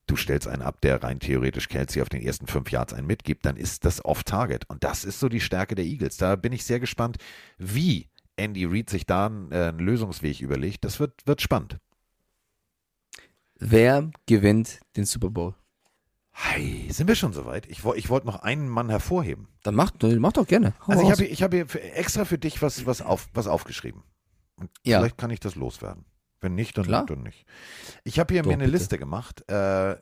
[0.07, 3.45] du stellst einen ab, der rein theoretisch Kelsey auf den ersten fünf Yards einen mitgibt,
[3.45, 4.65] dann ist das off-target.
[4.71, 6.17] Und das ist so die Stärke der Eagles.
[6.17, 7.19] Da bin ich sehr gespannt,
[7.59, 10.85] wie Andy Reid sich da einen, äh, einen Lösungsweg überlegt.
[10.85, 11.77] Das wird, wird spannend.
[13.59, 15.55] Wer gewinnt den Super Bowl?
[16.39, 17.67] Hey, sind wir schon soweit?
[17.67, 19.49] Ich, ich wollte noch einen Mann hervorheben.
[19.63, 20.75] Dann mach, mach doch gerne.
[20.87, 23.47] Hau Also ich habe ich hab hier für, extra für dich was, was, auf, was
[23.47, 24.03] aufgeschrieben.
[24.57, 24.99] Und Ja.
[25.01, 26.05] vielleicht kann ich das loswerden.
[26.41, 27.07] Wenn nicht, dann, Klar.
[27.07, 27.47] dann nicht.
[28.05, 28.77] Ich habe hier Doch, mir eine bitte.
[28.77, 29.97] Liste gemacht äh,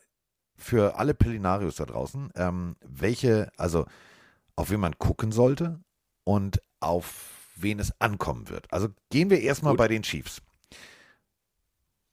[0.56, 3.86] für alle Pelinarios da draußen, ähm, welche, also
[4.56, 5.80] auf wen man gucken sollte
[6.24, 8.72] und auf wen es ankommen wird.
[8.72, 9.78] Also gehen wir erstmal Gut.
[9.78, 10.42] bei den Chiefs.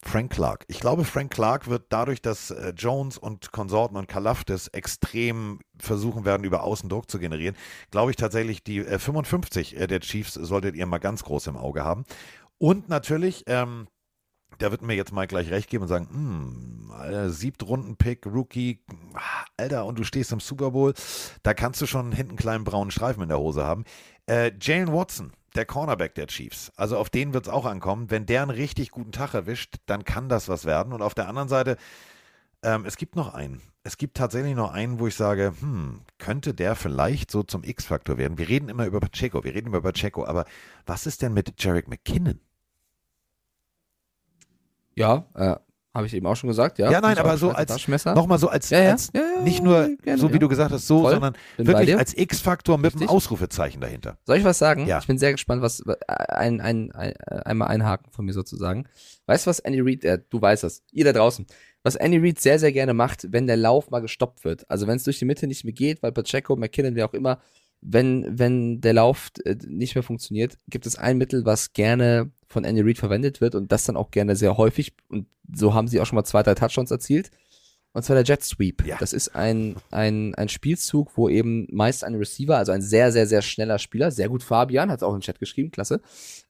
[0.04, 0.66] Frank Clark.
[0.68, 6.26] Ich glaube, Frank Clark wird dadurch, dass äh, Jones und Konsorten und Kalafdis extrem versuchen
[6.26, 7.56] werden, über Außendruck zu generieren,
[7.92, 11.58] glaube ich tatsächlich, die äh, 55 äh, der Chiefs solltet ihr mal ganz groß im
[11.58, 12.06] Auge haben.
[12.58, 13.88] Und natürlich, ähm,
[14.58, 18.84] da wird mir jetzt mal gleich recht geben und sagen, hm, Siebtrunden-Pick, Rookie,
[19.14, 20.94] ah, Alter, und du stehst im Super Bowl,
[21.44, 23.86] da kannst du schon hinten einen kleinen braunen Streifen in der Hose haben.
[24.32, 28.10] Äh, Jalen Watson, der Cornerback der Chiefs, also auf den wird es auch ankommen.
[28.10, 30.94] Wenn der einen richtig guten Tag erwischt, dann kann das was werden.
[30.94, 31.76] Und auf der anderen Seite,
[32.64, 33.62] ähm, es gibt noch einen.
[33.84, 38.18] Es gibt tatsächlich noch einen, wo ich sage, hm, könnte der vielleicht so zum X-Faktor
[38.18, 38.38] werden?
[38.38, 40.46] Wir reden immer über Pacheco, wir reden über Pacheco, aber
[40.86, 42.40] was ist denn mit Jarek McKinnon?
[44.96, 45.58] Ja, äh,
[45.94, 46.90] habe ich eben auch schon gesagt, ja.
[46.90, 48.16] Ja, nein, aber so als Taschenmesser.
[48.16, 48.92] Nochmal so als, Ja, ja.
[48.92, 51.12] als Ja, ja, nicht nur gerne, so wie du gesagt hast, so, Voll.
[51.14, 53.10] sondern Bin wirklich als X-Faktor mit einem Richtig.
[53.10, 54.18] Ausrufezeichen dahinter.
[54.26, 54.88] Soll ich was sagen?
[54.88, 55.00] Ja.
[55.00, 58.88] Ich bin sehr gespannt, was ein, ein, ein, einmal einhaken von mir sozusagen.
[59.26, 61.46] Weißt du, was Andy Reid, äh, du weißt das, ihr da draußen,
[61.84, 64.70] was Andy Reid sehr, sehr gerne macht, wenn der Lauf mal gestoppt wird.
[64.70, 67.42] Also wenn es durch die Mitte nicht mehr geht, weil Pacheco, McKinnon, wer auch immer,
[67.82, 72.64] wenn, wenn der Lauf äh, nicht mehr funktioniert, gibt es ein Mittel, was gerne von
[72.64, 74.94] Andy Reid verwendet wird und das dann auch gerne sehr häufig.
[75.08, 77.32] Und so haben sie auch schon mal zwei, drei Touchdowns erzielt.
[77.94, 78.86] Und zwar der Jet Sweep.
[78.86, 78.98] Ja.
[79.00, 83.28] Das ist ein, ein, ein Spielzug, wo eben meist ein Receiver, also ein sehr, sehr,
[83.28, 86.02] sehr schneller Spieler, sehr gut Fabian, hat es auch im Chat geschrieben, klasse,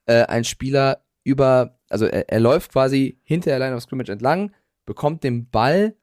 [0.06, 4.52] äh, ein Spieler über, also er, er läuft quasi hinter der Line of Scrimmage entlang,
[4.86, 5.96] bekommt den Ball,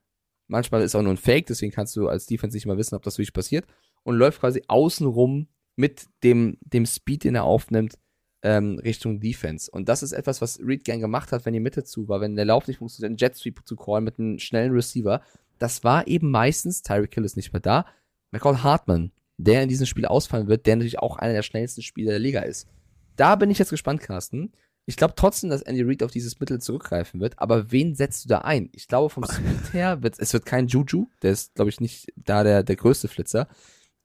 [0.48, 3.04] manchmal ist auch nur ein Fake, deswegen kannst du als Defense nicht mal wissen, ob
[3.04, 3.66] das wirklich passiert,
[4.04, 7.98] und läuft quasi außenrum mit dem, dem Speed, den er aufnimmt,
[8.42, 9.70] ähm, Richtung Defense.
[9.70, 12.36] Und das ist etwas, was Reed gern gemacht hat, wenn die Mitte zu war, wenn
[12.36, 15.22] der Lauf nicht funktioniert, einen Jet Sweep zu callen mit einem schnellen Receiver.
[15.58, 17.86] Das war eben meistens, Tyreek Hill ist nicht mehr da,
[18.32, 22.12] McCall Hartman, der in diesem Spiel ausfallen wird, der natürlich auch einer der schnellsten Spieler
[22.12, 22.68] der Liga ist.
[23.16, 24.54] Da bin ich jetzt gespannt, Carsten.
[24.86, 28.30] Ich glaube trotzdem, dass Andy Reid auf dieses Mittel zurückgreifen wird, aber wen setzt du
[28.30, 28.70] da ein?
[28.74, 32.12] Ich glaube, vom Speed her wird es wird kein Juju, der ist, glaube ich, nicht
[32.16, 33.48] da der, der größte Flitzer.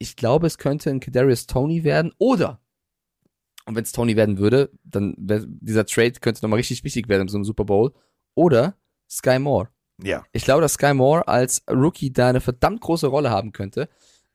[0.04, 2.60] Ich glaube, es könnte ein Kadarius Tony werden oder
[3.66, 7.28] und wenn es Tony werden würde, dann dieser Trade könnte nochmal richtig wichtig werden in
[7.28, 7.94] so einem Super Bowl.
[8.34, 8.76] Oder
[9.08, 9.68] Sky Moore.
[10.02, 10.22] Ja.
[10.32, 13.88] Ich glaube, dass Sky Moore als Rookie da eine verdammt große Rolle haben könnte.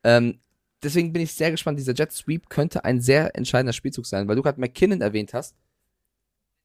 [0.04, 0.40] Ähm,
[0.82, 1.78] deswegen bin ich sehr gespannt.
[1.78, 5.56] Dieser Jet Sweep könnte ein sehr entscheidender Spielzug sein, weil du gerade McKinnon erwähnt hast.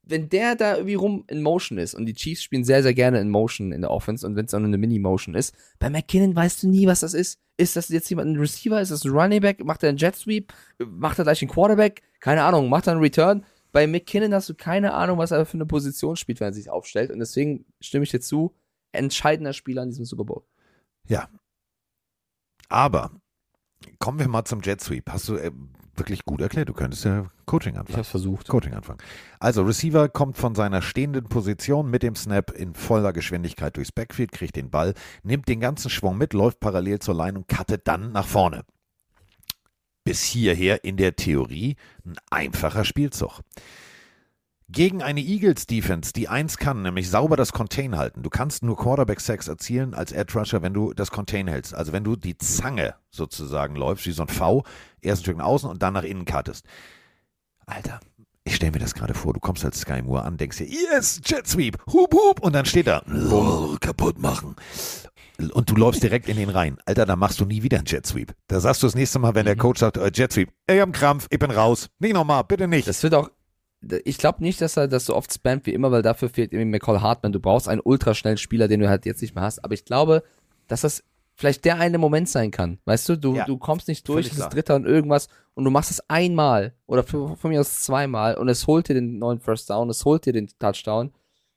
[0.07, 3.21] Wenn der da irgendwie rum in Motion ist und die Chiefs spielen sehr, sehr gerne
[3.21, 6.37] in Motion in der Offense und wenn es auch nur eine Mini-Motion ist, bei McKinnon
[6.37, 7.41] weißt du nie, was das ist.
[7.57, 8.81] Ist das jetzt jemand ein Receiver?
[8.81, 9.65] Ist das ein Running Back?
[9.65, 10.53] Macht er einen Jet Sweep?
[10.79, 12.03] Macht er gleich einen Quarterback?
[12.21, 12.69] Keine Ahnung.
[12.69, 13.45] Macht er einen Return?
[13.73, 16.71] Bei McKinnon hast du keine Ahnung, was er für eine Position spielt, wenn er sich
[16.71, 17.11] aufstellt.
[17.11, 18.55] Und deswegen stimme ich dir zu,
[18.93, 20.43] entscheidender Spieler in diesem Super Bowl.
[21.09, 21.29] Ja.
[22.69, 23.13] Aber
[23.99, 25.11] kommen wir mal zum Jet Sweep.
[25.11, 25.51] Hast du äh,
[25.97, 26.69] wirklich gut erklärt.
[26.69, 27.97] Du könntest ja Coaching Ich anfangen.
[27.99, 28.49] habe versucht.
[28.49, 28.99] Coaching anfangen.
[29.39, 34.33] Also Receiver kommt von seiner stehenden Position mit dem Snap in voller Geschwindigkeit durchs Backfield,
[34.33, 38.13] kriegt den Ball, nimmt den ganzen Schwung mit, läuft parallel zur Line und cuttet dann
[38.13, 38.65] nach vorne.
[40.05, 43.41] Bis hierher in der Theorie ein einfacher Spielzug.
[44.71, 48.23] Gegen eine Eagles Defense, die eins kann, nämlich sauber das Contain halten.
[48.23, 51.75] Du kannst nur Quarterback Sacks erzielen als Edge Rusher, wenn du das Contain hältst.
[51.75, 54.65] Also wenn du die Zange sozusagen läufst, wie so ein V,
[55.03, 56.65] erst ein Stück nach außen und dann nach innen cuttest.
[57.67, 58.01] Alter,
[58.45, 59.33] ich stelle mir das gerade vor.
[59.33, 62.65] Du kommst als Sky Moore an, denkst dir, yes, Jet Sweep, hup, hup, und dann
[62.67, 64.57] steht da, "Lol, kaputt machen.
[65.53, 66.79] Und du läufst direkt in den rein.
[66.87, 68.35] Alter, da machst du nie wieder einen Jet Sweep.
[68.47, 70.81] Da sagst du das nächste Mal, wenn der Coach sagt, äh, Jet Sweep, ey, ich
[70.81, 71.89] hab einen Krampf, ich bin raus.
[71.99, 72.87] Nicht nochmal, bitte nicht.
[72.87, 73.31] Das wird auch.
[74.05, 76.71] Ich glaube nicht, dass er das so oft spammt wie immer, weil dafür fehlt irgendwie
[76.71, 77.33] McCall Hartman.
[77.33, 79.63] Du brauchst einen ultraschnellen Spieler, den du halt jetzt nicht mehr hast.
[79.65, 80.23] Aber ich glaube,
[80.69, 81.03] dass das
[81.35, 82.79] vielleicht der eine Moment sein kann.
[82.87, 84.49] Weißt du, du, Ja, du kommst nicht durch, es ist.
[84.51, 88.67] Dritter und irgendwas und du machst es einmal oder von, mir aus zweimal und es
[88.67, 91.13] holt dir den neuen First Down, es holt dir den Touchdown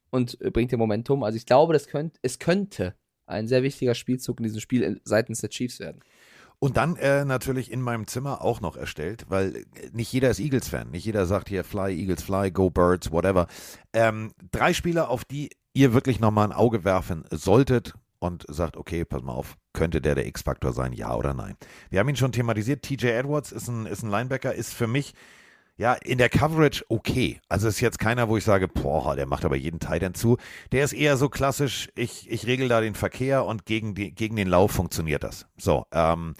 [0.10, 1.24] und äh, bringt dir Momentum.
[1.24, 2.96] Also ich glaube, das könnt, es könnte
[3.26, 6.02] ein sehr wichtiger Spielzug in diesem Spiel in- seitens der Chiefs werden.
[6.60, 10.40] Und dann äh, natürlich in meinem Zimmer auch noch erstellt, weil äh, nicht jeder ist
[10.40, 10.90] Eagles-Fan.
[10.90, 13.48] Nicht jeder sagt hier Fly, Eagles, Fly, Go Birds, whatever.
[13.94, 19.06] Ähm, drei Spieler, auf die ihr wirklich nochmal ein Auge werfen solltet und sagt, okay,
[19.06, 21.56] pass mal auf, könnte der der X-Faktor sein, ja oder nein?
[21.92, 22.82] Wir haben ihn schon thematisiert.
[22.82, 25.14] TJ Edwards ist ein, ist ein Linebacker, ist für mich
[25.78, 27.40] ja, in der Coverage okay.
[27.48, 30.38] Also ist jetzt keiner, wo ich sage, boah, der macht aber jeden Titan zu.
[30.72, 34.36] Der ist eher so klassisch, ich, ich regel da den Verkehr und gegen, die, gegen
[34.36, 35.46] den Lauf funktioniert das.
[35.58, 36.34] So, ähm,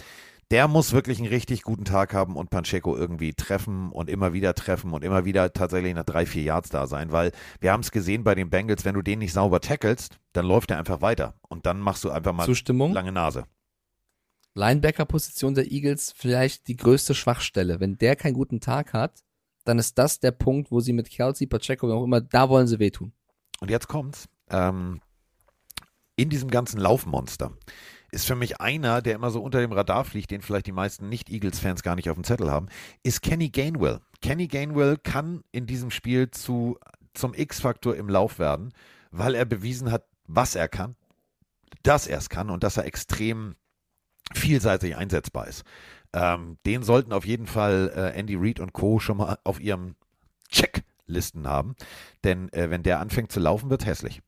[0.52, 4.54] der muss wirklich einen richtig guten Tag haben und Pacheco irgendwie treffen und immer wieder
[4.54, 7.92] treffen und immer wieder tatsächlich nach drei, vier Yards da sein, weil wir haben es
[7.92, 11.36] gesehen bei den Bengals, wenn du den nicht sauber tackelst, dann läuft er einfach weiter
[11.50, 12.94] und dann machst du einfach mal Zustimmung?
[12.94, 13.44] lange Nase.
[14.54, 17.80] Linebacker-Position der Eagles vielleicht die größte Schwachstelle.
[17.80, 19.24] Wenn der keinen guten Tag hat,
[19.66, 22.68] dann ist das der Punkt, wo sie mit Kelsey, Pacheco, wie auch immer, da wollen
[22.68, 23.12] sie wehtun.
[23.60, 24.28] Und jetzt kommt's.
[24.50, 25.02] Ähm,
[26.16, 27.52] in diesem ganzen Laufmonster
[28.12, 31.10] ist für mich einer, der immer so unter dem Radar fliegt, den vielleicht die meisten
[31.10, 32.68] Nicht-Eagles-Fans gar nicht auf dem Zettel haben,
[33.04, 34.00] ist Kenny Gainwell.
[34.22, 36.78] Kenny Gainwell kann in diesem Spiel zu,
[37.14, 38.74] zum X-Faktor im Lauf werden,
[39.12, 40.96] weil er bewiesen hat, was er kann,
[41.84, 43.56] dass er es kann und dass er extrem
[44.34, 45.64] vielseitig einsetzbar ist.
[46.14, 49.00] Ähm, den sollten auf jeden Fall äh, Andy Reid und Co.
[49.00, 49.96] schon mal auf ihrem
[50.50, 51.76] Checklisten haben.
[52.24, 54.22] Denn äh, wenn der anfängt zu laufen, wird hässlich.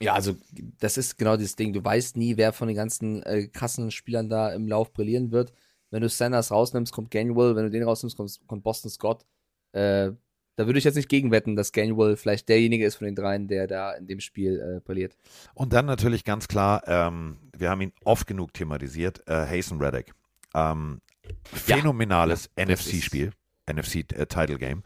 [0.00, 0.34] Ja, also
[0.80, 1.72] das ist genau dieses Ding.
[1.72, 5.52] Du weißt nie, wer von den ganzen äh, krassen Spielern da im Lauf brillieren wird.
[5.90, 7.54] Wenn du Sanders rausnimmst, kommt Gainwell.
[7.54, 9.26] Wenn du den rausnimmst, kommt, kommt Boston Scott.
[9.72, 10.12] Äh,
[10.56, 13.66] da würde ich jetzt nicht gegenwetten, dass Gainwell vielleicht derjenige ist von den dreien, der
[13.66, 15.16] da in dem Spiel äh, brilliert.
[15.54, 20.12] Und dann natürlich ganz klar, ähm, wir haben ihn oft genug thematisiert, äh, Hasten Reddick.
[20.54, 21.00] Ähm,
[21.44, 23.32] phänomenales NFC-Spiel,
[23.70, 24.82] NFC-Title-Game.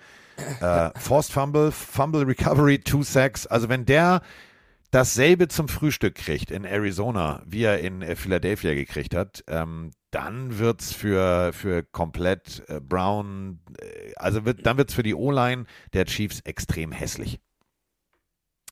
[0.60, 3.46] Äh, Forced Fumble, Fumble Recovery, Two Sacks.
[3.46, 4.22] Also wenn der
[4.90, 10.58] dasselbe zum Frühstück kriegt in Arizona, wie er in äh, Philadelphia gekriegt hat, ähm, dann
[10.58, 15.14] wird es für, für komplett äh, Brown, äh, also wird, dann wird es für die
[15.14, 17.40] O-Line der Chiefs extrem hässlich.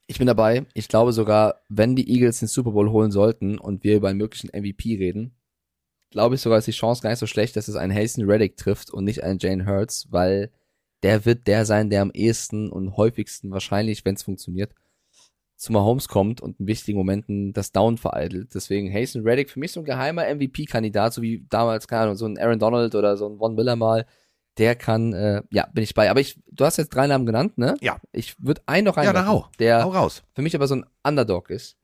[0.06, 0.66] Ich bin dabei.
[0.74, 4.18] Ich glaube sogar, wenn die Eagles den Super Bowl holen sollten und wir über einen
[4.18, 5.34] möglichen MVP reden,
[6.10, 8.56] glaube ich sogar, ist die Chance gar nicht so schlecht, dass es einen Hasten Reddick
[8.56, 10.50] trifft und nicht einen Jane Hurts, weil
[11.02, 14.74] der wird der sein, der am ehesten und häufigsten wahrscheinlich, wenn es funktioniert,
[15.56, 18.54] zu Mahomes kommt und in wichtigen Momenten das Down vereitelt.
[18.54, 22.26] Deswegen Hasten Reddick für mich so ein geheimer MVP-Kandidat, so wie damals, keine Ahnung, so
[22.26, 24.06] ein Aaron Donald oder so ein Von Miller mal.
[24.58, 26.10] Der kann, äh, ja, bin ich bei.
[26.10, 27.76] Aber ich, du hast jetzt drei Namen genannt, ne?
[27.80, 27.98] Ja.
[28.12, 29.46] Ich würde einen noch Ja, reinwerfen, hau.
[29.58, 30.22] der Hau raus.
[30.34, 31.76] für mich aber so ein Underdog ist.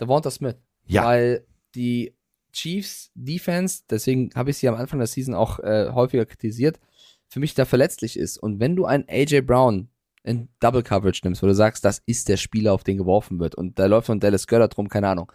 [0.00, 0.56] Devonta Smith.
[0.86, 1.04] Ja.
[1.04, 1.44] Weil
[1.74, 2.14] die
[2.52, 6.78] Chiefs Defense, deswegen habe ich sie am Anfang der Season auch äh, häufiger kritisiert,
[7.28, 8.38] für mich da verletzlich ist.
[8.38, 9.88] Und wenn du einen AJ Brown
[10.22, 13.54] in Double Coverage nimmst, wo du sagst, das ist der Spieler, auf den geworfen wird
[13.54, 15.32] und da läuft noch Dallas Goddard drum, keine Ahnung.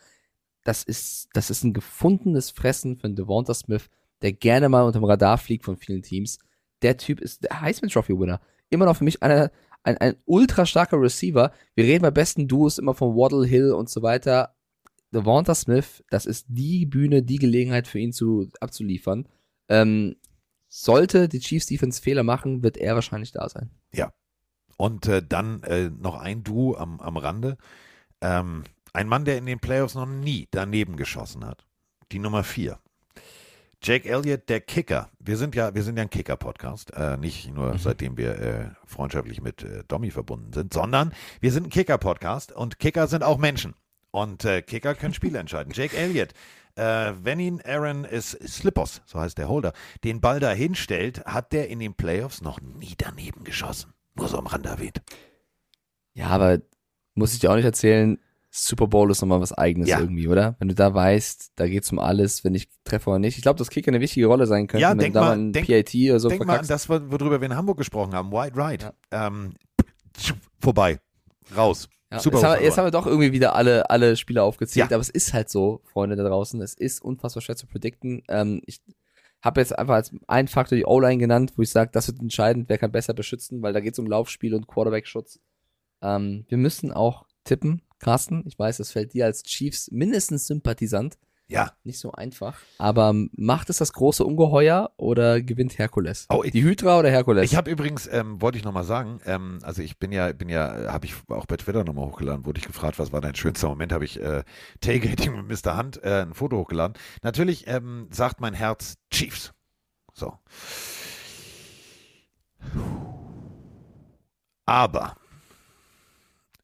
[0.63, 3.89] Das ist, das ist ein gefundenes Fressen für einen Devonta Smith,
[4.21, 6.39] der gerne mal unterm Radar fliegt von vielen Teams.
[6.81, 8.39] Der Typ ist der Heisman Trophy Winner.
[8.69, 9.51] Immer noch für mich einer,
[9.83, 11.51] ein, ein ultra starker Receiver.
[11.75, 14.55] Wir reden bei besten Duos immer von Waddle Hill und so weiter.
[15.13, 19.27] Devonta Smith, das ist die Bühne, die Gelegenheit für ihn zu abzuliefern.
[19.69, 20.15] Ähm,
[20.67, 23.69] sollte die Chiefs Defense Fehler machen, wird er wahrscheinlich da sein.
[24.77, 27.57] Und äh, dann äh, noch ein Duo am, am Rande.
[28.21, 28.63] Ähm,
[28.93, 31.65] ein Mann, der in den Playoffs noch nie daneben geschossen hat.
[32.11, 32.79] Die Nummer vier.
[33.81, 35.09] Jake Elliott, der Kicker.
[35.19, 36.93] Wir sind ja, wir sind ja ein Kicker-Podcast.
[36.93, 41.67] Äh, nicht nur seitdem wir äh, freundschaftlich mit äh, Domi verbunden sind, sondern wir sind
[41.67, 43.73] ein Kicker-Podcast und Kicker sind auch Menschen.
[44.11, 45.73] Und äh, Kicker können Spiele entscheiden.
[45.75, 46.29] Jake Elliott,
[46.75, 49.73] äh, wenn ihn Aaron ist Slippers, so heißt der Holder,
[50.03, 53.92] den Ball da hinstellt, hat der in den Playoffs noch nie daneben geschossen.
[54.15, 55.01] Nur so am Rand erwähnt.
[56.13, 56.59] Ja, aber
[57.15, 58.19] muss ich dir auch nicht erzählen,
[58.55, 59.99] Super Bowl ist nochmal was eigenes Ja.
[59.99, 60.55] irgendwie, oder?
[60.59, 63.37] Wenn du da weißt, da geht's um alles, wenn ich treffe oder nicht.
[63.37, 65.37] Ich glaube, dass Kicker eine wichtige Rolle sein könnte, Ja, wenn denk du da mal-
[65.37, 66.69] ein denk- PAT oder so Denk mal an verkackst.
[66.69, 68.31] das, wo- worüber wir in Hamburg gesprochen haben.
[68.31, 68.93] White Right.
[69.09, 69.53] Ähm,
[70.59, 70.99] vorbei.
[71.55, 71.89] Raus.
[72.11, 72.37] Ja, Super.
[72.37, 74.95] jetzt, haben jetzt haben wir doch irgendwie wieder alle, alle Spieler aufgezählt, Ja.
[74.97, 78.21] aber es ist halt so, Freunde da draußen, es ist unfassbar schwer zu predikten.
[78.29, 78.81] Ähm, ich
[79.43, 82.69] habe jetzt einfach als einen Faktor die O-Line genannt, wo ich sage, das wird entscheidend,
[82.69, 85.39] wer kann besser beschützen, weil da geht es um Laufspiel und Quarterback-Schutz.
[86.01, 88.43] Ähm, wir müssen auch tippen, Carsten.
[88.47, 91.17] Ich weiß, das fällt dir als Chiefs mindestens Sympathisant
[91.53, 91.71] ja.
[91.83, 92.57] nicht so einfach.
[92.77, 96.25] Aber macht es das große Ungeheuer oder gewinnt Herkules?
[96.29, 97.43] Oh, ich- die Hydra oder Herkules?
[97.45, 100.91] Ich habe übrigens, ähm, wollte ich nochmal sagen, ähm, also ich bin ja, bin ja,
[100.91, 103.93] habe ich auch bei Twitter nochmal hochgeladen, wurde ich gefragt, was war dein schönster Moment,
[103.93, 104.43] habe ich äh,
[104.81, 105.77] Tailgating mit Mr.
[105.77, 106.97] Hunt äh, ein Foto hochgeladen.
[107.21, 109.53] Natürlich ähm, sagt mein Herz Chiefs.
[110.13, 110.33] So.
[114.65, 115.15] Aber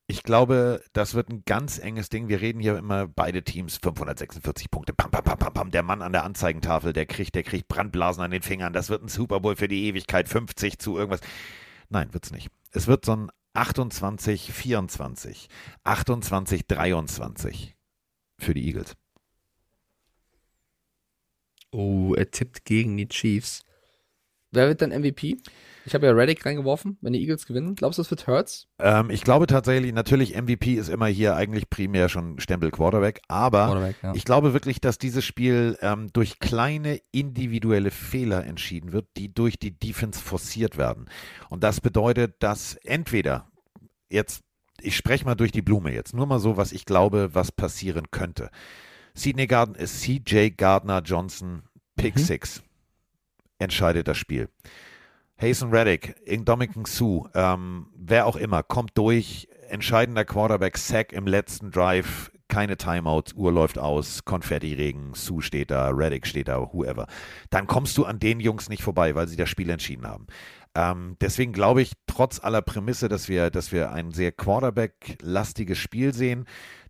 [0.09, 2.29] ich glaube, das wird ein ganz enges Ding.
[2.29, 4.91] Wir reden hier immer beide Teams 546 Punkte.
[4.91, 5.69] Pam, pam, pam, pam.
[5.69, 8.73] Der Mann an der Anzeigentafel, der kriegt, der kriegt Brandblasen an den Fingern.
[8.73, 10.27] Das wird ein Super Bowl für die Ewigkeit.
[10.27, 11.21] 50 zu irgendwas.
[11.89, 12.49] Nein, wird's nicht.
[12.71, 15.47] Es wird so ein 28, 24,
[15.83, 17.75] 28, 23
[18.39, 18.95] für die Eagles.
[21.71, 23.63] oh, er tippt gegen die Chiefs.
[24.49, 25.37] Wer wird dann MVP?
[25.89, 27.73] Ich habe ja Reddick reingeworfen, wenn die Eagles gewinnen.
[27.73, 28.67] Glaubst du, es wird Hurts?
[28.77, 33.65] Ähm, ich glaube tatsächlich, natürlich MVP ist immer hier eigentlich primär schon Stempel Quarterback, aber
[33.65, 34.13] Quarterback, ja.
[34.13, 39.57] ich glaube wirklich, dass dieses Spiel ähm, durch kleine individuelle Fehler entschieden wird, die durch
[39.57, 41.09] die Defense forciert werden.
[41.49, 43.47] Und das bedeutet, dass entweder
[44.11, 44.43] jetzt,
[44.81, 48.11] ich spreche mal durch die Blume jetzt, nur mal so, was ich glaube, was passieren
[48.11, 48.51] könnte.
[49.15, 51.63] Sidney Gardner, CJ Gardner Johnson,
[51.95, 52.19] Pick Mhm.
[52.19, 52.61] Six,
[53.57, 54.49] entscheidet das Spiel.
[55.41, 61.71] Hazen Reddick, Dominican Sue, ähm, wer auch immer, kommt durch, entscheidender Quarterback, Sack im letzten
[61.71, 67.07] Drive, keine Timeouts, Uhr läuft aus, Konfetti-Regen, Sue steht da, Reddick steht da, whoever.
[67.51, 70.27] Dann kommst du an den Jungs nicht vorbei, weil sie das Spiel entschieden haben.
[70.75, 76.13] Ähm, deswegen glaube ich, trotz aller Prämisse, dass wir, dass wir ein sehr Quarterback-lastiges Spiel
[76.13, 76.45] sehen,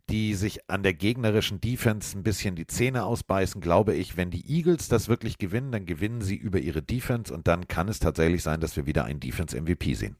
[0.10, 4.46] die sich an der gegnerischen Defense ein bisschen die Zähne ausbeißen, glaube ich, wenn die
[4.50, 8.42] Eagles das wirklich gewinnen, dann gewinnen sie über ihre Defense und dann kann es tatsächlich
[8.44, 10.16] sein, dass wir wieder einen Defense-MVP sehen.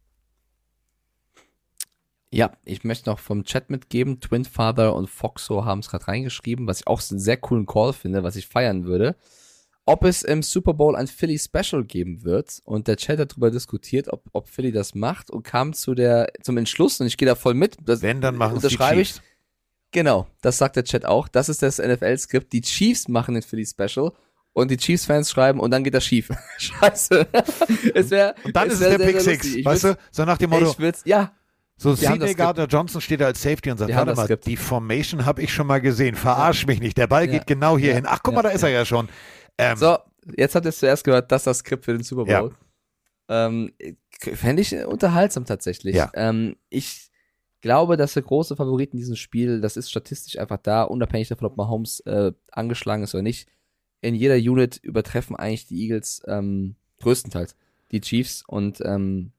[2.32, 4.20] Ja, ich möchte noch vom Chat mitgeben.
[4.20, 7.94] Twin Father und Foxo haben es gerade reingeschrieben, was ich auch einen sehr coolen Call
[7.94, 9.16] finde, was ich feiern würde.
[9.86, 13.50] Ob es im Super Bowl ein Philly Special geben wird und der Chat hat darüber
[13.50, 17.28] diskutiert, ob, ob Philly das macht und kam zu der, zum Entschluss und ich gehe
[17.28, 17.78] da voll mit.
[17.84, 19.20] Das Wenn, dann machen unterschreibe ich.
[19.92, 21.28] Genau, das sagt der Chat auch.
[21.28, 22.54] Das ist das NFL-Skript.
[22.54, 24.12] Die Chiefs machen den Philly Special
[24.54, 26.30] und die Chiefs-Fans schreiben und dann geht das schief.
[26.58, 27.28] Scheiße.
[27.96, 29.98] es wär, Und dann ist es der sehr, Pick Six, weißt du?
[30.12, 31.32] So nach dem Motto, Ich würd's, ja,
[31.78, 34.46] so Sidney Gardner Johnson steht da als Safety und sagt, warte mal, Skript.
[34.48, 37.32] die Formation habe ich schon mal gesehen, verarsch mich nicht, der Ball Ja.
[37.32, 37.96] geht genau hier Ja.
[37.96, 38.06] hin.
[38.08, 38.50] Ach, guck mal, Ja.
[38.50, 39.08] da ist er ja schon.
[39.58, 39.98] Ähm, So,
[40.36, 42.42] jetzt habt ihr es zuerst gehört, das ist das Skript für den Super Ja.
[42.42, 42.54] Bowl.
[43.30, 43.72] Ähm,
[44.34, 45.96] Fände ich unterhaltsam tatsächlich.
[45.96, 46.12] Ja.
[46.16, 47.09] Ähm, ich
[47.62, 51.48] glaube, dass der große Favorit in diesem Spiel, das ist statistisch einfach da, unabhängig davon,
[51.48, 53.50] ob Mahomes äh, angeschlagen ist oder nicht.
[54.02, 57.56] In jeder Unit übertreffen eigentlich die Eagles ähm, größtenteils
[57.92, 59.32] die Chiefs und ähm,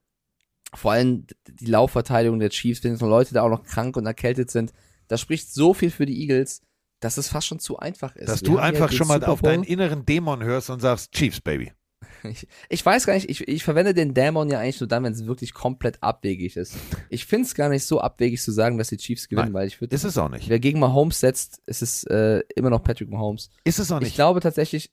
[0.73, 4.05] vor allem die Laufverteidigung der Chiefs, wenn jetzt noch Leute da auch noch krank und
[4.05, 4.73] erkältet sind,
[5.07, 6.61] das spricht so viel für die Eagles,
[6.99, 8.29] dass es fast schon zu einfach ist.
[8.29, 11.41] dass Wir du ja einfach schon mal auf deinen inneren Dämon hörst und sagst, Chiefs,
[11.41, 11.73] Baby.
[12.23, 15.13] Ich, ich weiß gar nicht, ich, ich verwende den Dämon ja eigentlich nur dann, wenn
[15.13, 16.75] es wirklich komplett abwegig ist.
[17.09, 19.67] Ich finde es gar nicht so abwegig zu sagen, dass die Chiefs gewinnen, Nein, weil
[19.67, 19.95] ich würde.
[19.95, 20.47] Ist es auch nicht.
[20.47, 23.49] Wer gegen Mahomes setzt, ist es äh, immer noch Patrick Mahomes.
[23.63, 24.15] Ist es auch Ich nicht.
[24.15, 24.91] glaube tatsächlich,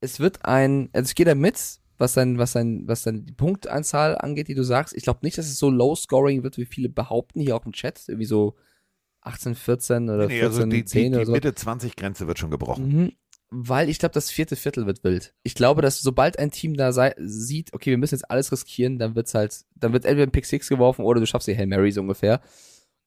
[0.00, 1.60] es wird ein, also ich gehe da mit,
[1.96, 4.94] was dann, was dann, was dann die Punktanzahl angeht, die du sagst.
[4.96, 7.72] Ich glaube nicht, dass es so low scoring wird, wie viele behaupten, hier auch im
[7.72, 8.56] Chat, irgendwie so
[9.22, 11.32] 18, 14 oder nee, 14, also die, die, 10 die oder so.
[11.32, 12.88] Mitte 20-Grenze wird schon gebrochen.
[12.88, 13.12] Mhm.
[13.50, 15.34] Weil ich glaube, das vierte Viertel wird wild.
[15.42, 18.98] Ich glaube, dass sobald ein Team da sei, sieht, okay, wir müssen jetzt alles riskieren,
[18.98, 21.66] dann wird's halt, dann wird entweder ein Pick Six geworfen oder du schaffst die Hail
[21.66, 22.40] Mary so ungefähr.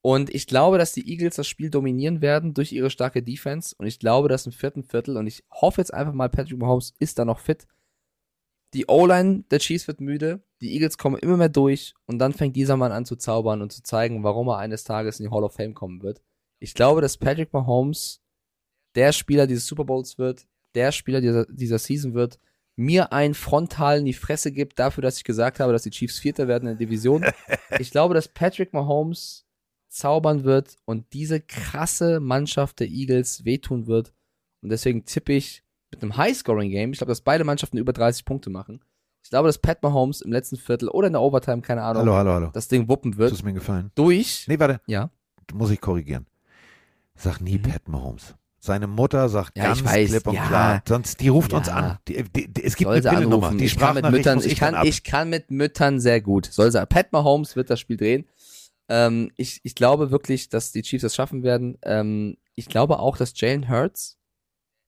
[0.01, 3.76] Und ich glaube, dass die Eagles das Spiel dominieren werden durch ihre starke Defense.
[3.77, 6.93] Und ich glaube, dass im vierten Viertel, und ich hoffe jetzt einfach mal, Patrick Mahomes
[6.99, 7.68] ist da noch fit.
[8.73, 12.55] Die O-Line der Chiefs wird müde, die Eagles kommen immer mehr durch und dann fängt
[12.55, 15.43] dieser Mann an zu zaubern und zu zeigen, warum er eines Tages in die Hall
[15.43, 16.22] of Fame kommen wird.
[16.59, 18.22] Ich glaube, dass Patrick Mahomes
[18.98, 20.45] der Spieler dieses Super Bowls wird,
[20.76, 22.40] der Spieler dieser, dieser Season wird,
[22.76, 26.19] mir einen frontal in die Fresse gibt dafür, dass ich gesagt habe, dass die Chiefs
[26.19, 27.26] Vierter werden in der Division.
[27.80, 29.45] ich glaube, dass Patrick Mahomes
[29.88, 34.14] zaubern wird und diese krasse Mannschaft der Eagles wehtun wird.
[34.61, 38.49] Und deswegen tippe ich mit einem High-Scoring-Game, ich glaube, dass beide Mannschaften über 30 Punkte
[38.49, 38.84] machen.
[39.24, 42.14] Ich glaube, dass Pat Mahomes im letzten Viertel oder in der Overtime, keine Ahnung, Hallo,
[42.14, 42.49] hallo, hallo.
[42.53, 43.32] das Ding wuppen Das wird.
[43.34, 43.91] ist mir gefallen.
[43.95, 44.45] Durch.
[44.48, 44.82] Nee, warte.
[44.88, 45.10] Ja.
[45.53, 46.28] Muss ich korrigieren.
[47.15, 48.36] Sag nie Pat Mahomes.
[48.68, 49.57] Seine Mutter sagt.
[49.57, 50.48] Ja, ganz ich weiß, klipp und ja.
[50.48, 50.84] klar.
[50.88, 51.73] Sonst, die ruft uns Ja.
[51.73, 51.98] an.
[52.07, 53.57] Die, die, die, es gibt soll eine anrufen.
[53.57, 56.45] Die ich kann mit Müttern, ich, ich kann, ich kann mit Müttern sehr gut.
[56.45, 58.27] Soll sie, Pat Mahomes wird das Spiel drehen.
[58.89, 61.77] Ähm, ich, ich glaube wirklich, dass die Chiefs das schaffen werden.
[61.81, 64.18] Ähm, ich glaube auch, dass Jalen Hurts,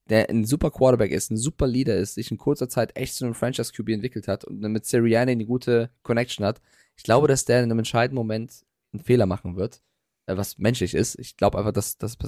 [0.08, 3.24] der ein super Quarterback ist, ein super Leader ist, sich in kurzer Zeit echt zu
[3.24, 6.60] einem Franchise QB entwickelt hat und mit Sirianni eine gute Connection hat.
[6.96, 9.80] Ich glaube, dass der in einem entscheidenden Moment einen Fehler machen wird,
[10.26, 11.18] äh, was menschlich ist.
[11.18, 12.18] Ich glaube einfach, dass das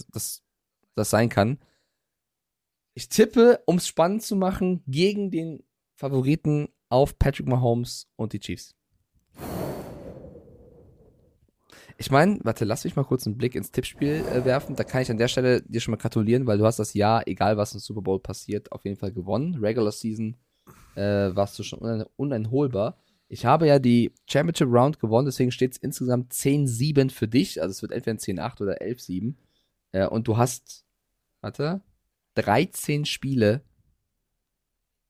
[0.95, 1.59] das sein kann.
[2.95, 5.63] Ich tippe, um es spannend zu machen, gegen den
[5.95, 8.75] Favoriten auf Patrick Mahomes und die Chiefs.
[11.99, 14.77] Ich meine, warte, lass mich mal kurz einen Blick ins Tippspiel äh, werfen.
[14.77, 17.27] Da kann ich an der Stelle dir schon mal gratulieren, weil du hast das Jahr,
[17.29, 19.57] egal was im Super Bowl passiert, auf jeden Fall gewonnen.
[19.63, 20.37] Regular Season
[20.97, 22.97] äh, warst du schon unein uneinholbar.
[23.29, 27.63] Ich habe ja die Championship Round gewonnen, deswegen steht es insgesamt 10-7 für dich.
[27.63, 29.35] Also es wird entweder ein 10-8 oder 11-7.
[29.93, 30.82] Äh, und du hast,
[31.43, 31.83] warte,
[32.37, 33.63] 13 Spiele,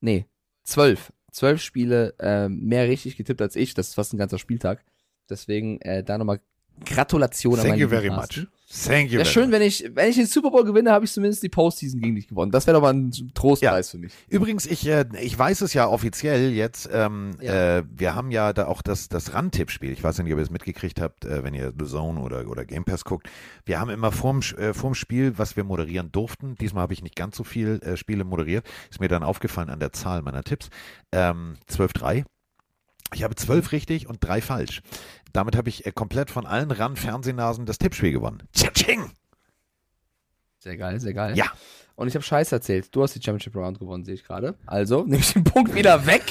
[0.00, 0.26] nee,
[0.64, 3.74] 12, 12 Spiele äh, mehr richtig getippt als ich.
[3.74, 4.84] Das ist fast ein ganzer Spieltag.
[5.30, 6.40] Deswegen äh, da nochmal
[6.84, 8.40] Gratulation an Thank meinen you very Carsten.
[8.42, 8.48] much.
[8.72, 11.42] Thank you Wäre schön, wenn ich, wenn ich den Super Bowl gewinne, habe ich zumindest
[11.42, 12.50] die Postseason gegen dich gewonnen.
[12.50, 14.12] Das wäre doch mal ein Trostpreis für mich.
[14.28, 16.88] Übrigens, ich, äh, ich weiß es ja offiziell jetzt.
[16.90, 17.78] Ähm, Ja.
[17.78, 19.90] Äh, wir haben ja da auch das, das Randtippspiel.
[19.92, 22.64] Ich weiß nicht, ob ihr es mitgekriegt habt, äh, wenn ihr The Zone oder, oder
[22.64, 23.28] Game Pass guckt.
[23.66, 26.54] Wir haben immer vorm, äh, vorm Spiel, was wir moderieren durften.
[26.54, 28.64] Diesmal habe ich nicht ganz so viel äh, Spiele moderiert.
[28.90, 30.70] Ist mir dann aufgefallen an der Zahl meiner Tipps.
[31.12, 32.24] Ähm, 12-3.
[33.14, 34.80] Ich habe zwölf richtig und drei falsch.
[35.32, 38.42] Damit habe ich äh, komplett von allen RAN-Fernsehnasen das Tippspiel gewonnen.
[38.52, 39.10] Tschatsching!
[40.58, 41.36] Sehr geil, sehr geil.
[41.36, 41.46] Ja.
[41.96, 42.94] Und ich habe Scheiß erzählt.
[42.94, 44.54] Du hast die Championship Round gewonnen, sehe ich gerade.
[44.66, 46.22] Also, nehme ich den Punkt wieder weg.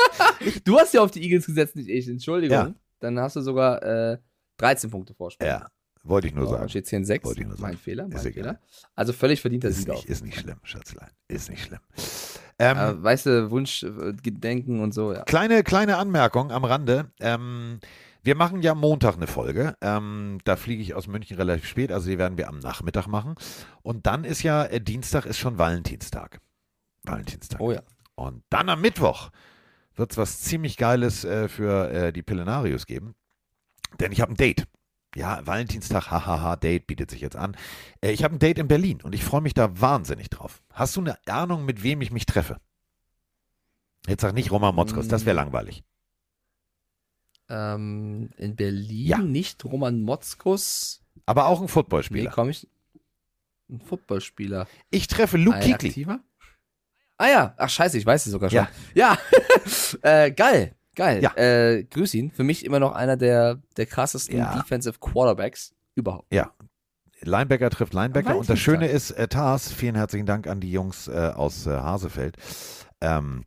[0.64, 2.08] du hast ja auf die Eagles gesetzt, nicht ich.
[2.08, 2.56] Entschuldigung.
[2.56, 2.74] Ja.
[3.00, 4.18] Dann hast du sogar äh,
[4.58, 5.46] 13 Punkte Vorsprung.
[5.46, 5.68] Ja,
[6.02, 6.70] wollte ich nur So, dann sagen.
[6.70, 7.24] steht 10-6.
[7.24, 7.76] Wollte ich nur Mein sagen.
[7.82, 8.32] Fehler, mein Ist egal.
[8.44, 8.60] Fehler.
[8.94, 10.04] Also völlig verdienter Sieg nicht, auch.
[10.06, 11.10] ist nicht schlimm, Schatzlein.
[11.28, 11.80] Ist nicht schlimm.
[12.58, 15.22] Ähm, Äh, weißt du, Wunsch, äh, und so, ja.
[15.24, 17.10] Kleine, kleine Anmerkung am Rande.
[17.20, 17.80] Ähm,
[18.26, 19.76] wir machen ja Montag eine Folge.
[19.80, 23.36] Ähm, da fliege ich aus München relativ spät, also die werden wir am Nachmittag machen.
[23.82, 26.40] Und dann ist ja, äh, Dienstag ist schon Valentinstag.
[27.04, 27.60] Valentinstag.
[27.60, 27.82] Oh ja.
[28.16, 29.30] Und dann am Mittwoch
[29.94, 33.14] wird es was ziemlich Geiles äh, für äh, die Pillenarius geben.
[34.00, 34.66] Denn ich habe ein Date.
[35.14, 37.56] Ja, Valentinstag, hahaha, Date bietet sich jetzt an.
[38.00, 40.62] Äh, ich habe ein Date in Berlin und ich freue mich da wahnsinnig drauf.
[40.72, 42.58] Hast du eine Ahnung, mit wem ich mich treffe?
[44.08, 45.38] Jetzt sag nicht Roman Motzkos, das wäre Mm.
[45.38, 45.84] langweilig.
[47.48, 49.18] Ähm, in Berlin Ja.
[49.18, 51.02] nicht Roman Motzkus.
[51.26, 52.30] Aber auch ein Nee, Footballspieler.
[52.30, 52.68] komm ich.
[53.68, 54.66] Ein Footballspieler.
[54.90, 55.88] ich treffe Luke Ein Kuechly.
[55.88, 56.20] aktiver?
[57.18, 58.66] Ah ja, ach scheiße, ich weiß es sogar schon.
[58.94, 59.16] Ja,
[60.02, 61.22] äh, geil, geil.
[61.22, 61.34] Ja.
[61.36, 62.30] Äh, grüß ihn.
[62.30, 64.54] Für mich immer noch einer der, der krassesten Ja.
[64.56, 66.32] Defensive Quarterbacks überhaupt.
[66.32, 66.52] Ja.
[67.22, 68.36] Linebacker trifft Linebacker.
[68.36, 68.58] Und das.
[68.58, 72.36] Schöne ist, äh, Tars, vielen herzlichen Dank an die Jungs äh, aus äh, Hasefeld.
[73.00, 73.46] Ähm,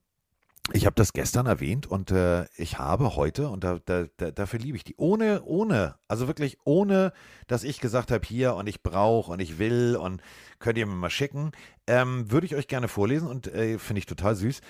[0.74, 4.60] ich habe das gestern erwähnt und äh, ich habe heute, und da, da, da, dafür
[4.60, 7.14] liebe ich die, ohne, ohne, also wirklich ohne,
[7.48, 10.22] dass ich gesagt habe, hier und ich brauche und ich will und
[10.60, 11.52] könnt ihr mir mal schicken,
[11.88, 14.62] ähm, würde ich euch gerne vorlesen und äh, finde ich total süß.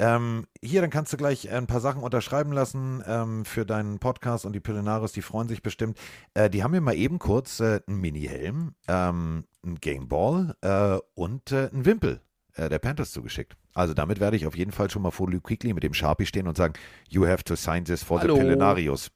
[0.00, 4.46] Ähm, hier, dann kannst du gleich ein paar Sachen unterschreiben lassen ähm, für deinen Podcast
[4.46, 5.98] und die Pillenaris, die freuen sich bestimmt.
[6.34, 11.50] Äh, die haben mir mal eben kurz äh, einen Mini-Helm, ähm, einen Gameball äh, und
[11.50, 12.20] äh, einen Wimpel
[12.56, 13.56] der Panthers zugeschickt.
[13.78, 16.26] Also damit werde ich auf jeden Fall schon mal vor Luke Quickly mit dem Sharpie
[16.26, 16.74] stehen und sagen,
[17.08, 18.34] you have to sign this for Hallo.
[18.34, 19.10] the Pillenarius.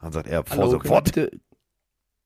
[0.00, 1.04] Dann sagt er, for Hallo, the what?
[1.04, 1.30] Bitte,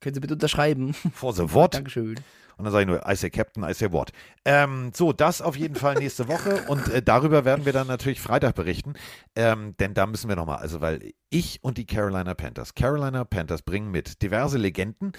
[0.00, 0.94] können Sie bitte unterschreiben?
[1.14, 1.74] For the what?
[1.74, 2.16] Dankeschön.
[2.56, 4.12] Und dann sage ich nur, I say Captain, I say what.
[4.44, 8.20] Ähm, so, das auf jeden Fall nächste Woche und äh, darüber werden wir dann natürlich
[8.20, 8.94] Freitag berichten,
[9.34, 13.62] ähm, denn da müssen wir nochmal, also weil ich und die Carolina Panthers, Carolina Panthers
[13.62, 15.12] bringen mit diverse Legenden,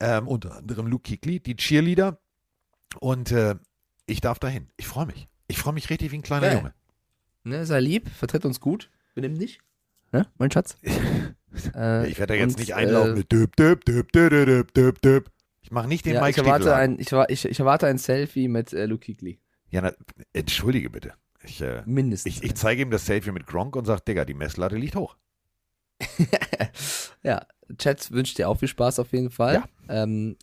[0.00, 2.18] ähm, unter anderem Luke Kuechly, die Cheerleader
[2.98, 3.54] und äh,
[4.06, 4.68] ich darf dahin.
[4.76, 5.29] Ich freue mich.
[5.50, 6.56] Ich freue mich richtig wie ein kleiner Geil.
[6.56, 6.74] Junge.
[7.44, 9.60] Ne, sei lieb, vertritt uns gut, benimm dich.
[10.12, 10.76] Ne, mein Schatz?
[11.74, 14.72] Äh, ich werde da jetzt und, nicht einlaufen äh, mit düb, düb, düb, düb, düb,
[14.72, 15.32] düb, düb.
[15.62, 16.94] Ich mache nicht den ja, ich, Mike erwarte Stiefelhagen.
[16.94, 19.40] ein, ich, ich, ich erwarte ein Selfie mit äh, Luke Kuechly.
[19.68, 19.92] Ja, na,
[20.32, 21.14] entschuldige bitte.
[21.42, 22.36] Ich, äh, Mindestens.
[22.36, 25.16] ich, ich zeige ihm das Selfie mit Gronk und sage, Digga, die Messlatte liegt hoch.
[27.24, 27.44] ja,
[27.78, 29.54] Chat wünscht dir auch viel Spaß auf jeden Fall.
[29.54, 30.02] Ja.
[30.02, 30.36] Ähm,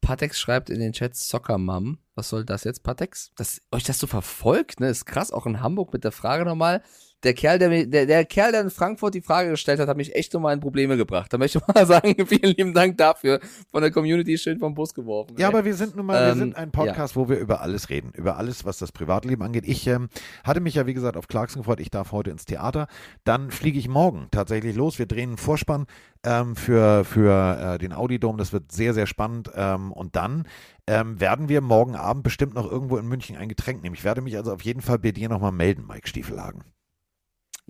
[0.00, 1.98] Patex schreibt in den Chat Soccer Mom.
[2.18, 3.30] Was soll das jetzt, Patex?
[3.36, 4.88] Dass euch das so verfolgt, ne?
[4.88, 6.82] Ist krass, auch in Hamburg mit der Frage nochmal.
[7.24, 10.14] Der Kerl, der, der, der Kerl, der in Frankfurt die Frage gestellt hat, hat mich
[10.14, 11.32] echt nochmal in Probleme gebracht.
[11.32, 13.40] Da möchte ich mal sagen, vielen lieben Dank dafür.
[13.72, 15.34] Von der Community schön vom Bus geworfen.
[15.36, 15.54] Ja, ey.
[15.54, 18.12] aber wir sind nun mal, wir Ähm, sind ein Podcast, wo wir über alles reden,
[18.14, 19.64] über alles, was das Privatleben angeht.
[19.66, 20.08] Ich ähm,
[20.44, 21.80] hatte mich ja, wie gesagt, auf Clarkson gefreut.
[21.80, 22.86] Ich darf heute ins Theater.
[23.24, 24.98] Dann fliege ich morgen tatsächlich los.
[25.00, 25.86] Wir drehen einen Vorspann
[26.24, 28.38] ähm, für, für äh, den Audidom.
[28.38, 29.50] Das wird sehr, sehr spannend.
[29.56, 30.46] Ähm, und dann
[30.86, 33.94] ähm, werden wir morgen Abend bestimmt noch irgendwo in München ein Getränk nehmen.
[33.94, 36.62] Ich werde mich also auf jeden Fall bei dir nochmal melden, Mike Stiefelhagen.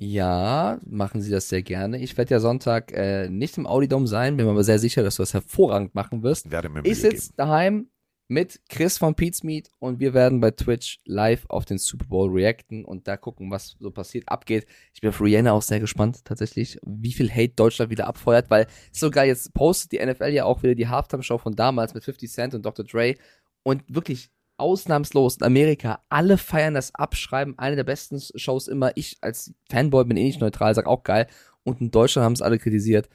[0.00, 1.98] Ja, machen Sie das sehr gerne.
[1.98, 5.16] Ich werde ja Sonntag äh, nicht im Audidom sein, bin mir aber sehr sicher, dass
[5.16, 6.46] du das hervorragend machen wirst.
[6.46, 7.88] Ich werde mir Ich sitze daheim
[8.28, 12.30] mit Chris von Pete's Meat und wir werden bei Twitch live auf den Super Bowl
[12.30, 14.66] reacten und da gucken, was so passiert, abgeht.
[14.94, 18.68] Ich bin auf Rihanna auch sehr gespannt, tatsächlich, wie viel Hate Deutschland wieder abfeuert, weil
[18.92, 22.54] sogar jetzt postet die NFL ja auch wieder die Halftime-Show von damals mit 50 Cent
[22.54, 22.84] und Dr.
[22.84, 23.16] Dre
[23.64, 28.92] und wirklich ausnahmslos in Amerika, alle feiern das Abschreiben, eine der besten Shows immer.
[28.96, 31.26] Ich als Fanboy bin eh nicht neutral, sag auch geil.
[31.62, 33.08] Und in Deutschland haben es alle kritisiert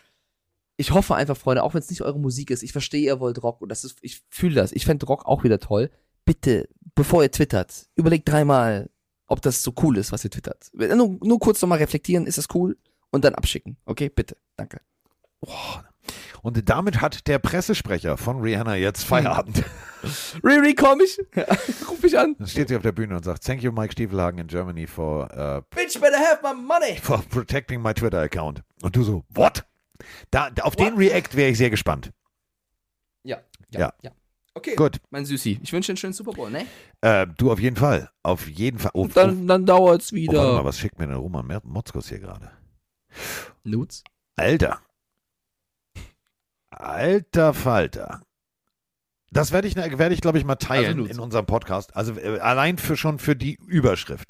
[0.78, 3.42] ich hoffe einfach, Freunde, auch wenn es nicht eure Musik ist, ich verstehe, ihr wollt
[3.44, 4.72] Rock und das ist, ich fühle das.
[4.72, 5.92] Ich fände Rock auch wieder toll.
[6.26, 8.90] Bitte, bevor ihr twittert, überlegt dreimal,
[9.28, 10.70] ob das so cool ist, was ihr twittert.
[10.74, 12.78] Nur, nur kurz nochmal reflektieren, ist das cool?
[13.12, 13.78] Und dann abschicken.
[13.86, 14.38] Okay, bitte.
[14.56, 14.82] Danke.
[16.42, 19.64] Und damit hat der Pressesprecher von Rihanna jetzt Feierabend.
[20.44, 21.18] Riri, komm ich?
[21.90, 22.36] Ruf mich an.
[22.38, 25.30] Dann steht sie auf der Bühne und sagt, thank you Mike Stiefelhagen in Germany for,
[25.32, 26.98] uh, Bitch better have my money.
[27.02, 28.62] for protecting my Twitter account.
[28.82, 29.64] Und du so, what?
[30.32, 32.12] Da, auf den React wäre ich sehr gespannt.
[33.24, 33.38] Ja,
[33.72, 33.94] ja, Ja.
[34.02, 34.12] ja.
[34.56, 35.60] Okay, Gut, mein Süßi.
[35.64, 36.68] Ich wünsche dir einen schönen Super Bowl, ne?
[37.02, 38.12] äh, du auf jeden Fall.
[38.22, 38.92] Auf jeden Fall.
[38.94, 40.66] Oh, Und dann, dann dauert's oh, oh, warte mal, wieder.
[40.66, 42.52] was schickt mir denn Roman Motzkos hier gerade?
[43.64, 44.04] Nudes?
[44.36, 44.80] Alter.
[46.80, 48.22] Alter Falter.
[49.32, 51.96] Das werde ich, werde ich glaube ich, mal teilen Also in unserem Podcast.
[51.96, 54.30] Also äh, allein für schon für die Überschrift.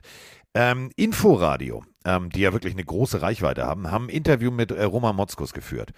[0.56, 4.84] Ähm, Inforadio, ähm, die ja wirklich eine große Reichweite haben, haben ein Interview mit äh,
[4.84, 5.92] Roman Motzkos geführt.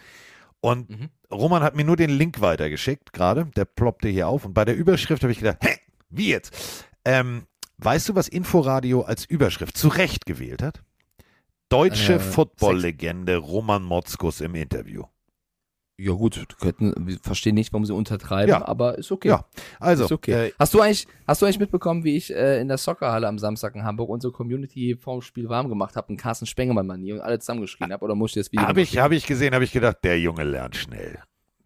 [0.62, 1.10] Und Mhm.
[1.32, 3.46] Roman hat mir nur den Link weitergeschickt gerade.
[3.56, 4.46] Der ploppte hier auf.
[4.46, 5.78] Und bei der Überschrift habe ich gedacht, hä,
[6.10, 6.86] wie jetzt?
[7.04, 7.46] Ähm,
[7.78, 10.82] weißt du, was Inforadio als Überschrift zu Recht gewählt hat?
[11.70, 15.04] Deutsche Äh, Football-Legende Roman Motzkus im Interview.
[15.98, 18.68] Ja gut, könnten, wir verstehen nicht, warum sie untertreiben, Ja.
[18.68, 19.30] aber ist okay.
[19.30, 19.46] Ja,
[19.80, 20.48] also, ist okay.
[20.48, 23.40] äh, hast du eigentlich, hast du eigentlich mitbekommen, wie ich äh, in der Soccerhalle am
[23.40, 27.22] Samstag in Hamburg unsere Community vorm Spiel warm gemacht habe und Carsten Spengemann Manie und
[27.22, 28.04] alle zusammengeschrien habe?
[28.04, 28.68] Oder muss ich das Video?
[28.68, 31.20] habe ich, hab ich gesehen, habe ich gedacht, der Junge lernt schnell.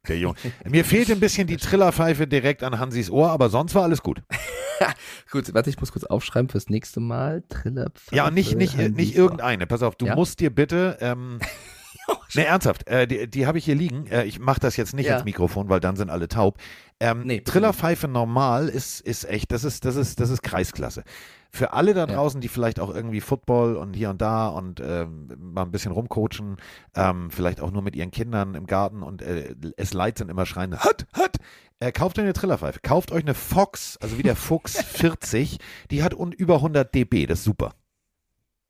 [0.07, 0.35] Der Junge.
[0.65, 4.22] Mir fehlt ein bisschen die Trillerpfeife direkt an Hansis Ohr, aber sonst war alles gut.
[5.31, 7.43] Gut, warte, ich muss kurz aufschreiben fürs nächste Mal.
[7.49, 7.91] Triller.
[8.11, 9.68] Ja, nicht, nicht, nicht irgendeine.
[9.68, 10.15] Pass auf, du Ja?
[10.15, 10.97] musst dir bitte.
[11.01, 11.39] Ähm,
[12.36, 14.07] ne, ernsthaft, äh, die, die habe ich hier liegen.
[14.07, 15.15] Äh, ich mache das jetzt nicht Ja.
[15.18, 16.57] ins Mikrofon, weil dann sind alle taub.
[16.99, 21.03] Ähm, Nee, Trillerpfeife normal ist, ist echt, das ist, das ist, das ist Kreisklasse.
[21.52, 22.06] Für alle da Ja.
[22.07, 25.91] draußen, die vielleicht auch irgendwie Football und hier und da und ähm, mal ein bisschen
[25.91, 26.57] rumcoachen,
[26.95, 30.45] ähm, vielleicht auch nur mit ihren Kindern im Garten und äh, es leid sind immer
[30.45, 31.38] schreien, hat, hat,
[31.80, 32.80] äh, kauft euch eine Trillerpfeife.
[32.84, 35.57] Kauft euch eine Fox, also wie der Fuchs 40,
[35.90, 37.73] die hat un über 100 dB, das ist super.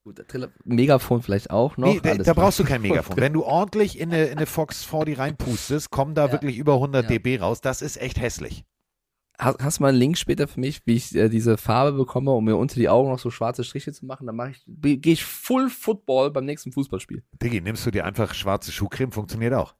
[0.03, 0.23] Gut,
[0.63, 1.93] Megafon vielleicht auch noch.
[1.93, 3.17] Nee, da, da brauchst du kein Megafon.
[3.17, 6.31] Wenn du ordentlich in eine, in eine Fox 40 reinpustest, kommen da Ja.
[6.31, 7.09] wirklich über 100 Ja.
[7.09, 7.61] dB raus.
[7.61, 8.63] Das ist echt hässlich.
[9.37, 12.31] Hast, hast du mal einen Link später für mich, wie ich äh, diese Farbe bekomme,
[12.31, 14.25] um mir unter die Augen noch so schwarze Striche zu machen?
[14.27, 17.23] Dann mache ich, gehe ich Full Football beim nächsten Fußballspiel.
[17.41, 19.75] Diggi, nimmst du dir einfach schwarze Schuhcreme, funktioniert auch.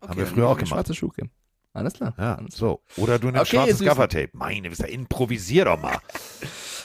[0.00, 0.70] Haben wir früher auch gemacht.
[0.70, 1.30] Schwarze Schuhcreme.
[1.72, 2.14] Alles klar.
[2.18, 2.78] Ja, Alles klar.
[2.96, 3.02] so.
[3.02, 3.80] Oder du nimmst Okay, schwarzes.
[3.80, 4.30] Gaffertape.
[4.32, 5.98] Meine, wisst ihr, improvisier doch mal.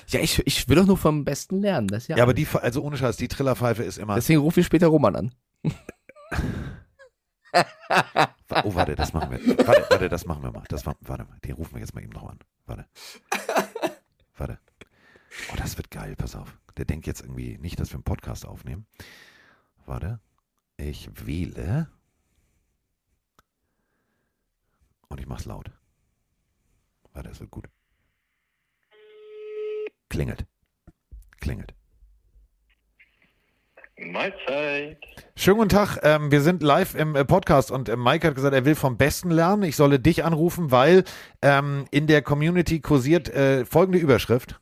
[0.10, 1.88] Ja, ich, ich will doch nur vom Besten lernen.
[1.88, 4.16] Das ja, Ja, aber die, also ohne Scheiß, die Trillerpfeife ist immer.
[4.16, 5.36] Deswegen rufe ich später Roman an.
[8.64, 9.58] Oh, warte, das machen wir.
[9.68, 10.64] Warte, warte, das machen wir mal.
[10.70, 12.40] Das, wa- warte mal, den rufen wir jetzt mal eben noch an.
[12.66, 12.86] Warte.
[14.38, 14.60] Warte.
[15.52, 16.58] Oh, das wird geil, pass auf.
[16.78, 18.86] Der denkt jetzt irgendwie nicht, dass wir einen Podcast aufnehmen.
[19.86, 20.20] Warte.
[20.78, 21.90] Ich wähle.
[25.08, 25.72] Und ich mach's laut.
[27.14, 27.68] Warte, es wird gut.
[30.10, 30.46] Klingelt.
[31.40, 31.74] Klingelt.
[33.98, 34.98] Mahlzeit.
[35.36, 38.54] Schönen guten Tag, ähm, wir sind live im äh, Podcast und äh, Mike hat gesagt,
[38.54, 39.64] er will vom Besten lernen.
[39.64, 41.04] Ich solle dich anrufen, weil
[41.42, 44.60] ähm, in der Community kursiert äh, folgende Überschrift.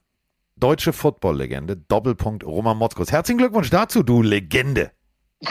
[0.55, 3.11] Deutsche Football-Legende, Doppelpunkt Roman Motzkos.
[3.11, 4.91] Herzlichen Glückwunsch dazu, du Legende.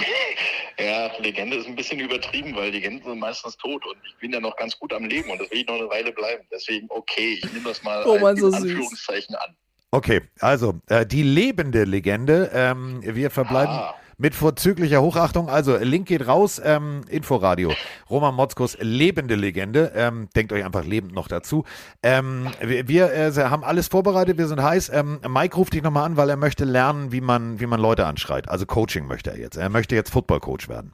[0.78, 4.40] Ja, Legende ist ein bisschen übertrieben, weil Legenden sind meistens tot und ich bin ja
[4.40, 6.46] noch ganz gut am Leben und das will ich noch eine Weile bleiben.
[6.52, 8.52] Deswegen, okay, ich nehme das mal Oh Mann, als so.
[8.52, 9.56] Anführungszeichen an.
[9.96, 12.50] Okay, also äh, die lebende Legende.
[12.52, 13.94] Ähm, wir verbleiben Ah.
[14.18, 15.48] mit vorzüglicher Hochachtung.
[15.48, 17.72] Also Link geht raus, ähm, Inforadio.
[18.10, 19.92] Roman Motzkos lebende Legende.
[19.94, 21.64] Ähm, denkt euch einfach lebend noch dazu.
[22.02, 24.90] Ähm, wir wir äh, haben alles vorbereitet, wir sind heiß.
[24.90, 28.04] Ähm, Mike ruft dich nochmal an, weil er möchte lernen, wie man, wie man Leute
[28.04, 28.50] anschreit.
[28.50, 29.56] Also Coaching möchte er jetzt.
[29.56, 30.92] Er möchte jetzt Football-Coach werden.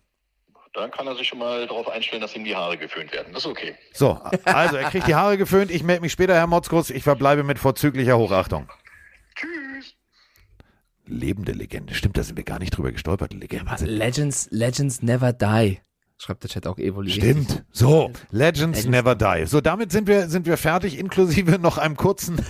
[0.74, 3.32] Dann kann er sich schon mal darauf einstellen, dass ihm die Haare geföhnt werden.
[3.32, 3.74] Das ist okay.
[3.92, 5.72] So, also er kriegt die Haare geföhnt.
[5.72, 6.88] Ich melde mich später, Herr Motzkos.
[6.90, 8.68] Ich verbleibe mit vorzüglicher Hochachtung.
[9.34, 9.94] Tschüss.
[11.06, 11.94] Lebende Legende.
[11.94, 13.32] Stimmt, da sind wir gar nicht drüber gestolpert.
[13.34, 13.76] Legende.
[13.76, 15.80] sind- Legends, Legends never die.
[16.18, 17.10] Schreibt der Chat auch Evoli.
[17.10, 17.64] Stimmt.
[17.72, 19.46] So, Legends Legends never die.
[19.46, 22.40] So, damit sind wir, sind wir fertig, inklusive noch einem kurzen.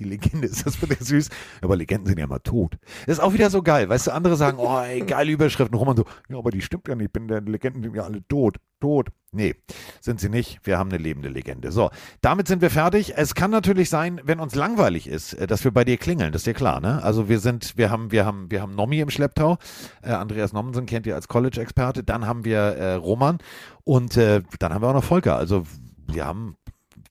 [0.00, 1.28] Die Legende ist das wirklich süß.
[1.60, 2.78] Aber Legenden sind ja immer tot.
[3.06, 3.88] Das ist auch wieder so geil.
[3.88, 5.78] Weißt du, andere sagen, oh, ey, geile Überschriften.
[5.78, 7.06] Roman so, ja, aber die stimmt ja nicht.
[7.06, 8.56] Ich bin der Legenden sind ja alle tot.
[8.80, 9.08] Tot.
[9.32, 9.54] Nee,
[10.00, 10.58] sind sie nicht.
[10.64, 11.70] Wir haben eine lebende Legende.
[11.70, 11.90] So,
[12.22, 13.12] damit sind wir fertig.
[13.16, 16.32] Es kann natürlich sein, wenn uns langweilig ist, äh, dass wir bei dir klingeln.
[16.32, 17.02] Das ist dir klar, ne?
[17.02, 19.58] Also wir sind, wir haben, wir haben, wir haben Nomi im Schlepptau.
[20.02, 22.02] Äh, Andreas Nommensen kennt ihr als College-Experte.
[22.02, 23.38] Dann haben wir äh, Roman
[23.84, 25.36] und äh, dann haben wir auch noch Volker.
[25.36, 25.64] Also
[26.08, 26.56] wir haben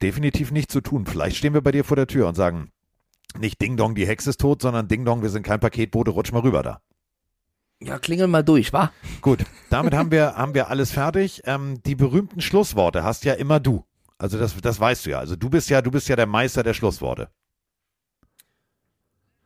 [0.02, 1.06] definitiv nichts zu tun.
[1.06, 2.72] Vielleicht stehen wir bei dir vor der Tür und sagen,
[3.38, 6.32] nicht Ding Dong, die Hexe ist tot, sondern Ding Dong, wir sind kein Paketbote, rutsch
[6.32, 6.82] mal rüber da.
[7.82, 8.92] Ja, klingel mal durch, wa?
[9.22, 11.42] Gut, damit haben wir, haben wir alles fertig.
[11.46, 13.86] Ähm, die berühmten Schlussworte hast ja immer du.
[14.18, 15.20] Also das, das weißt du ja.
[15.20, 17.30] Also du bist ja, du bist ja der Meister der Schlussworte.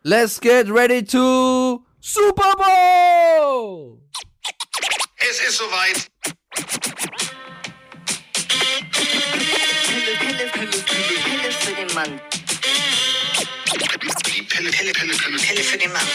[0.01, 3.99] Let's get ready to Super Bowl!
[5.18, 6.10] Es ist soweit.
[8.91, 12.43] Pille, Pille, Pille, Pille, Pille für den Mann.
[14.64, 16.07] Pille, Pille, Pille, Pille, Pille für den Mann.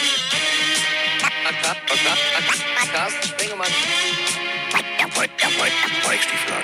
[2.91, 3.67] Carsten Spengemann.
[6.03, 6.63] Weichstiefel an.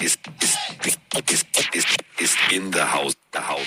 [0.00, 0.98] Ist, ist, ist,
[1.30, 1.86] ist, ist,
[2.18, 3.66] ist in der Haus, der Haus.